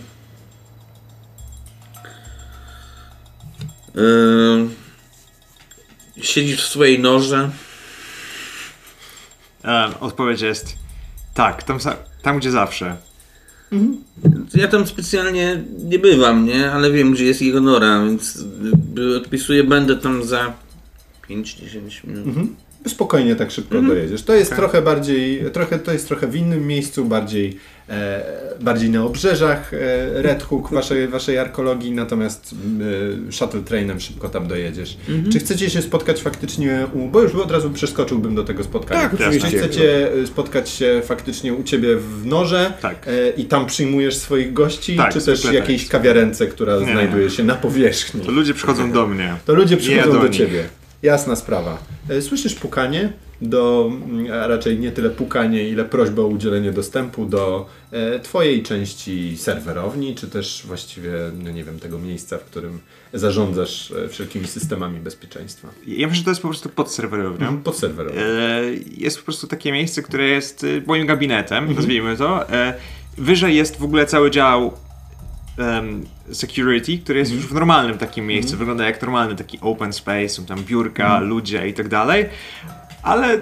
Eee, 3.96 4.68
siedzisz 6.22 6.64
w 6.64 6.68
swojej 6.68 6.98
norze. 7.00 7.50
E, 9.64 10.00
odpowiedź 10.00 10.40
jest 10.40 10.76
tak, 11.34 11.62
tam, 11.62 11.78
tam 12.22 12.38
gdzie 12.38 12.50
zawsze. 12.50 13.07
Ja 14.54 14.68
tam 14.68 14.86
specjalnie 14.86 15.64
nie 15.84 15.98
bywam, 15.98 16.46
nie? 16.46 16.72
Ale 16.72 16.92
wiem, 16.92 17.12
gdzie 17.12 17.24
jest 17.24 17.42
jego 17.42 17.60
nora, 17.60 18.04
więc 18.04 18.44
odpisuję, 19.16 19.64
będę 19.64 19.96
tam 19.96 20.24
za 20.24 20.52
5-10 21.30 22.06
minut. 22.06 22.26
Spokojnie 22.88 23.36
tak 23.36 23.50
szybko 23.50 23.74
Mhm. 23.78 23.94
dojedziesz. 23.94 24.22
To 24.22 24.34
jest 24.34 24.56
trochę 24.56 24.82
bardziej, 24.82 25.42
trochę, 25.52 25.78
to 25.78 25.92
jest 25.92 26.08
trochę 26.08 26.26
w 26.26 26.36
innym 26.36 26.66
miejscu, 26.66 27.04
bardziej, 27.04 27.56
e, 27.88 28.22
bardziej 28.60 28.90
na 28.90 29.04
obrzeżach 29.04 29.74
e, 29.74 29.78
Red 30.22 30.42
Hook 30.42 30.70
waszej, 30.72 31.08
waszej 31.08 31.38
arkologii, 31.38 31.92
natomiast 31.92 32.54
e, 33.28 33.32
shuttle 33.32 33.60
trainem 33.62 34.00
szybko 34.00 34.28
tam 34.28 34.48
dojedziesz. 34.48 34.96
Mhm. 35.08 35.32
Czy 35.32 35.38
chcecie 35.38 35.70
się 35.70 35.82
spotkać 35.82 36.20
faktycznie 36.22 36.86
u, 36.94 37.08
bo 37.08 37.22
już 37.22 37.34
od 37.34 37.50
razu 37.50 37.70
przeskoczyłbym 37.70 38.34
do 38.34 38.44
tego 38.44 38.64
spotkania. 38.64 39.00
Tak, 39.00 39.18
Czy 39.18 39.26
oczywiście. 39.26 39.58
chcecie 39.58 40.12
e, 40.12 40.26
spotkać 40.26 40.70
się 40.70 41.00
faktycznie 41.04 41.54
u 41.54 41.62
ciebie 41.62 41.96
w 41.96 42.26
Norze 42.26 42.72
Tak. 42.82 43.06
e, 43.08 43.30
i 43.30 43.44
tam 43.44 43.66
przyjmujesz 43.66 44.16
swoich 44.16 44.52
gości, 44.52 44.96
Tak, 44.96 45.08
czy 45.12 45.14
też 45.20 45.24
zwykle 45.24 45.42
tak. 45.50 45.54
jakiejś 45.54 45.88
kawiarence, 45.88 46.46
która 46.46 46.78
Nie. 46.80 46.92
znajduje 46.92 47.30
się 47.30 47.44
na 47.44 47.54
powierzchni? 47.54 48.20
To 48.20 48.30
ludzie 48.32 48.54
przychodzą 48.54 48.92
do 48.92 49.06
mnie. 49.06 49.34
To 49.46 49.54
ludzie 49.54 49.76
przychodzą 49.76 50.12
do 50.12 50.18
do, 50.18 50.28
ciebie. 50.28 50.64
Jasna 51.02 51.36
sprawa. 51.36 51.78
E, 52.08 52.22
Słyszysz 52.22 52.54
pukanie 52.54 53.12
do, 53.40 53.90
mm, 53.92 54.32
a 54.32 54.46
raczej 54.46 54.78
nie 54.78 54.92
tyle 54.92 55.10
pukanie, 55.10 55.68
ile 55.68 55.84
prośba 55.84 56.22
o 56.22 56.26
udzielenie 56.26 56.72
dostępu 56.72 57.26
do 57.26 57.66
e, 57.90 58.20
twojej 58.20 58.62
części 58.62 59.38
serwerowni, 59.38 60.14
czy 60.14 60.28
też 60.28 60.62
właściwie, 60.66 61.12
no 61.44 61.50
nie 61.50 61.64
wiem, 61.64 61.78
tego 61.78 61.98
miejsca, 61.98 62.38
w 62.38 62.44
którym 62.44 62.80
zarządzasz 63.12 63.90
e, 63.90 64.08
wszelkimi 64.08 64.46
systemami 64.46 65.00
bezpieczeństwa. 65.00 65.68
Ja 65.86 66.06
myślę, 66.06 66.18
że 66.18 66.24
to 66.24 66.30
jest 66.30 66.42
po 66.42 66.48
prostu 66.48 66.68
pod 66.68 66.92
serwerownią. 66.92 67.58
Pod 67.58 67.76
serwerownią. 67.78 68.20
E, 68.20 68.62
jest 68.96 69.18
po 69.18 69.24
prostu 69.24 69.46
takie 69.46 69.72
miejsce, 69.72 70.02
które 70.02 70.24
jest 70.24 70.66
moim 70.86 71.06
gabinetem, 71.06 71.74
nazwijmy 71.74 72.16
to. 72.16 72.46
Wyżej 73.18 73.56
jest 73.56 73.76
w 73.76 73.84
ogóle 73.84 74.06
cały 74.06 74.30
dział 74.30 74.72
security, 76.32 76.98
który 76.98 77.18
jest 77.18 77.32
już 77.32 77.46
w 77.46 77.54
normalnym 77.54 77.98
takim 77.98 78.26
miejscu. 78.26 78.56
Wygląda 78.56 78.86
jak 78.86 79.02
normalny 79.02 79.36
taki 79.36 79.58
open 79.60 79.92
space, 79.92 80.28
są 80.28 80.46
tam 80.46 80.64
biurka, 80.64 81.20
ludzie 81.20 81.68
i 81.68 81.74
tak 81.74 81.88
dalej. 81.88 82.26
Ale 83.02 83.40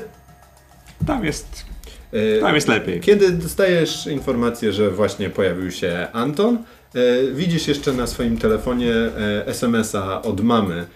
tam 1.06 1.24
jest, 1.24 1.66
E, 2.12 2.40
tam 2.40 2.54
jest 2.54 2.68
lepiej. 2.68 3.00
Kiedy 3.00 3.32
dostajesz 3.32 4.06
informację, 4.06 4.72
że 4.72 4.90
właśnie 4.90 5.30
pojawił 5.30 5.70
się 5.70 6.06
Anton, 6.12 6.58
e, 6.94 7.32
widzisz 7.32 7.68
jeszcze 7.68 7.92
na 7.92 8.06
swoim 8.06 8.38
telefonie 8.38 8.92
e, 8.92 9.46
SMS-a 9.46 10.22
od 10.22 10.40
mamy, 10.40 10.86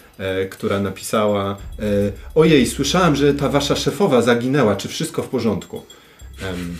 która 0.51 0.81
napisała 0.81 1.57
Ojej, 2.35 2.67
słyszałam, 2.67 3.17
że 3.17 3.35
ta 3.35 3.49
wasza 3.49 3.77
szefowa 3.77 4.23
zaginęła, 4.23 4.77
czy 4.77 4.89
wszystko 4.89 5.23
w 5.23 5.29
porządku? 5.29 5.83
Em, 6.43 6.79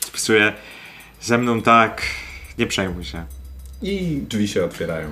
Spisuję 0.00 0.52
ze 1.20 1.38
mną 1.38 1.62
tak, 1.62 2.02
nie 2.60 2.66
przejmuj 2.66 3.04
się. 3.04 3.24
I 3.82 4.22
drzwi 4.28 4.48
się 4.48 4.64
otwierają. 4.64 5.08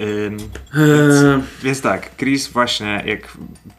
Ym, 0.00 0.36
Eee, 0.74 1.42
Więc 1.62 1.80
tak, 1.80 2.16
Chris 2.16 2.48
właśnie 2.48 3.02
jak 3.06 3.36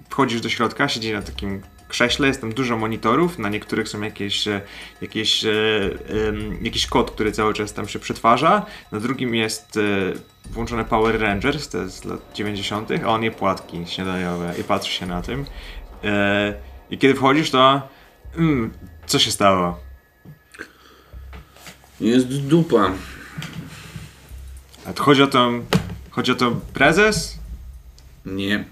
wchodzisz 0.10 0.42
do 0.42 0.50
środka, 0.50 0.90
siedzi 0.90 1.14
na 1.14 1.22
takim 1.22 1.62
krześle, 1.88 2.28
jest 2.28 2.42
tam 2.42 2.54
dużo 2.54 2.78
monitorów, 2.78 3.40
na 3.40 3.50
niektórych 3.50 3.90
są 3.90 4.02
jakieś, 4.02 4.48
e, 4.48 4.62
jakieś, 5.02 5.46
e, 5.46 5.50
jakiś 6.62 6.88
kod, 6.88 7.12
który 7.12 7.32
cały 7.32 7.54
czas 7.54 7.74
tam 7.74 7.88
się 7.88 8.00
przetwarza, 8.00 8.66
na 8.92 9.00
drugim 9.00 9.36
jest 9.36 9.78
e, 9.78 9.82
włączone 10.52 10.86
Power 10.86 11.22
Rangers, 11.22 11.70
to 11.70 11.78
jest 11.78 11.98
z 11.98 12.06
lat 12.06 12.20
90., 12.34 12.90
a 13.06 13.08
on 13.08 13.24
je 13.24 13.32
płatki 13.32 13.84
śniadaniowe 13.88 14.54
i 14.60 14.64
patrzy 14.64 14.94
się 14.94 15.06
na 15.06 15.22
tym. 15.22 15.46
I 16.90 16.98
kiedy 16.98 17.14
wchodzisz, 17.14 17.52
to 17.52 17.82
mm, 18.38 18.74
co 19.06 19.20
się 19.20 19.32
stało? 19.32 19.87
Jest 22.02 22.28
dupa. 22.28 22.92
A 24.86 24.94
to 24.94 25.04
chodzi 25.04 25.22
o 25.24 25.28
to, 25.28 25.52
chodzi 26.10 26.32
o 26.32 26.36
to 26.36 26.52
prezes? 26.74 27.38
Nie. 28.26 28.66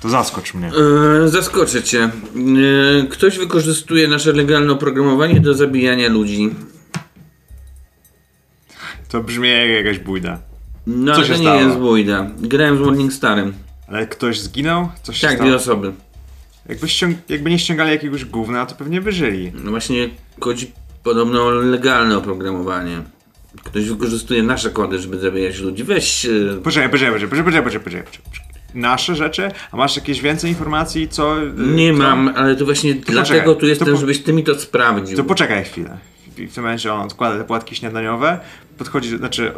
To 0.00 0.08
zaskocz 0.08 0.54
mnie. 0.54 0.66
Eee, 0.66 1.28
zaskoczę 1.30 1.82
cię. 1.82 2.02
Eee, 2.36 3.08
ktoś 3.08 3.38
wykorzystuje 3.38 4.08
nasze 4.08 4.32
legalne 4.32 4.72
oprogramowanie 4.72 5.40
do 5.40 5.54
zabijania 5.54 6.08
ludzi. 6.08 6.50
To 9.08 9.22
brzmi 9.22 9.48
jak 9.48 9.70
jakaś 9.70 9.98
bójda. 9.98 10.38
No 10.86 11.12
Co 11.12 11.18
ale 11.18 11.26
się 11.26 11.32
to 11.32 11.38
nie 11.38 11.44
stało? 11.44 11.60
jest 11.60 11.78
bójda. 11.78 12.30
Grałem 12.38 12.76
z 12.76 12.80
Morningstarem. 12.80 13.52
Ale 13.88 14.06
ktoś 14.06 14.40
zginął? 14.40 14.88
Coś 15.02 15.16
się 15.18 15.26
Tak, 15.26 15.36
stało? 15.36 15.48
dwie 15.50 15.56
osoby. 15.56 15.92
Jakby, 16.68 16.86
ściąg- 16.86 17.14
jakby 17.28 17.50
nie 17.50 17.58
ściągali 17.58 17.90
jakiegoś 17.90 18.24
gówna, 18.24 18.66
to 18.66 18.74
pewnie 18.74 19.00
by 19.00 19.12
żyli. 19.12 19.52
No 19.64 19.70
właśnie 19.70 20.08
chodzi 20.40 20.72
podobno 21.02 21.50
legalne 21.50 22.16
oprogramowanie. 22.18 23.02
Ktoś 23.64 23.88
wykorzystuje 23.88 24.42
nasze 24.42 24.70
kody, 24.70 24.98
żeby 24.98 25.18
zabijać 25.18 25.58
ludzi. 25.60 25.84
Weź. 25.84 26.24
eee, 26.24 26.32
Poczekaj, 26.64 26.90
poczekaj, 26.90 27.12
poczekaj, 27.12 27.28
poczekaj, 27.44 27.62
poczekaj, 27.62 27.80
poczekaj, 27.84 28.02
poczekaj. 28.24 28.52
Nasze 28.74 29.14
rzeczy? 29.16 29.50
A 29.72 29.76
masz 29.76 29.96
jakieś 29.96 30.20
więcej 30.22 30.50
informacji, 30.50 31.08
co... 31.08 31.42
y, 31.42 31.52
Nie 31.56 31.92
co? 31.92 31.98
mam, 31.98 32.32
ale 32.36 32.56
to 32.56 32.64
właśnie 32.64 32.94
dlatego 32.94 33.54
tu 33.54 33.60
to 33.60 33.66
jestem, 33.66 33.88
po- 33.88 33.96
żebyś 33.96 34.18
ty 34.22 34.32
mi 34.32 34.44
to 34.44 34.58
sprawdził. 34.60 35.16
To 35.16 35.24
poczekaj 35.24 35.64
chwilę. 35.64 35.98
I 36.38 36.46
w 36.46 36.54
tym 36.54 36.64
momencie 36.64 36.92
on 36.94 37.00
odkłada 37.00 37.38
te 37.38 37.44
płatki 37.44 37.76
śniadaniowe, 37.76 38.40
podchodzi, 38.78 39.16
znaczy 39.16 39.52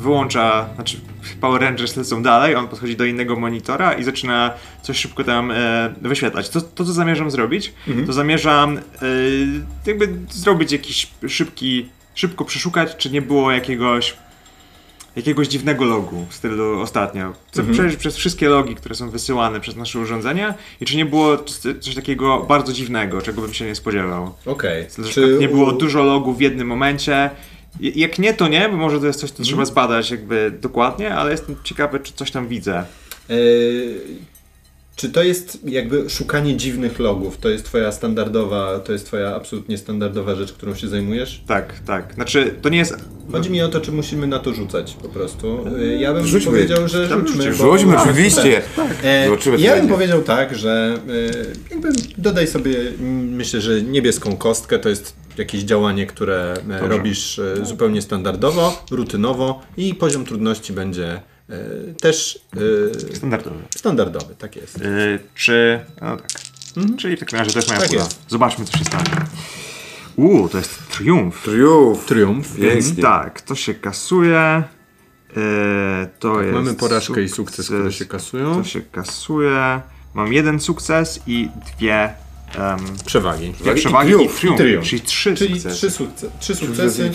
wyłącza, 0.00 0.68
znaczy 0.74 0.96
Power 1.40 1.62
Rangers 1.62 1.96
lecą 1.96 2.22
dalej, 2.22 2.54
on 2.54 2.68
podchodzi 2.68 2.96
do 2.96 3.04
innego 3.04 3.36
monitora 3.36 3.92
i 3.92 4.04
zaczyna 4.04 4.50
coś 4.82 4.96
szybko 4.98 5.24
tam 5.24 5.50
e, 5.50 5.94
wyświetlać. 6.02 6.48
To, 6.48 6.60
to, 6.60 6.84
co 6.84 6.92
zamierzam 6.92 7.30
zrobić, 7.30 7.72
to 8.06 8.12
zamierzam 8.12 8.78
e, 8.78 8.82
jakby 9.86 10.08
zrobić 10.30 10.72
jakiś 10.72 11.10
szybki, 11.28 11.88
szybko 12.14 12.44
przeszukać, 12.44 12.96
czy 12.96 13.10
nie 13.10 13.22
było 13.22 13.52
jakiegoś 13.52 14.16
jakiegoś 15.16 15.48
dziwnego 15.48 15.84
logu 15.84 16.26
w 16.28 16.34
stylu 16.34 16.80
ostatnio. 16.80 17.32
Chcę 17.52 17.64
przejrzeć 17.72 18.00
przez 18.00 18.16
wszystkie 18.16 18.48
logi, 18.48 18.74
które 18.74 18.94
są 18.94 19.10
wysyłane 19.10 19.60
przez 19.60 19.76
nasze 19.76 19.98
urządzenia 19.98 20.54
i 20.80 20.84
czy 20.84 20.96
nie 20.96 21.06
było 21.06 21.38
coś, 21.80 21.94
takiego 21.94 22.40
bardzo 22.48 22.72
dziwnego, 22.72 23.22
czego 23.22 23.42
bym 23.42 23.54
się 23.54 23.64
nie 23.64 23.74
spodziewał. 23.74 24.34
Okej. 24.46 24.86
To, 24.96 25.04
że 25.04 25.28
tak 25.28 25.40
nie 25.40 25.48
było 25.48 25.72
dużo 25.72 26.02
logów 26.02 26.38
w 26.38 26.40
jednym 26.40 26.66
momencie. 26.66 27.30
Jak 27.80 28.18
nie, 28.18 28.34
to 28.34 28.48
nie, 28.48 28.68
bo 28.68 28.76
może 28.76 29.00
to 29.00 29.06
jest 29.06 29.20
coś, 29.20 29.30
co 29.30 29.42
trzeba 29.42 29.64
zbadać 29.64 30.10
jakby 30.10 30.52
dokładnie, 30.60 31.14
ale 31.14 31.30
jestem 31.30 31.56
ciekawy, 31.64 32.00
czy 32.00 32.12
coś 32.12 32.30
tam 32.30 32.48
widzę. 32.48 32.78
E, 33.30 33.34
czy 34.96 35.08
to 35.10 35.22
jest 35.22 35.58
jakby 35.64 36.10
szukanie 36.10 36.56
dziwnych 36.56 36.98
logów? 36.98 37.38
To 37.38 37.48
jest 37.48 37.64
twoja 37.64 37.92
standardowa, 37.92 38.78
to 38.78 38.92
jest 38.92 39.06
twoja 39.06 39.34
absolutnie 39.34 39.78
standardowa 39.78 40.34
rzecz, 40.34 40.52
którą 40.52 40.74
się 40.74 40.88
zajmujesz? 40.88 41.42
Tak, 41.46 41.78
tak. 41.86 42.14
Znaczy, 42.14 42.54
to 42.62 42.68
nie 42.68 42.78
jest... 42.78 42.94
Chodzi 43.32 43.50
mi 43.50 43.62
o 43.62 43.68
to, 43.68 43.80
czy 43.80 43.92
musimy 43.92 44.26
na 44.26 44.38
to 44.38 44.54
rzucać 44.54 44.96
po 45.02 45.08
prostu. 45.08 45.64
E, 45.78 45.86
Ja 45.86 46.14
bym 46.14 46.26
Rzućmy. 46.26 46.50
powiedział, 46.52 46.88
że 46.88 47.08
Tam 47.08 47.26
rzućmy. 47.28 47.42
rzućmy. 47.52 47.64
bo- 47.66 47.78
Rzućmy, 47.78 47.92
Tak, 47.94 48.02
oczywiście. 48.08 48.62
E, 49.02 49.24
Zobaczymy, 49.24 49.56
co 49.58 49.62
ja 49.64 49.70
bym 49.70 49.80
będzie. 49.80 49.94
powiedział 49.94 50.22
tak, 50.22 50.56
że 50.58 50.98
e, 51.08 51.70
jakby 51.70 51.88
dodaj 52.18 52.46
sobie, 52.46 52.76
mm, 52.80 53.28
myślę, 53.34 53.60
że 53.60 53.82
niebieską 53.82 54.36
kostkę 54.36 54.78
to 54.78 54.88
jest 54.88 55.19
jakieś 55.38 55.62
działanie, 55.62 56.06
które 56.06 56.54
e, 56.70 56.88
robisz 56.88 57.38
e, 57.38 57.66
zupełnie 57.66 58.02
standardowo, 58.02 58.84
rutynowo 58.90 59.62
i 59.76 59.94
poziom 59.94 60.24
trudności 60.24 60.72
będzie 60.72 61.22
e, 61.50 61.58
też 61.94 62.46
Standardowy. 63.14 63.56
standardowy, 63.76 64.34
tak 64.38 64.56
jest. 64.56 64.78
Yy, 64.80 65.18
czy... 65.34 65.80
No 66.00 66.16
tak. 66.16 66.28
Czyli 66.98 67.16
w 67.16 67.20
takim 67.20 67.38
razie 67.38 67.52
jest 67.56 67.68
moja 67.68 67.80
Tak 67.80 67.88
pula. 67.90 68.02
jest. 68.04 68.20
Zobaczmy, 68.28 68.64
co 68.64 68.78
się 68.78 68.84
stanie. 68.84 69.04
Uuu, 70.16 70.48
to 70.48 70.58
jest 70.58 70.88
triumf. 70.90 71.42
Triumf. 71.42 72.06
Triumf. 72.06 72.56
Pięknie. 72.56 73.02
Tak, 73.02 73.40
to 73.40 73.54
się 73.54 73.74
kasuje. 73.74 74.62
Yy, 75.36 75.42
to 76.18 76.40
jest. 76.42 76.54
Mamy 76.54 76.74
porażkę 76.74 77.22
i 77.22 77.28
sukces, 77.28 77.66
które 77.66 77.92
się 77.92 78.04
kasują. 78.06 78.54
To 78.54 78.64
się 78.64 78.80
kasuje. 78.80 79.80
Mam 80.14 80.32
jeden 80.32 80.60
sukces 80.60 81.20
i 81.26 81.48
dwie. 81.78 82.14
Um, 82.58 82.96
Przewagi. 83.06 83.46
i 83.46 83.74
przewagi 83.74 84.10
i 84.10 84.14
triumf, 84.14 84.38
triumf, 84.40 84.54
i 84.60 84.62
triumf. 84.62 84.86
Czyli 84.88 85.02
trzy 85.02 85.34
Czyli 85.34 85.54
sukcesy. 85.60 85.76
trzy, 85.76 85.90
sukce 85.90 86.30
trzy 86.40 86.54
Sukcesy. 86.54 87.10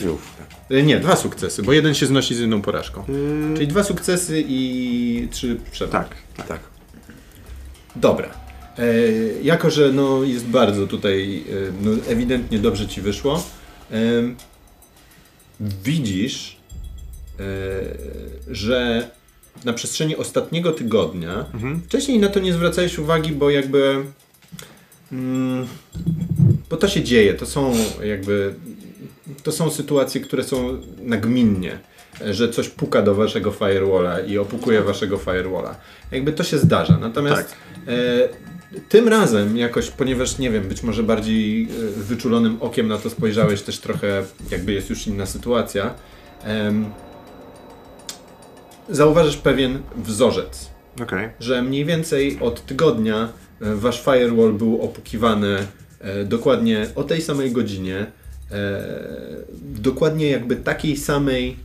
E, 0.72 0.84
Nie, 0.84 1.00
dwa 1.00 1.16
sukcesy, 1.16 1.64
bo 1.64 1.74
jeden 1.74 1.94
się 1.94 2.06
znosi 2.06 2.36
z 2.36 2.40
jedną 2.40 2.62
porażką. 2.62 3.04
Yy, 3.08 3.54
Czyli 3.56 3.68
dwa 3.68 3.84
sukcesy 3.84 4.44
i 4.48 5.28
trzy 5.32 5.58
przewagi. 5.72 5.92
tak, 6.10 6.16
tak. 6.38 6.48
Tak. 6.48 6.60
Dobra. 7.96 8.30
E, 8.78 8.84
jako, 9.44 9.70
że 9.70 9.92
no, 9.92 10.24
jest 10.24 10.46
bardzo 10.46 10.88
tutaj, 10.88 11.44
e, 11.50 11.54
no, 11.82 11.92
ewidentnie 12.08 12.60
dobrze 12.60 12.88
ci 12.88 13.02
wyszło, 13.02 13.44
e, 13.92 13.96
widzisz, 15.60 16.58
e, 17.40 17.44
że 18.48 19.10
na 19.66 19.74
przestrzeni 19.74 20.16
ostatniego 20.16 20.72
tygodnia, 20.72 21.46
Mhm. 21.54 21.82
wcześniej 21.82 22.20
na 22.20 22.28
to 22.28 22.40
nie 22.40 22.54
zwracałeś 22.54 23.00
uwagi, 23.00 23.32
bo 23.32 23.50
jakby. 23.50 24.04
Mm, 25.12 25.68
bo 26.70 26.78
to 26.78 26.88
się 26.88 27.04
dzieje, 27.04 27.34
to 27.34 27.46
są 27.46 27.74
jakby. 28.04 28.54
To 29.44 29.52
są 29.52 29.70
sytuacje, 29.70 30.22
które 30.22 30.44
są 30.44 30.82
nagminnie, 31.02 31.80
e, 32.22 32.34
że 32.34 32.50
coś 32.50 32.70
puka 32.70 33.02
do 33.02 33.16
waszego 33.16 33.52
firewalla 33.52 34.20
i 34.20 34.38
opukuje 34.38 34.82
waszego 34.82 35.18
firewalla. 35.18 35.76
Jakby 36.12 36.34
to 36.34 36.44
się 36.44 36.58
zdarza. 36.58 36.98
Natomiast 36.98 37.56
e, 37.88 37.94
tym 38.90 39.08
razem 39.08 39.58
jakoś, 39.58 39.90
ponieważ 39.90 40.38
nie 40.38 40.52
wiem, 40.52 40.64
być 40.64 40.84
może 40.84 41.04
bardziej 41.04 41.64
e, 41.64 41.68
wyczulonym 42.02 42.58
okiem 42.60 42.88
na 42.88 42.98
to 42.98 43.10
spojrzałeś, 43.10 43.62
też 43.62 43.80
trochę 43.80 44.24
jakby 44.52 44.74
jest 44.74 44.90
już 44.90 45.08
inna 45.08 45.26
sytuacja. 45.26 45.94
em, 46.44 46.86
zauważysz 48.90 49.38
pewien 49.38 49.80
wzorzec 49.96 50.70
Okej. 51.04 51.30
że 51.40 51.62
mniej 51.62 51.86
więcej 51.86 52.38
od 52.42 52.66
tygodnia 52.66 53.24
e, 53.24 53.28
wasz 53.62 54.02
firewall 54.04 54.54
był 54.54 54.82
opukiwany 54.82 55.58
e, 56.00 56.26
dokładnie 56.26 56.88
o 56.96 57.04
tej 57.04 57.22
samej 57.22 57.52
godzinie, 57.52 58.06
e, 58.52 58.82
dokładnie 59.62 60.30
jakby 60.30 60.56
takiej 60.56 60.98
samej, 60.98 61.58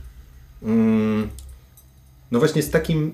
mm, 0.63 1.29
no 2.31 2.39
właśnie 2.39 2.63
z 2.63 2.69
takim, 2.69 3.13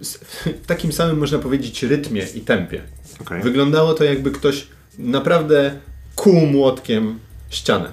w 0.64 0.66
takim 0.66 0.92
samym 0.92 1.18
można 1.18 1.40
powiedzieć 1.40 1.84
rytmie 1.84 2.24
i 2.36 2.42
tempie. 2.42 2.82
Okej. 3.22 3.42
Wyglądało 3.42 3.94
to 3.94 4.04
jakby 4.04 4.32
ktoś 4.32 4.68
naprawdę 5.00 5.80
kuł 6.16 6.34
młotkiem 6.46 7.20
ścianę. 7.50 7.92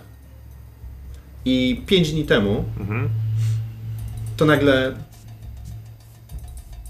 I 1.45 1.82
pięć 1.87 2.12
dni 2.12 2.24
temu 2.24 2.64
Mhm. 2.80 3.09
to 4.37 4.45
nagle 4.45 4.95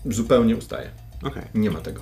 zupełnie 0.07 0.57
ustaje. 0.57 0.91
Okej. 1.23 1.43
Nie 1.55 1.71
ma 1.71 1.81
tego. 1.81 2.01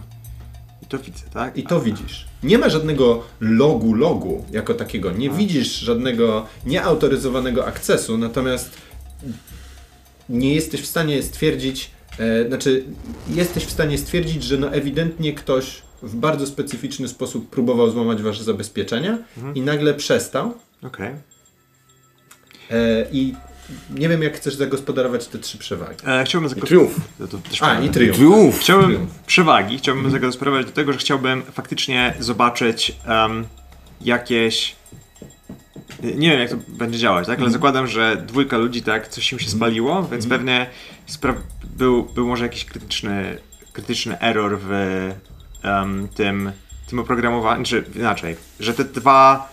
I 0.93 0.99
to 0.99 1.05
widzę, 1.05 1.25
tak? 1.33 1.57
I 1.57 1.63
to 1.63 1.81
widzisz. 1.81 2.27
Nie 2.43 2.59
ma 2.59 2.69
żadnego 2.69 3.23
logu 3.41 3.95
logu 3.95 4.45
jako 4.51 4.75
takiego. 4.75 5.13
Nie 5.13 5.31
widzisz 5.31 5.79
żadnego 5.79 6.47
nieautoryzowanego 6.67 7.67
akcesu, 7.67 8.19
natomiast 8.19 8.71
nie 10.29 10.55
jesteś 10.55 10.81
w 10.81 10.87
stanie 10.87 11.23
stwierdzić, 11.23 11.91
e, 12.19 12.49
znaczy 12.49 12.85
jesteś 13.29 13.65
w 13.65 13.71
stanie 13.71 13.99
stwierdzić, 13.99 14.43
że 14.43 14.59
no 14.59 14.73
ewidentnie 14.73 15.33
ktoś 15.33 15.83
w 16.03 16.15
bardzo 16.15 16.47
specyficzny 16.47 17.09
sposób 17.09 17.51
próbował 17.51 17.91
złamać 17.91 18.23
wasze 18.23 18.45
zabezpieczenia 18.45 19.19
i 19.55 19.61
nagle 19.61 19.95
przestał. 19.95 20.55
Okej. 20.83 21.15
E, 22.71 23.07
I 23.13 23.35
nie 23.95 24.09
wiem, 24.09 24.23
jak 24.23 24.37
chcesz 24.37 24.55
zagospodarować 24.55 25.27
te 25.27 25.39
trzy 25.39 25.59
przewagi. 25.59 25.97
E, 26.07 26.25
Chciałbym 26.25 26.51
I 26.51 26.55
zago- 26.55 26.67
triumf. 26.67 26.95
To, 27.19 27.29
to 27.29 27.39
też 27.39 27.63
A, 27.63 27.81
i 27.81 27.89
triumf. 27.89 28.17
Triumf. 28.17 28.61
Chciałbym 28.61 28.87
Triumf. 28.91 29.11
przewagi, 29.27 29.79
chciałbym 29.79 30.11
zagospodarować 30.11 30.67
do 30.67 30.73
tego, 30.73 30.93
że 30.93 30.99
chciałbym 30.99 31.43
faktycznie 31.43 32.15
zobaczyć 32.21 32.97
em, 33.07 33.47
jakieś. 34.01 34.77
Nie 36.03 36.31
wiem, 36.31 36.41
jak 36.41 36.51
to 36.51 36.57
będzie 36.69 36.99
działać, 36.99 37.27
tak? 37.27 37.41
Ale 37.41 37.51
zakładam, 37.51 37.87
że 37.87 38.17
dwójka 38.27 38.57
ludzi, 38.59 38.83
tak, 38.83 39.09
coś 39.09 39.33
im 39.33 39.39
się 39.39 39.51
spaliło, 39.51 40.03
więc 40.03 40.27
pewnie 40.27 40.67
spra- 41.09 41.35
był, 41.77 42.03
był 42.03 42.27
może 42.27 42.45
jakiś 42.45 42.65
krytyczny, 42.65 43.39
krytyczny 43.73 44.21
error 44.21 44.59
w 44.63 44.71
em, 45.63 46.09
tym, 46.15 46.53
tym 46.89 46.99
oprogramowaniu, 46.99 47.65
czy 47.65 47.85
inaczej, 47.97 48.37
że 48.61 48.75
te 48.75 48.85
dwa, 48.85 49.53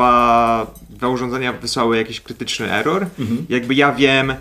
dwa, 0.00 0.66
dwa 0.90 1.08
urządzenia 1.08 1.52
wysłały 1.52 1.96
jakiś 1.96 2.20
krytyczny 2.20 2.72
error. 2.72 3.06
Jakby 3.48 3.74
ja 3.74 3.92
wiem, 3.92 4.34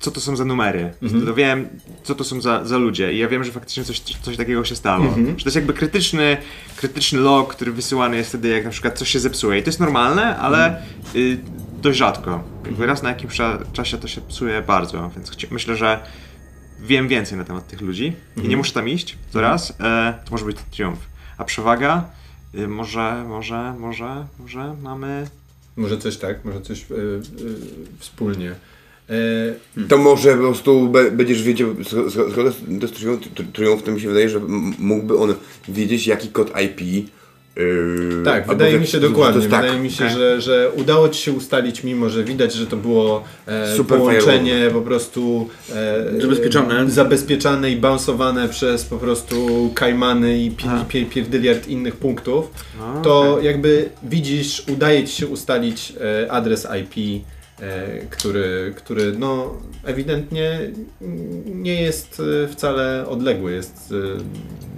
co 0.00 0.10
to 0.10 0.20
są 0.20 0.36
za 0.36 0.44
numery. 0.44 0.92
To 1.26 1.34
wiem, 1.34 1.68
co 2.02 2.14
to 2.14 2.24
są 2.24 2.40
za, 2.40 2.64
za 2.64 2.76
ludzie. 2.78 3.12
I 3.12 3.18
ja 3.18 3.28
wiem, 3.28 3.44
że 3.44 3.52
faktycznie 3.52 3.84
coś, 3.84 4.00
coś 4.00 4.36
takiego 4.36 4.64
się 4.64 4.76
stało. 4.76 5.04
Że 5.26 5.44
to 5.44 5.44
jest 5.44 5.56
jakby 5.56 5.72
krytyczny, 5.72 6.36
krytyczny 6.76 7.18
log, 7.20 7.54
który 7.54 7.72
wysyłany 7.72 8.16
jest 8.16 8.28
wtedy, 8.28 8.48
jak 8.48 8.64
na 8.64 8.70
przykład 8.70 8.98
coś 8.98 9.08
się 9.08 9.20
zepsuje. 9.20 9.58
I 9.58 9.62
to 9.62 9.68
jest 9.68 9.80
normalne, 9.80 10.36
ale 10.38 10.82
y, 11.16 11.38
dość 11.82 11.98
rzadko. 11.98 12.42
Jakby 12.64 12.86
raz 12.86 13.02
na 13.02 13.08
jakimś 13.08 13.34
cza- 13.40 13.72
czasie 13.72 13.98
to 13.98 14.08
się 14.08 14.20
psuje 14.20 14.62
bardzo, 14.62 15.10
więc 15.16 15.50
myślę, 15.50 15.76
że 15.76 15.98
wiem 16.80 17.08
więcej 17.08 17.38
na 17.38 17.44
temat 17.44 17.68
tych 17.68 17.80
ludzi 17.80 18.16
i 18.36 18.48
nie 18.48 18.56
muszę 18.56 18.72
tam 18.72 18.88
iść, 18.88 19.18
to 19.32 19.40
raz. 19.40 19.70
E, 19.80 20.14
to 20.24 20.30
może 20.30 20.44
być 20.44 20.56
triumf. 20.70 20.98
A 21.38 21.44
przewaga? 21.44 22.04
Y, 22.58 22.68
może, 22.68 23.24
może, 23.28 23.74
może, 23.78 24.26
może 24.38 24.76
mamy... 24.82 25.26
Może 25.76 25.98
coś 25.98 26.16
tak, 26.16 26.44
może 26.44 26.60
coś 26.60 26.82
e, 26.82 26.94
e, 26.94 26.98
wspólnie. 27.98 28.54
E, 29.10 29.84
To 29.88 29.98
może 29.98 30.34
po 30.36 30.42
prostu 30.42 30.88
be, 30.88 31.10
będziesz 31.10 31.42
wiedział, 31.42 31.74
sk- 31.74 32.06
sk- 32.08 32.30
skoro 32.32 32.50
to 32.50 32.76
jest- 32.86 32.94
triumf, 32.94 33.20
tr- 33.20 33.52
triumf, 33.52 33.82
to 33.82 33.92
mi 33.92 34.00
się 34.00 34.08
wydaje, 34.08 34.28
że 34.28 34.40
mógłby 34.78 35.18
on 35.18 35.34
wiedzieć 35.68 36.06
jaki 36.06 36.28
kod 36.28 36.52
IP. 36.64 37.06
Yy, 37.56 38.22
Tak, 38.24 38.46
wydaje 38.46 38.78
mi 38.80 38.86
się 38.86 39.00
dokładnie. 39.00 39.48
tak. 39.48 39.62
Wydaje 39.62 39.80
mi 39.80 39.90
się, 39.90 40.08
że, 40.08 40.40
że 40.40 40.70
udało 40.76 41.08
ci 41.08 41.22
się 41.22 41.32
ustalić, 41.32 41.84
mimo 41.84 42.08
że 42.10 42.24
widać, 42.24 42.52
że 42.54 42.66
to 42.66 42.76
było 42.76 43.24
e, 43.46 43.76
Super 43.76 43.98
połączenie 43.98 44.70
po 44.72 44.80
prostu 44.80 45.48
e, 45.74 46.20
Zabezpieczone. 46.20 46.90
zabezpieczane 46.90 47.70
i 47.70 47.76
bounsowane 47.76 48.48
przez 48.48 48.84
po 48.84 48.96
prostu 48.96 49.70
kajmany 49.74 50.38
i 50.38 50.50
pi, 50.50 50.64
A. 50.68 50.84
pi, 50.88 51.06
pierdyliard 51.06 51.68
innych 51.68 51.96
punktów. 51.96 52.50
No, 52.78 53.02
To 53.02 53.32
okej. 53.32 53.44
jakby 53.46 53.88
widzisz, 54.02 54.62
udaje 54.72 55.04
ci 55.04 55.16
się 55.16 55.26
ustalić 55.26 55.92
e, 56.24 56.32
adres 56.32 56.66
IP, 56.80 57.24
który, 58.10 58.74
który 58.76 59.12
no 59.18 59.54
ewidentnie 59.84 60.60
nie 61.46 61.82
jest 61.82 62.22
e, 62.44 62.48
wcale 62.48 63.06
odległy, 63.08 63.52
jest 63.52 63.94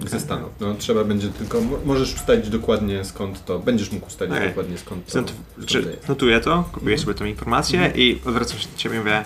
e, 0.03 0.09
ze 0.09 0.19
Stanów. 0.19 0.49
No, 0.59 0.73
trzeba 0.75 1.03
będzie 1.03 1.27
tylko, 1.29 1.61
mo- 1.61 1.79
możesz 1.85 2.13
ustalić 2.15 2.49
dokładnie 2.49 3.05
skąd 3.05 3.45
to, 3.45 3.59
będziesz 3.59 3.91
mógł 3.91 4.07
ustalić 4.07 4.35
Okej. 4.35 4.47
dokładnie 4.47 4.77
skąd 4.77 5.05
to, 5.05 5.11
Znaczy, 5.11 5.33
skąd 5.53 5.67
czy 5.67 5.83
to 5.83 5.89
jest. 5.89 6.07
notuję 6.09 6.39
to, 6.39 6.69
kopiuję 6.71 6.97
sobie 6.97 7.13
tą 7.13 7.25
informację 7.25 7.91
i 7.95 8.19
odwracam 8.25 8.59
się 8.59 8.67
do 8.67 8.77
ciebie 8.77 8.95
i 8.95 8.99
mówię 8.99 9.23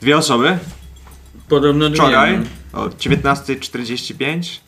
dwie 0.00 0.16
osoby 0.16 0.58
Podobno 1.48 1.88
dwie, 1.88 1.96
wczoraj 1.98 2.38
no. 2.72 2.80
o 2.82 2.86
19.45 2.88 4.58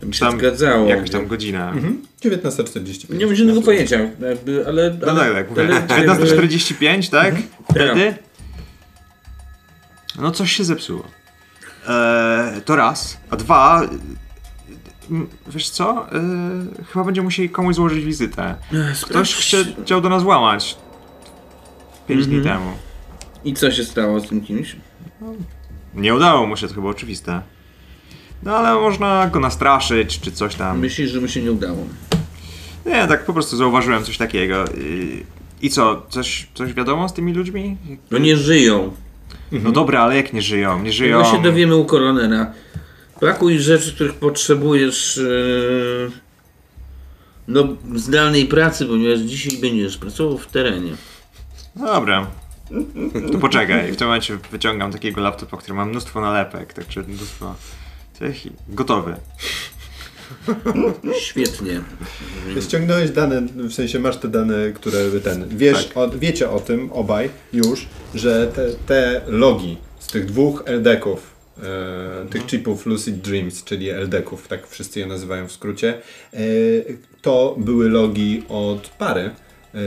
To 0.00 0.06
by 0.06 0.12
się 0.14 0.20
tam 0.20 0.38
zgadzało. 0.38 0.88
jakaś 0.88 1.10
tam 1.10 1.26
godzina. 1.26 1.70
Mhm. 1.70 2.02
19.45. 2.22 3.14
Nie 3.18 3.26
mam 3.26 3.34
żadnego 3.36 3.62
pojęcia, 3.62 3.98
jakby, 4.20 4.66
ale... 4.66 4.96
No 5.06 5.12
ale, 5.12 5.20
tak, 5.24 5.34
tak, 5.34 5.50
mówię. 5.50 5.62
ale- 5.62 6.16
19.45, 6.26 7.10
tak? 7.10 7.34
Wtedy 7.70 8.14
No 10.18 10.30
coś 10.30 10.52
się 10.52 10.64
zepsuło. 10.64 11.04
Eee, 11.88 12.60
to 12.62 12.76
raz. 12.76 13.18
A 13.30 13.36
dwa... 13.36 13.82
Wiesz 15.46 15.70
co? 15.70 16.06
Eee, 16.12 16.20
chyba 16.92 17.04
będziemy 17.04 17.24
musieli 17.24 17.50
komuś 17.50 17.74
złożyć 17.76 18.04
wizytę. 18.04 18.54
Ktoś 19.02 19.34
chciał 19.84 20.00
do 20.00 20.08
nas 20.08 20.22
łamać. 20.24 20.76
Pięć 22.08 22.26
dni 22.26 22.42
temu. 22.42 22.70
I 23.44 23.54
co 23.54 23.70
się 23.70 23.84
stało 23.84 24.20
z 24.20 24.28
tym 24.28 24.40
kimś? 24.40 24.76
Nie 25.94 26.14
udało 26.14 26.46
mu 26.46 26.56
się, 26.56 26.68
to 26.68 26.74
chyba 26.74 26.88
oczywiste. 26.88 27.40
No 28.42 28.56
ale 28.56 28.80
można 28.80 29.26
go 29.26 29.40
nastraszyć, 29.40 30.20
czy 30.20 30.32
coś 30.32 30.54
tam. 30.54 30.78
Myślisz, 30.78 31.10
że 31.10 31.20
mu 31.20 31.28
się 31.28 31.42
nie 31.42 31.52
udało? 31.52 31.86
Nie, 32.86 33.06
tak 33.06 33.24
po 33.24 33.32
prostu 33.32 33.56
zauważyłem 33.56 34.04
coś 34.04 34.18
takiego. 34.18 34.64
I- 35.62 35.70
co, 35.70 36.06
coś, 36.08 36.48
coś 36.54 36.72
wiadomo 36.74 37.08
z 37.08 37.12
tymi 37.12 37.32
ludźmi? 37.34 37.76
No 38.10 38.18
nie 38.18 38.36
żyją. 38.36 38.92
No 39.52 39.72
dobra, 39.72 40.00
ale 40.00 40.16
jak 40.16 40.32
nie 40.32 40.42
żyją? 40.42 40.82
Nie 40.82 40.92
żyją. 40.92 41.22
Tego 41.22 41.36
się 41.36 41.42
dowiemy 41.42 41.76
u 41.76 41.84
koronera. 41.84 42.52
Pakuj 43.20 43.58
rzeczy, 43.58 43.92
których 43.94 44.14
potrzebujesz 44.14 45.16
yy, 45.16 46.10
no, 47.48 47.64
zdalnej 47.94 48.46
pracy, 48.46 48.86
ponieważ 48.86 49.20
dzisiaj 49.20 49.60
będziesz 49.60 49.96
pracował 49.96 50.38
w 50.38 50.46
terenie. 50.46 50.92
No 51.76 51.86
dobra. 51.86 52.26
To 53.32 53.38
poczekaj, 53.38 53.92
w 53.92 53.96
tym 53.96 54.06
momencie 54.06 54.38
wyciągam 54.50 54.92
takiego 54.92 55.20
laptopa, 55.20 55.56
który 55.56 55.74
ma 55.74 55.84
mnóstwo 55.84 56.20
nalepek, 56.20 56.72
także 56.72 57.02
mnóstwo... 57.02 57.54
Gotowy. 58.68 59.16
Świetnie. 61.20 61.80
Ściągnąłeś 62.60 63.10
dane, 63.10 63.42
w 63.42 63.72
sensie 63.72 63.98
masz 63.98 64.16
te 64.16 64.28
dane, 64.28 64.72
które 64.72 65.20
ten. 65.20 65.48
Wiesz, 65.48 65.86
Tak. 65.86 65.96
o, 65.96 66.08
wiecie 66.08 66.50
o 66.50 66.60
tym 66.60 66.92
obaj 66.92 67.30
już, 67.52 67.86
że 68.14 68.46
te, 68.46 68.70
te 68.86 69.20
logi 69.26 69.76
z 69.98 70.06
tych 70.06 70.26
dwóch 70.26 70.62
LDK-ów, 70.66 71.34
e, 71.62 72.26
tych 72.30 72.46
chipów 72.46 72.86
Lucid 72.86 73.16
Dreams, 73.20 73.64
czyli 73.64 73.90
LDK-ów, 73.90 74.48
tak 74.48 74.66
wszyscy 74.66 75.00
je 75.00 75.06
nazywają 75.06 75.48
w 75.48 75.52
skrócie, 75.52 75.94
e, 76.34 76.38
to 77.22 77.54
były 77.58 77.88
logi 77.88 78.42
od 78.48 78.88
pary 78.88 79.30
e, 79.74 79.78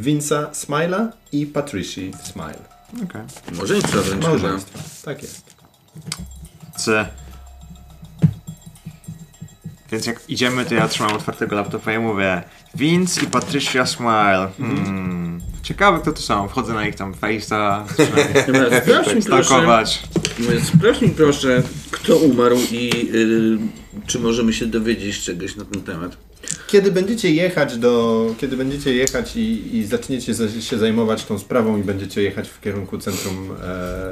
Vince'a 0.00 0.50
Smile'a 0.50 1.08
i 1.32 1.46
Patricia 1.46 2.00
Smile. 2.24 2.64
Okej. 3.04 3.22
Małżeństwo 3.56 4.02
wręcz. 4.02 4.22
Małżeństwa. 4.24 4.78
Tak 5.04 5.22
jest. 5.22 5.54
C. 6.76 7.08
Więc 9.92 10.06
jak 10.06 10.20
idziemy, 10.28 10.64
to 10.64 10.74
ja 10.74 10.88
trzymam 10.88 11.12
otwartego 11.12 11.56
laptopa 11.56 11.92
i 11.92 11.98
mówię 11.98 12.42
Vince 12.74 13.24
i 13.24 13.26
Patricia 13.26 13.86
Smile. 13.86 14.48
Hmm. 14.58 15.40
Ciekawe 15.62 15.98
kto 15.98 16.12
to 16.12 16.22
są. 16.22 16.48
Wchodzę 16.48 16.74
na 16.74 16.86
ich 16.86 16.94
tam 16.94 17.12
face'a, 17.12 17.84
stalkować. 19.20 20.02
sprawdź 20.74 21.00
mi 21.00 21.08
proszę, 21.08 21.62
kto 21.90 22.16
umarł 22.16 22.58
i 22.70 23.06
yy, 23.12 23.58
czy 24.06 24.18
możemy 24.18 24.52
się 24.52 24.66
dowiedzieć 24.66 25.20
czegoś 25.20 25.56
na 25.56 25.64
ten 25.64 25.82
temat. 25.82 26.29
Kiedy 26.66 26.92
będziecie 26.92 27.30
jechać 27.34 27.78
do, 27.78 28.26
kiedy 28.38 28.56
będziecie 28.56 28.94
jechać 28.94 29.36
i, 29.36 29.76
i 29.76 29.86
zaczniecie 29.86 30.34
za- 30.34 30.60
się 30.60 30.78
zajmować 30.78 31.24
tą 31.24 31.38
sprawą 31.38 31.78
i 31.78 31.82
będziecie 31.84 32.22
jechać 32.22 32.48
w 32.48 32.60
kierunku 32.60 32.98
centrum, 32.98 33.34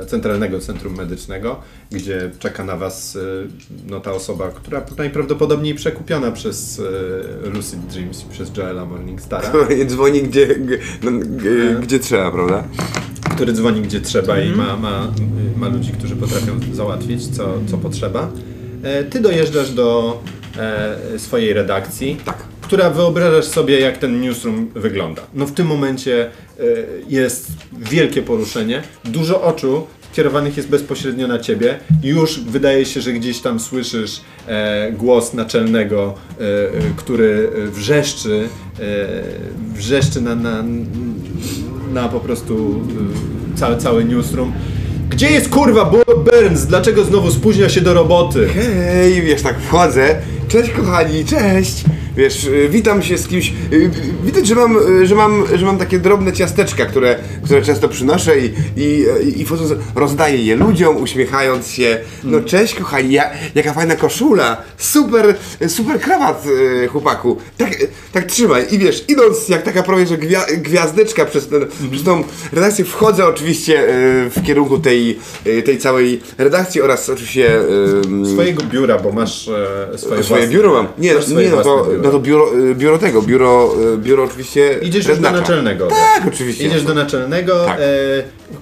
e, 0.02 0.06
centralnego 0.06 0.60
centrum 0.60 0.96
medycznego, 0.96 1.60
gdzie 1.92 2.30
czeka 2.38 2.64
na 2.64 2.76
was 2.76 3.16
e, 3.16 3.20
no, 3.90 4.00
ta 4.00 4.12
osoba, 4.12 4.48
która 4.48 4.84
najprawdopodobniej 4.98 5.74
przekupiona 5.74 6.30
przez 6.32 6.80
e, 7.46 7.50
Lucid 7.50 7.80
Dreams 7.80 8.24
i 8.24 8.32
przez 8.32 8.56
Joela 8.56 8.84
Morningstara, 8.84 9.52
Dzwoni 9.86 10.22
gdzie, 10.22 10.46
g- 10.46 10.78
no, 11.02 11.10
g- 11.24 11.76
gdzie 11.82 11.98
trzeba, 11.98 12.30
prawda? 12.30 12.64
który 13.34 13.52
dzwoni 13.52 13.82
gdzie 13.82 14.00
trzeba 14.00 14.40
i 14.40 14.50
ma, 14.52 14.76
ma, 14.76 15.12
ma 15.56 15.68
ludzi, 15.68 15.92
którzy 15.92 16.16
potrafią 16.16 16.60
załatwić 16.72 17.26
co, 17.36 17.54
co 17.70 17.78
potrzeba. 17.78 18.30
E, 18.82 19.04
ty 19.04 19.20
dojeżdżasz 19.20 19.70
do 19.70 20.20
e, 20.24 20.47
swojej 21.18 21.52
redakcji, 21.52 22.16
Tak. 22.24 22.36
która 22.61 22.90
wyobrażasz 22.90 23.44
sobie, 23.44 23.80
jak 23.80 23.98
ten 23.98 24.20
newsroom 24.20 24.70
wygląda. 24.74 25.22
No 25.34 25.46
w 25.46 25.52
tym 25.52 25.66
momencie 25.66 26.24
e, 26.26 26.62
jest 27.09 27.46
wielkie 27.78 28.22
poruszenie, 28.22 28.82
dużo 29.04 29.42
oczu 29.42 29.86
kierowanych 30.12 30.56
jest 30.56 30.68
bezpośrednio 30.68 31.26
na 31.28 31.38
ciebie. 31.38 31.78
Już 32.02 32.40
wydaje 32.40 32.84
się, 32.86 33.00
że 33.00 33.12
gdzieś 33.12 33.40
tam 33.40 33.61
słyszysz 33.61 34.20
e, 34.48 34.92
głos 34.92 35.34
naczelnego, 35.34 36.14
e, 36.40 36.42
e, 36.44 36.70
który 36.96 37.50
wrzeszczy, 37.72 38.48
e, 38.80 38.82
wrzeszczy 39.74 40.20
na, 40.20 40.34
na, 40.34 40.64
na 41.92 42.09
po 42.09 42.20
prostu 42.20 42.80
e, 43.54 43.59
cały, 43.59 43.76
cały 43.76 44.04
newsroom. 44.04 44.52
Gdzie 45.11 45.30
jest 45.30 45.48
kurwa 45.48 45.84
Bo- 45.84 46.14
Burns? 46.24 46.66
Dlaczego 46.66 47.04
znowu 47.04 47.30
spóźnia 47.30 47.68
się 47.68 47.80
do 47.80 47.94
roboty? 47.94 48.48
Hej, 48.48 49.22
wiesz, 49.22 49.42
tak 49.42 49.61
wchodzę. 49.61 50.16
Cześć 50.49 50.70
kochani, 50.70 51.24
cześć! 51.24 51.84
Wiesz, 52.18 52.44
y, 52.44 52.68
witam 52.68 53.02
się 53.02 53.18
z 53.18 53.28
kimś. 53.28 53.52
y, 53.72 53.76
y, 53.76 53.90
Widać, 54.24 54.46
że 54.46 54.54
mam, 54.54 54.78
że 55.04 55.14
mam, 55.14 55.44
że 55.54 55.66
mam 55.66 55.78
takie 55.78 55.98
drobne 55.98 56.32
ciasteczka, 56.32 56.86
które, 56.86 57.18
które 57.44 57.62
często 57.62 57.88
przynoszę 57.88 58.38
i, 58.38 58.52
i, 58.76 59.06
i 59.40 59.44
wchodząc 59.44 59.72
rozdaję 59.94 60.44
je 60.44 60.56
ludziom, 60.56 60.96
uśmiechając 60.96 61.68
się. 61.68 62.00
No 62.24 62.40
cześć 62.40 62.74
kochani, 62.74 63.12
ja, 63.12 63.30
jaka 63.54 63.72
fajna 63.72 63.96
koszula, 63.96 64.62
super, 64.78 65.34
super 65.68 66.00
krawat 66.00 66.44
chłopaku. 66.88 67.36
Tak, 67.58 67.70
tak 68.12 68.24
trzymaj. 68.24 68.66
I 68.70 68.78
wiesz, 68.78 69.04
idąc 69.08 69.48
jak 69.48 69.62
taka 69.62 69.82
prawie, 69.82 70.06
że 70.06 70.18
gwia, 70.18 70.46
gwiazdeczka 70.56 71.24
przez, 71.24 71.48
ten, 71.48 71.66
przez 71.90 72.02
tą 72.02 72.24
redakcję, 72.52 72.84
wchodzę 72.84 73.26
oczywiście 73.26 73.84
w 74.36 74.42
kierunku 74.46 74.78
tej, 74.78 75.18
tej 75.64 75.78
całej 75.78 76.20
redakcji 76.38 76.82
oraz 76.82 77.08
oczywiście... 77.08 77.60
Swojego 78.32 78.62
biura, 78.62 78.98
bo 78.98 79.12
masz 79.12 79.48
e, 79.94 79.98
swoje, 79.98 80.22
Swoje 80.22 80.46
biuro 80.46 80.72
mam. 80.72 80.88
Nie, 80.98 81.14
nie 81.42 81.50
no, 81.50 81.62
to. 81.62 81.86
No 82.09 82.18
to 82.18 82.20
biuro, 82.20 82.59
y, 82.59 82.74
biuro 82.74 82.98
tego, 82.98 83.22
biuro, 83.22 83.74
y, 83.94 83.98
biuro 83.98 84.24
oczywiście. 84.24 84.78
Idziesz 84.82 85.06
już 85.06 85.18
do 85.18 85.30
naczelnego. 85.30 85.86
Tak, 85.86 86.22
oczywiście. 86.28 86.66
Idziesz 86.66 86.82
do 86.84 86.94
naczelnego. 86.94 87.64
Tak. 87.64 87.78
E, 87.80 87.82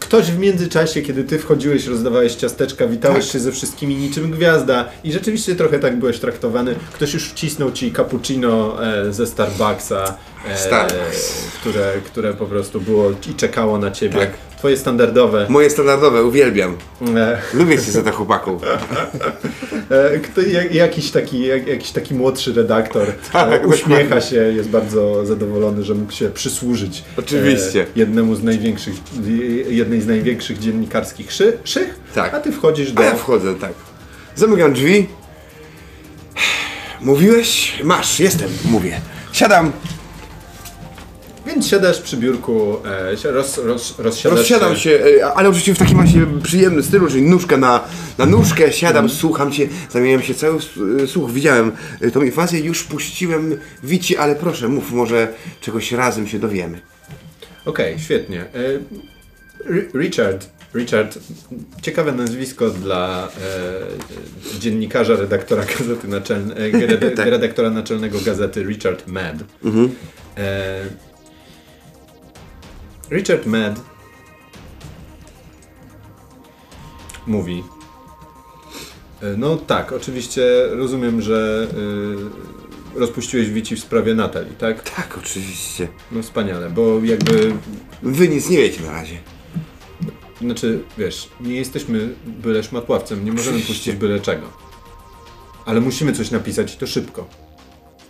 ktoś 0.01 0.25
w 0.31 0.39
międzyczasie, 0.39 1.03
kiedy 1.03 1.25
ty 1.25 1.39
wchodziłeś, 1.39 1.87
rozdawałeś 1.87 2.35
ciasteczka, 2.35 2.87
witałeś 2.87 3.25
Tak. 3.25 3.33
się 3.33 3.39
ze 3.39 3.53
wszystkimi 3.53 3.95
niczym 3.97 4.31
gwiazda 4.31 4.89
i 5.05 5.13
rzeczywiście 5.13 5.55
trochę 5.55 5.79
tak 5.79 5.99
byłeś 5.99 6.19
traktowany. 6.19 6.75
Ktoś 6.93 7.15
już 7.15 7.29
wcisnął 7.29 7.73
ci 7.73 7.93
cappuccino 7.93 8.85
e, 8.87 9.13
ze 9.13 9.27
Starbucksa, 9.27 10.15
e, 10.49 10.59
Starbucks. 10.59 11.43
które, 11.61 11.93
które 12.05 12.35
po 12.35 12.47
prostu 12.47 12.81
było 12.81 13.11
i 13.31 13.35
czekało 13.35 13.79
na 13.79 13.91
ciebie. 13.91 14.19
Tak. 14.19 14.31
Twoje 14.59 14.77
standardowe. 14.77 15.47
Moje 15.49 15.71
standardowe, 15.71 16.25
uwielbiam. 16.25 16.77
E, 17.17 17.39
Lubię 17.55 17.77
cię 17.79 17.93
za 17.93 18.03
to 18.03 18.13
chłopaku. 18.13 18.61
E, 19.91 20.19
Kto, 20.19 20.41
jak, 20.41 20.75
jakiś, 20.75 21.11
taki, 21.11 21.47
jak, 21.47 21.67
jakiś 21.67 21.91
taki 21.91 22.15
młodszy 22.15 22.53
redaktor 22.53 23.07
Tak, 23.33 23.63
e, 23.63 23.67
uśmiecha 23.67 24.03
dokładnie. 24.03 24.29
się, 24.31 24.37
jest 24.37 24.69
bardzo 24.69 25.27
zadowolony, 25.27 25.85
że 25.85 25.95
mógł 25.95 26.13
się 26.13 26.29
przysłużyć 26.31 27.05
Oczywiście. 27.17 27.83
e, 27.83 27.87
jednemu 27.97 28.35
z 28.35 28.43
największych, 28.43 28.95
jednej 29.69 30.01
z 30.01 30.07
największych 30.07 30.59
dziennikarskich 30.59 31.33
szy, 31.33 31.59
szych, 31.65 31.95
Tak. 32.15 32.35
a 32.35 32.41
ty 32.41 32.53
wchodzisz 32.53 32.93
do... 32.93 33.03
A 33.03 33.05
ja 33.05 33.15
wchodzę, 33.15 33.55
tak. 33.55 33.73
Zamykam 34.37 34.73
drzwi. 34.73 35.07
Mówiłeś? 37.01 37.81
Masz, 37.85 38.21
jestem, 38.21 38.49
mówię. 38.65 39.01
Siadam, 39.33 39.73
Więc 41.47 41.69
siadasz 41.69 42.01
przy 42.01 42.17
biurku, 42.17 42.77
e, 43.13 43.17
się 43.17 43.31
roz, 43.31 43.59
roz, 43.59 43.99
rozsiadasz 43.99 44.39
rozsiadam 44.39 44.77
się, 44.77 44.91
y, 44.91 45.25
ale 45.25 45.49
oczywiście 45.49 45.75
w 45.75 45.79
takim 45.79 45.95
właśnie 45.97 46.27
przyjemnym 46.43 46.83
stylu, 46.83 47.09
czyli 47.09 47.23
nóżka 47.23 47.57
na, 47.57 47.85
na 48.19 48.27
nóżkę, 48.27 48.73
siadam, 48.73 49.05
Mhm. 49.05 49.21
słucham 49.21 49.53
cię, 49.53 49.69
zamieniam 49.91 50.23
się 50.23 50.35
cały 50.35 50.59
y, 51.03 51.07
słuch. 51.07 51.31
Widziałem 51.33 51.73
y, 52.03 52.11
tą 52.11 52.23
infazję, 52.23 52.61
już 52.61 52.83
puściłem 52.85 53.57
Wici, 53.83 54.17
ale 54.17 54.35
proszę, 54.37 54.69
mów, 54.69 54.93
może 54.93 55.29
czegoś 55.61 55.93
razem 55.93 56.27
się 56.27 56.39
dowiemy. 56.39 56.81
Okej, 57.65 57.99
świetnie. 57.99 58.41
E, 58.41 58.79
Ri- 59.73 59.99
Richard, 60.01 60.47
Richard, 60.75 61.19
ciekawe 61.83 62.13
nazwisko 62.13 62.71
dla 62.71 63.29
e, 64.55 64.59
dziennikarza, 64.61 65.17
redaktora 65.17 65.65
gazety 65.79 66.09
naczelnej, 66.09 66.73
rede, 66.73 67.11
Tak. 67.17 67.27
redaktora 67.29 67.71
naczelnego 67.71 68.19
gazety 68.21 68.63
Richard 68.65 69.07
Mad. 69.07 69.35
E, 70.37 70.81
Richard 73.11 73.47
Mad 73.47 73.81
mówi. 77.27 77.65
e, 79.23 79.37
No 79.37 79.57
tak, 79.57 79.93
oczywiście 79.93 80.43
rozumiem, 80.71 81.23
że 81.23 81.67
e, 82.95 82.99
rozpuściłeś 82.99 83.51
Wici 83.51 83.77
w 83.77 83.81
sprawie 83.81 84.15
Natalii, 84.15 84.55
tak? 84.59 84.91
Tak, 84.91 85.19
oczywiście. 85.19 85.89
No 86.13 86.23
wspaniale, 86.23 86.71
bo 86.71 87.05
jakby 87.05 87.53
Wy 88.03 88.29
nic 88.29 88.49
nie 88.51 88.57
wiecie 88.59 88.83
na 88.83 88.91
razie. 88.93 89.19
Znaczy, 90.41 90.83
wiesz, 90.99 91.29
nie 91.41 91.55
jesteśmy 91.57 92.15
byle 92.27 92.63
szmatławcem, 92.63 93.25
nie 93.25 93.33
możemy 93.33 93.57
Oczywiście. 93.57 93.73
puścić 93.75 93.95
byle 93.97 94.21
czego. 94.21 94.47
Ale 95.67 95.81
musimy 95.81 96.13
coś 96.13 96.31
napisać 96.31 96.75
i 96.75 96.79
to 96.79 96.87
szybko. 96.87 97.29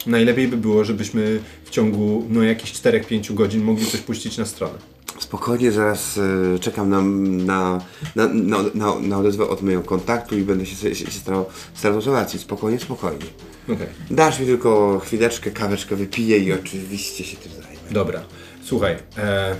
Najlepiej 0.06 0.48
by 0.48 0.56
było, 0.56 0.84
żebyśmy 0.84 1.40
w 1.64 1.70
ciągu 1.70 2.26
no 2.28 2.42
jakichś 2.42 2.72
4-5 2.72 3.34
godzin 3.34 3.64
mogli 3.64 3.86
coś 3.86 4.00
puścić 4.00 4.38
na 4.38 4.46
stronę. 4.46 4.78
Spokojnie, 5.18 5.72
zaraz 5.72 6.18
e, 6.18 6.58
czekam 6.58 6.90
na, 6.90 7.02
na, 7.44 7.80
na, 8.16 8.28
na, 8.32 8.58
na, 8.74 9.00
na 9.00 9.18
odezwę 9.18 9.48
od 9.48 9.62
mojego 9.62 9.82
kontaktu 9.82 10.38
i 10.38 10.42
będę 10.42 10.66
się, 10.66 10.94
się, 10.94 11.06
się 11.06 11.10
starał, 11.10 11.46
starał 11.74 12.00
załatwić. 12.00 12.40
Spokojnie, 12.40 12.80
spokojnie. 12.80 13.26
Okej. 13.64 13.86
Dasz 14.10 14.40
mi 14.40 14.46
tylko 14.46 14.98
chwileczkę, 14.98 15.50
kaweczkę 15.50 15.96
wypiję 15.96 16.38
i 16.38 16.52
oczywiście 16.52 17.24
się 17.24 17.36
tym 17.36 17.52
zajmę. 17.52 17.80
Dobra, 17.90 18.22
słuchaj. 18.64 18.96
E... 19.18 19.50
e, 19.50 19.56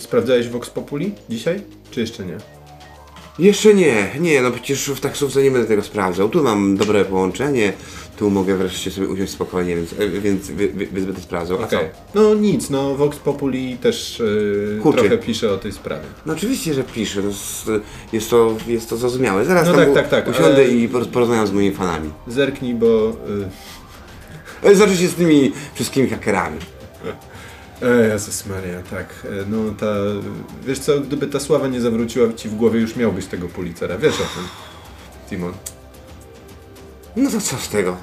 Sprawdzałeś 0.00 0.48
Vox 0.48 0.70
Populi 0.70 1.12
dzisiaj? 1.28 1.60
Czy 1.90 2.00
jeszcze 2.00 2.26
nie? 2.26 2.36
Jeszcze 3.38 3.74
nie, 3.74 4.10
nie, 4.20 4.42
no 4.42 4.50
przecież 4.50 4.88
w 4.90 5.00
taksówce 5.00 5.42
nie 5.42 5.50
będę 5.50 5.68
tego 5.68 5.82
sprawdzał. 5.82 6.28
Tu 6.28 6.42
mam 6.42 6.76
dobre 6.76 7.04
połączenie, 7.04 7.72
tu 8.16 8.30
mogę 8.30 8.56
wreszcie 8.56 8.90
sobie 8.90 9.08
usiąść 9.08 9.32
spokojnie, 9.32 9.76
więc, 9.76 9.92
e, 9.92 10.08
więc, 10.08 10.50
więc 10.50 11.04
będę 11.06 11.20
sprawdzał. 11.20 11.58
A 11.62 11.64
Okej. 11.64 11.78
co? 11.78 12.20
No 12.22 12.34
nic, 12.34 12.70
no 12.70 12.94
Vox 12.96 13.18
Populi 13.18 13.76
też 13.76 14.22
Huczy. 14.82 14.98
trochę 14.98 15.18
pisze 15.18 15.52
o 15.52 15.56
tej 15.58 15.72
sprawie. 15.72 16.04
No 16.26 16.32
oczywiście, 16.32 16.74
że 16.74 16.82
piszę, 16.84 17.22
to 17.22 17.28
jest, 17.28 17.70
jest, 18.12 18.30
to, 18.30 18.56
jest 18.66 18.90
to 18.90 18.96
zrozumiałe. 18.96 19.44
Zaraz 19.44 19.66
No 19.66 19.72
tam 19.72 19.80
tak, 19.82 19.90
u- 19.90 19.94
tak, 19.94 20.08
tak, 20.08 20.28
usiądę 20.28 20.54
ale- 20.54 20.68
i 20.68 20.88
poroz- 20.88 21.08
porozmawiam 21.08 21.46
z 21.46 21.52
moimi 21.52 21.74
fanami. 21.74 22.10
Zerknij, 22.26 22.74
bo... 22.74 23.16
E... 24.64 24.74
Znaczy 24.74 24.96
się 24.96 25.08
z 25.08 25.14
tymi 25.14 25.52
wszystkimi 25.74 26.08
hakerami. 26.08 26.58
E, 27.82 28.08
Jezus 28.08 28.46
Maria, 28.46 28.82
tak. 28.90 29.06
E, 29.24 29.28
No 29.48 29.56
ta... 29.80 29.86
Wiesz 30.66 30.78
co, 30.78 31.00
gdyby 31.00 31.26
ta 31.26 31.40
sława 31.40 31.68
nie 31.68 31.80
zawróciła 31.80 32.32
ci 32.32 32.48
w 32.48 32.54
głowie, 32.54 32.80
już 32.80 32.96
miałbyś 32.96 33.26
tego 33.26 33.48
Pulitzera. 33.48 33.98
Wiesz 33.98 34.14
o 34.14 34.16
tym, 34.18 34.44
Timon. 35.28 35.52
No 37.16 37.30
to 37.30 37.40
co 37.40 37.56
z 37.56 37.68
tego? 37.68 37.96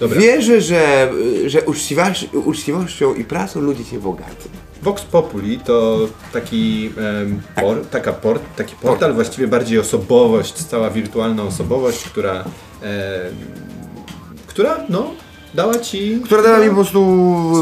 Dobra. 0.00 0.20
Wierzę, 0.20 0.60
że, 0.60 1.12
że 1.46 1.62
uczciwość, 1.62 2.28
uczciwością 2.32 3.14
i 3.14 3.24
pracą 3.24 3.60
ludzie 3.60 3.84
się 3.84 3.98
bogacą. 4.00 4.48
Vox 4.82 5.02
Populi 5.02 5.58
to 5.58 5.98
taki, 6.32 6.92
em, 7.22 7.42
por, 7.54 7.86
taka 7.86 8.12
port, 8.12 8.42
taki 8.56 8.76
portal, 8.76 9.14
właściwie 9.14 9.48
bardziej 9.48 9.78
osobowość, 9.78 10.54
cała 10.54 10.90
wirtualna 10.90 11.42
osobowość, 11.42 12.04
która, 12.04 12.44
która 14.46 14.76
no, 14.88 15.10
dała 15.54 15.78
ci... 15.78 16.20
Która 16.24 16.42
dała 16.42 16.58
mi 16.58 16.68
po 16.68 16.74
prostu 16.74 17.06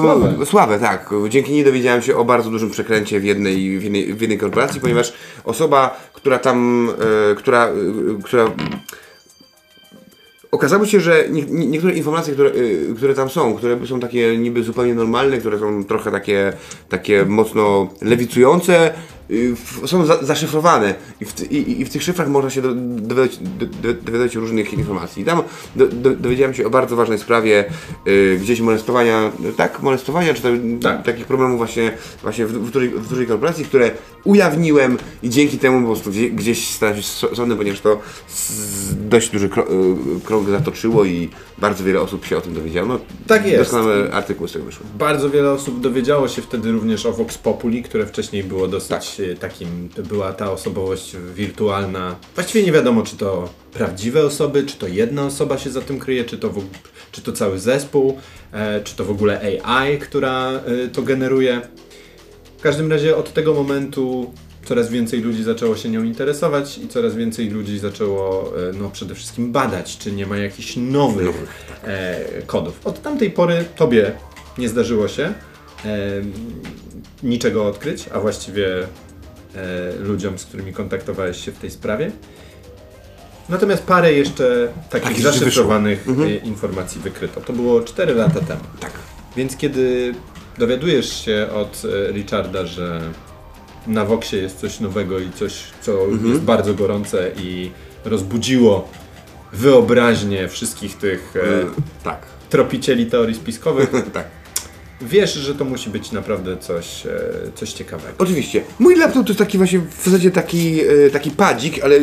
Sławę. 0.00 0.46
sławę, 0.46 0.78
tak. 0.78 1.10
Dzięki 1.28 1.52
niej 1.52 1.64
dowiedziałem 1.64 2.02
się 2.02 2.16
o 2.16 2.24
bardzo 2.24 2.50
dużym 2.50 2.70
przekręcie 2.70 3.20
w 3.20 3.24
jednej, 3.24 3.78
w 3.78 3.82
jednej, 3.82 4.14
w 4.14 4.20
jednej 4.20 4.38
korporacji, 4.38 4.80
ponieważ 4.80 5.12
osoba, 5.44 6.00
która 6.12 6.38
tam, 6.38 6.88
e, 7.30 7.34
która, 7.34 7.66
e, 7.66 7.72
która 8.24 8.50
Okazało 10.56 10.86
się, 10.86 11.00
że 11.00 11.24
nie, 11.30 11.42
nie, 11.42 11.66
niektóre 11.66 11.94
informacje, 11.94 12.34
które, 12.34 12.50
y, 12.50 12.94
które 12.96 13.14
tam 13.14 13.30
są, 13.30 13.54
które 13.54 13.86
są 13.86 14.00
takie 14.00 14.38
niby 14.38 14.62
zupełnie 14.62 14.94
normalne, 14.94 15.38
które 15.38 15.58
są 15.58 15.84
trochę 15.84 16.10
takie, 16.10 16.52
takie 16.88 17.24
mocno 17.24 17.88
lewicujące, 18.02 18.92
są 19.86 20.06
za, 20.06 20.24
zaszyfrowane 20.24 20.94
i 21.20 21.24
w, 21.24 21.52
i, 21.52 21.80
i 21.80 21.84
w 21.84 21.90
tych 21.90 22.02
szyfrach 22.02 22.28
można 22.28 22.50
się 22.50 22.62
do, 22.62 22.74
dowiadać, 22.74 23.38
do, 23.38 23.66
do, 23.66 23.94
dowiadać 24.02 24.34
różnych 24.34 24.72
informacji. 24.72 25.22
I 25.22 25.24
tam 25.24 25.42
do, 25.76 25.86
do, 25.86 26.10
dowiedziałem 26.16 26.54
się 26.54 26.66
o 26.66 26.70
bardzo 26.70 26.96
ważnej 26.96 27.18
sprawie 27.18 27.64
y, 28.06 28.38
gdzieś 28.40 28.60
molestowania, 28.60 29.32
tak, 29.56 29.82
molestowania, 29.82 30.34
czy 30.34 30.42
tam, 30.42 30.78
Tak. 30.78 31.02
takich 31.02 31.26
problemów 31.26 31.58
właśnie, 31.58 31.92
właśnie 32.22 32.46
w, 32.46 32.52
w, 32.52 32.70
dużej, 32.70 32.88
w 32.88 33.08
dużej 33.08 33.26
korporacji, 33.26 33.64
które 33.64 33.90
ujawniłem 34.24 34.98
i 35.22 35.30
dzięki 35.30 35.58
temu 35.58 35.80
po 35.80 35.86
prostu 35.86 36.10
gdzie, 36.10 36.30
gdzieś 36.30 36.68
stałem 36.68 36.96
się 36.96 37.02
sądny, 37.34 37.56
ponieważ 37.56 37.80
to 37.80 38.00
dość 38.92 39.30
duży 39.30 39.46
y, 39.46 39.50
krąg 40.24 40.48
zatoczyło 40.48 41.04
i 41.04 41.30
bardzo 41.58 41.84
wiele 41.84 42.00
osób 42.00 42.26
się 42.26 42.36
o 42.36 42.40
tym 42.40 42.54
dowiedziało. 42.54 42.88
No, 42.88 42.98
Tak 43.26 43.46
jest. 43.46 43.58
Doskonałe 43.58 44.12
artykuły 44.12 44.48
z 44.48 44.52
tego 44.52 44.64
wyszły. 44.64 44.86
Bardzo 44.98 45.30
wiele 45.30 45.50
osób 45.50 45.80
dowiedziało 45.80 46.28
się 46.28 46.42
wtedy 46.42 46.72
również 46.72 47.06
o 47.06 47.12
Vox 47.12 47.38
Populi, 47.38 47.82
które 47.82 48.06
wcześniej 48.06 48.44
było 48.44 48.68
dosyć 48.68 49.20
e, 49.20 49.36
takim, 49.36 49.88
była 50.08 50.32
ta 50.32 50.52
osobowość 50.52 51.16
wirtualna. 51.34 52.16
Właściwie 52.34 52.64
nie 52.66 52.72
wiadomo, 52.72 53.02
czy 53.02 53.16
to 53.16 53.48
prawdziwe 53.72 54.26
osoby, 54.26 54.64
czy 54.64 54.76
to 54.78 54.88
jedna 54.88 55.26
osoba 55.26 55.58
się 55.58 55.70
za 55.70 55.80
tym 55.80 55.98
kryje, 55.98 56.24
czy 56.24 56.38
to, 56.38 56.50
w, 56.50 56.64
czy 57.12 57.22
to 57.22 57.32
cały 57.32 57.58
zespół, 57.58 58.18
e, 58.52 58.80
czy 58.80 58.96
to 58.96 59.04
w 59.04 59.10
ogóle 59.10 59.60
AI, 59.64 59.98
która 59.98 60.50
e, 60.50 60.88
to 60.88 61.02
generuje. 61.02 61.60
W 62.58 62.62
każdym 62.62 62.90
razie 62.92 63.16
od 63.16 63.32
tego 63.32 63.54
momentu 63.54 64.32
coraz 64.66 64.90
więcej 64.90 65.20
ludzi 65.20 65.42
zaczęło 65.42 65.76
się 65.76 65.88
nią 65.88 66.02
interesować 66.02 66.78
i 66.78 66.88
coraz 66.88 67.14
więcej 67.14 67.50
ludzi 67.50 67.78
zaczęło 67.78 68.52
e, 68.56 68.72
no, 68.72 68.90
przede 68.90 69.14
wszystkim 69.14 69.52
badać, 69.52 69.98
czy 69.98 70.12
nie 70.12 70.26
ma 70.26 70.36
jakichś 70.36 70.76
nowych 70.76 71.36
e, 71.84 72.42
kodów. 72.46 72.86
Od 72.86 73.02
tamtej 73.02 73.30
pory 73.30 73.64
tobie 73.76 74.12
nie 74.58 74.68
zdarzyło 74.68 75.08
się 75.08 75.22
e, 75.24 75.34
niczego 77.22 77.66
odkryć, 77.66 78.04
a 78.12 78.20
właściwie 78.20 78.82
e, 78.82 78.86
ludziom, 80.00 80.38
z 80.38 80.44
którymi 80.44 80.72
kontaktowałeś 80.72 81.44
się 81.44 81.52
w 81.52 81.58
tej 81.58 81.70
sprawie. 81.70 82.10
Natomiast 83.48 83.82
parę 83.82 84.12
jeszcze 84.12 84.68
takich 84.90 85.16
rzeczy 85.16 85.38
zaszyfrowanych 85.38 86.06
e, 86.08 86.34
informacji 86.34 87.00
wykryto. 87.00 87.40
To 87.40 87.52
było 87.52 87.80
4 87.82 88.14
lata 88.14 88.40
temu. 88.40 88.60
Tak. 88.80 88.92
Więc 89.36 89.56
kiedy 89.56 90.14
dowiadujesz 90.58 91.24
się 91.24 91.48
od 91.54 91.82
e, 91.84 92.12
Richarda, 92.12 92.66
że 92.66 93.00
na 93.86 94.04
Voxie 94.04 94.38
jest 94.42 94.58
coś 94.60 94.80
nowego 94.80 95.18
i 95.18 95.30
coś, 95.30 95.64
co 95.80 95.98
jest 96.24 96.40
bardzo 96.40 96.74
gorące 96.74 97.30
i 97.36 97.70
rozbudziło 98.04 98.88
wyobraźnię 99.52 100.48
wszystkich 100.48 100.98
tych 100.98 101.34
e, 101.36 101.62
Y, 101.62 101.66
tak. 102.04 102.26
tropicieli 102.50 103.06
teorii 103.06 103.34
spiskowych, 103.34 103.90
tak. 104.12 104.26
Wiesz, 105.00 105.34
że 105.34 105.54
to 105.54 105.64
musi 105.64 105.90
być 105.90 106.12
naprawdę 106.12 106.56
coś, 106.56 107.06
e, 107.06 107.10
coś 107.54 107.72
ciekawego. 107.72 108.14
Oczywiście. 108.18 108.62
Mój 108.78 108.96
laptop 108.96 109.22
to 109.22 109.28
jest 109.28 109.38
taki 109.38 109.58
właśnie 109.58 109.78
w 109.78 110.04
zasadzie 110.04 110.30
taki, 110.30 110.80
e, 110.80 111.10
taki 111.10 111.30
padzik, 111.30 111.84
ale 111.84 111.96
e, 111.96 112.02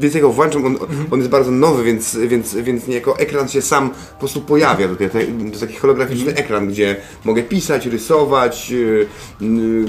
więc 0.00 0.14
jego 0.14 0.32
włączam, 0.32 0.66
on, 0.66 0.76
on 1.10 1.18
jest 1.18 1.30
bardzo 1.30 1.50
nowy, 1.50 1.84
więc, 1.84 2.16
więc, 2.16 2.54
więc 2.54 2.86
niejako 2.86 3.18
ekran 3.18 3.48
się 3.48 3.62
sam 3.62 3.90
po 3.90 4.18
prostu 4.18 4.40
pojawia 4.40 4.88
tutaj. 4.88 5.08
To 5.10 5.18
jest 5.44 5.60
taki 5.60 5.74
holograficzny 5.74 6.34
ekran, 6.34 6.68
gdzie 6.68 6.96
mogę 7.24 7.42
pisać, 7.42 7.86
rysować, 7.86 8.72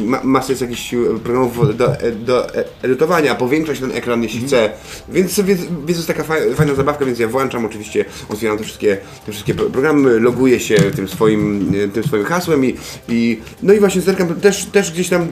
ma, 0.05 0.19
masa 0.23 0.51
jest 0.51 0.61
jakichś 0.61 0.95
programów 1.23 1.77
do, 1.77 1.87
do 2.25 2.47
edytowania, 2.81 3.35
powiększać 3.35 3.79
ten 3.79 3.91
ekran 3.91 4.23
jeśli 4.23 4.47
chcę. 4.47 4.69
Więc, 5.09 5.39
więc, 5.39 5.61
więc 5.85 5.97
jest 5.97 6.07
taka 6.07 6.23
fajna, 6.55 6.75
zabawka, 6.75 7.05
więc 7.05 7.19
ja 7.19 7.27
włączam 7.27 7.65
oczywiście, 7.65 8.05
otwieram 8.29 8.57
te 8.57 8.63
wszystkie, 8.63 8.97
te 9.25 9.31
wszystkie 9.31 9.53
pro- 9.53 9.69
programy, 9.69 10.19
loguję 10.19 10.59
się 10.59 10.75
tym 10.75 11.07
swoim, 11.07 11.73
tym 11.93 12.03
swoim 12.03 12.23
hasłem 12.23 12.44
i, 12.53 12.75
i 13.09 13.41
no 13.63 13.73
i 13.73 13.79
właśnie 13.79 14.01
zerkam 14.01 14.35
też, 14.35 14.65
też 14.65 14.91
gdzieś 14.91 15.09
tam 15.09 15.27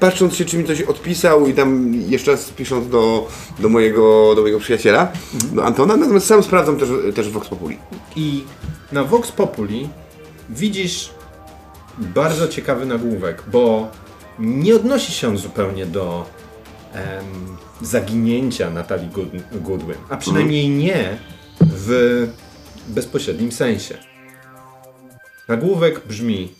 patrząc 0.00 0.34
się, 0.34 0.44
czy 0.44 0.58
mi 0.58 0.64
coś 0.64 0.82
odpisał 0.82 1.46
i 1.46 1.54
tam 1.54 1.94
jeszcze 2.08 2.30
raz 2.30 2.50
pisząc 2.50 2.88
do, 2.88 3.28
do, 3.58 3.68
mojego, 3.68 4.34
do 4.34 4.40
mojego 4.42 4.60
przyjaciela, 4.60 5.12
do 5.52 5.64
Antona, 5.64 5.96
natomiast 5.96 6.26
sam 6.26 6.42
sprawdzam 6.42 6.76
też, 6.76 6.88
też 7.14 7.30
Vox 7.30 7.48
Populi. 7.48 7.78
I 8.16 8.44
na 8.92 9.04
Vox 9.04 9.32
Populi 9.32 9.88
widzisz 10.50 11.10
bardzo 11.98 12.48
ciekawy 12.48 12.86
nagłówek, 12.86 13.42
bo 13.52 13.88
nie 14.38 14.76
odnosi 14.76 15.12
się 15.12 15.28
on 15.28 15.36
zupełnie 15.36 15.86
do 15.86 16.26
em, 16.92 17.24
zaginięcia 17.82 18.70
Natalii 18.70 19.08
Good- 19.08 19.60
Goodwin, 19.62 19.94
a 20.08 20.16
przynajmniej 20.16 20.68
nie 20.68 21.18
w 21.60 22.28
bezpośrednim 22.88 23.52
sensie. 23.52 23.98
Nagłówek 25.48 26.06
brzmi 26.06 26.54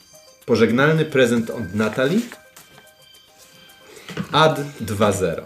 Pożegnalny 0.47 1.05
prezent 1.05 1.51
od 1.51 1.74
Natalii 1.74 2.28
Ad 4.32 4.61
2.0 4.80 5.43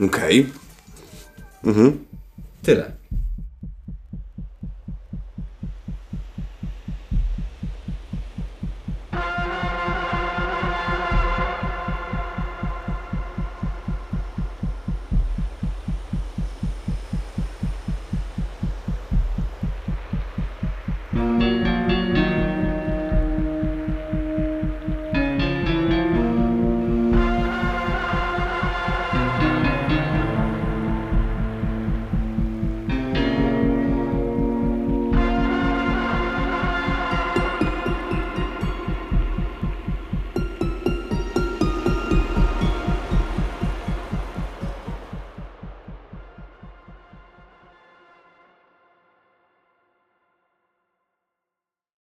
Okej. 0.00 0.46
Tyle. 2.62 2.97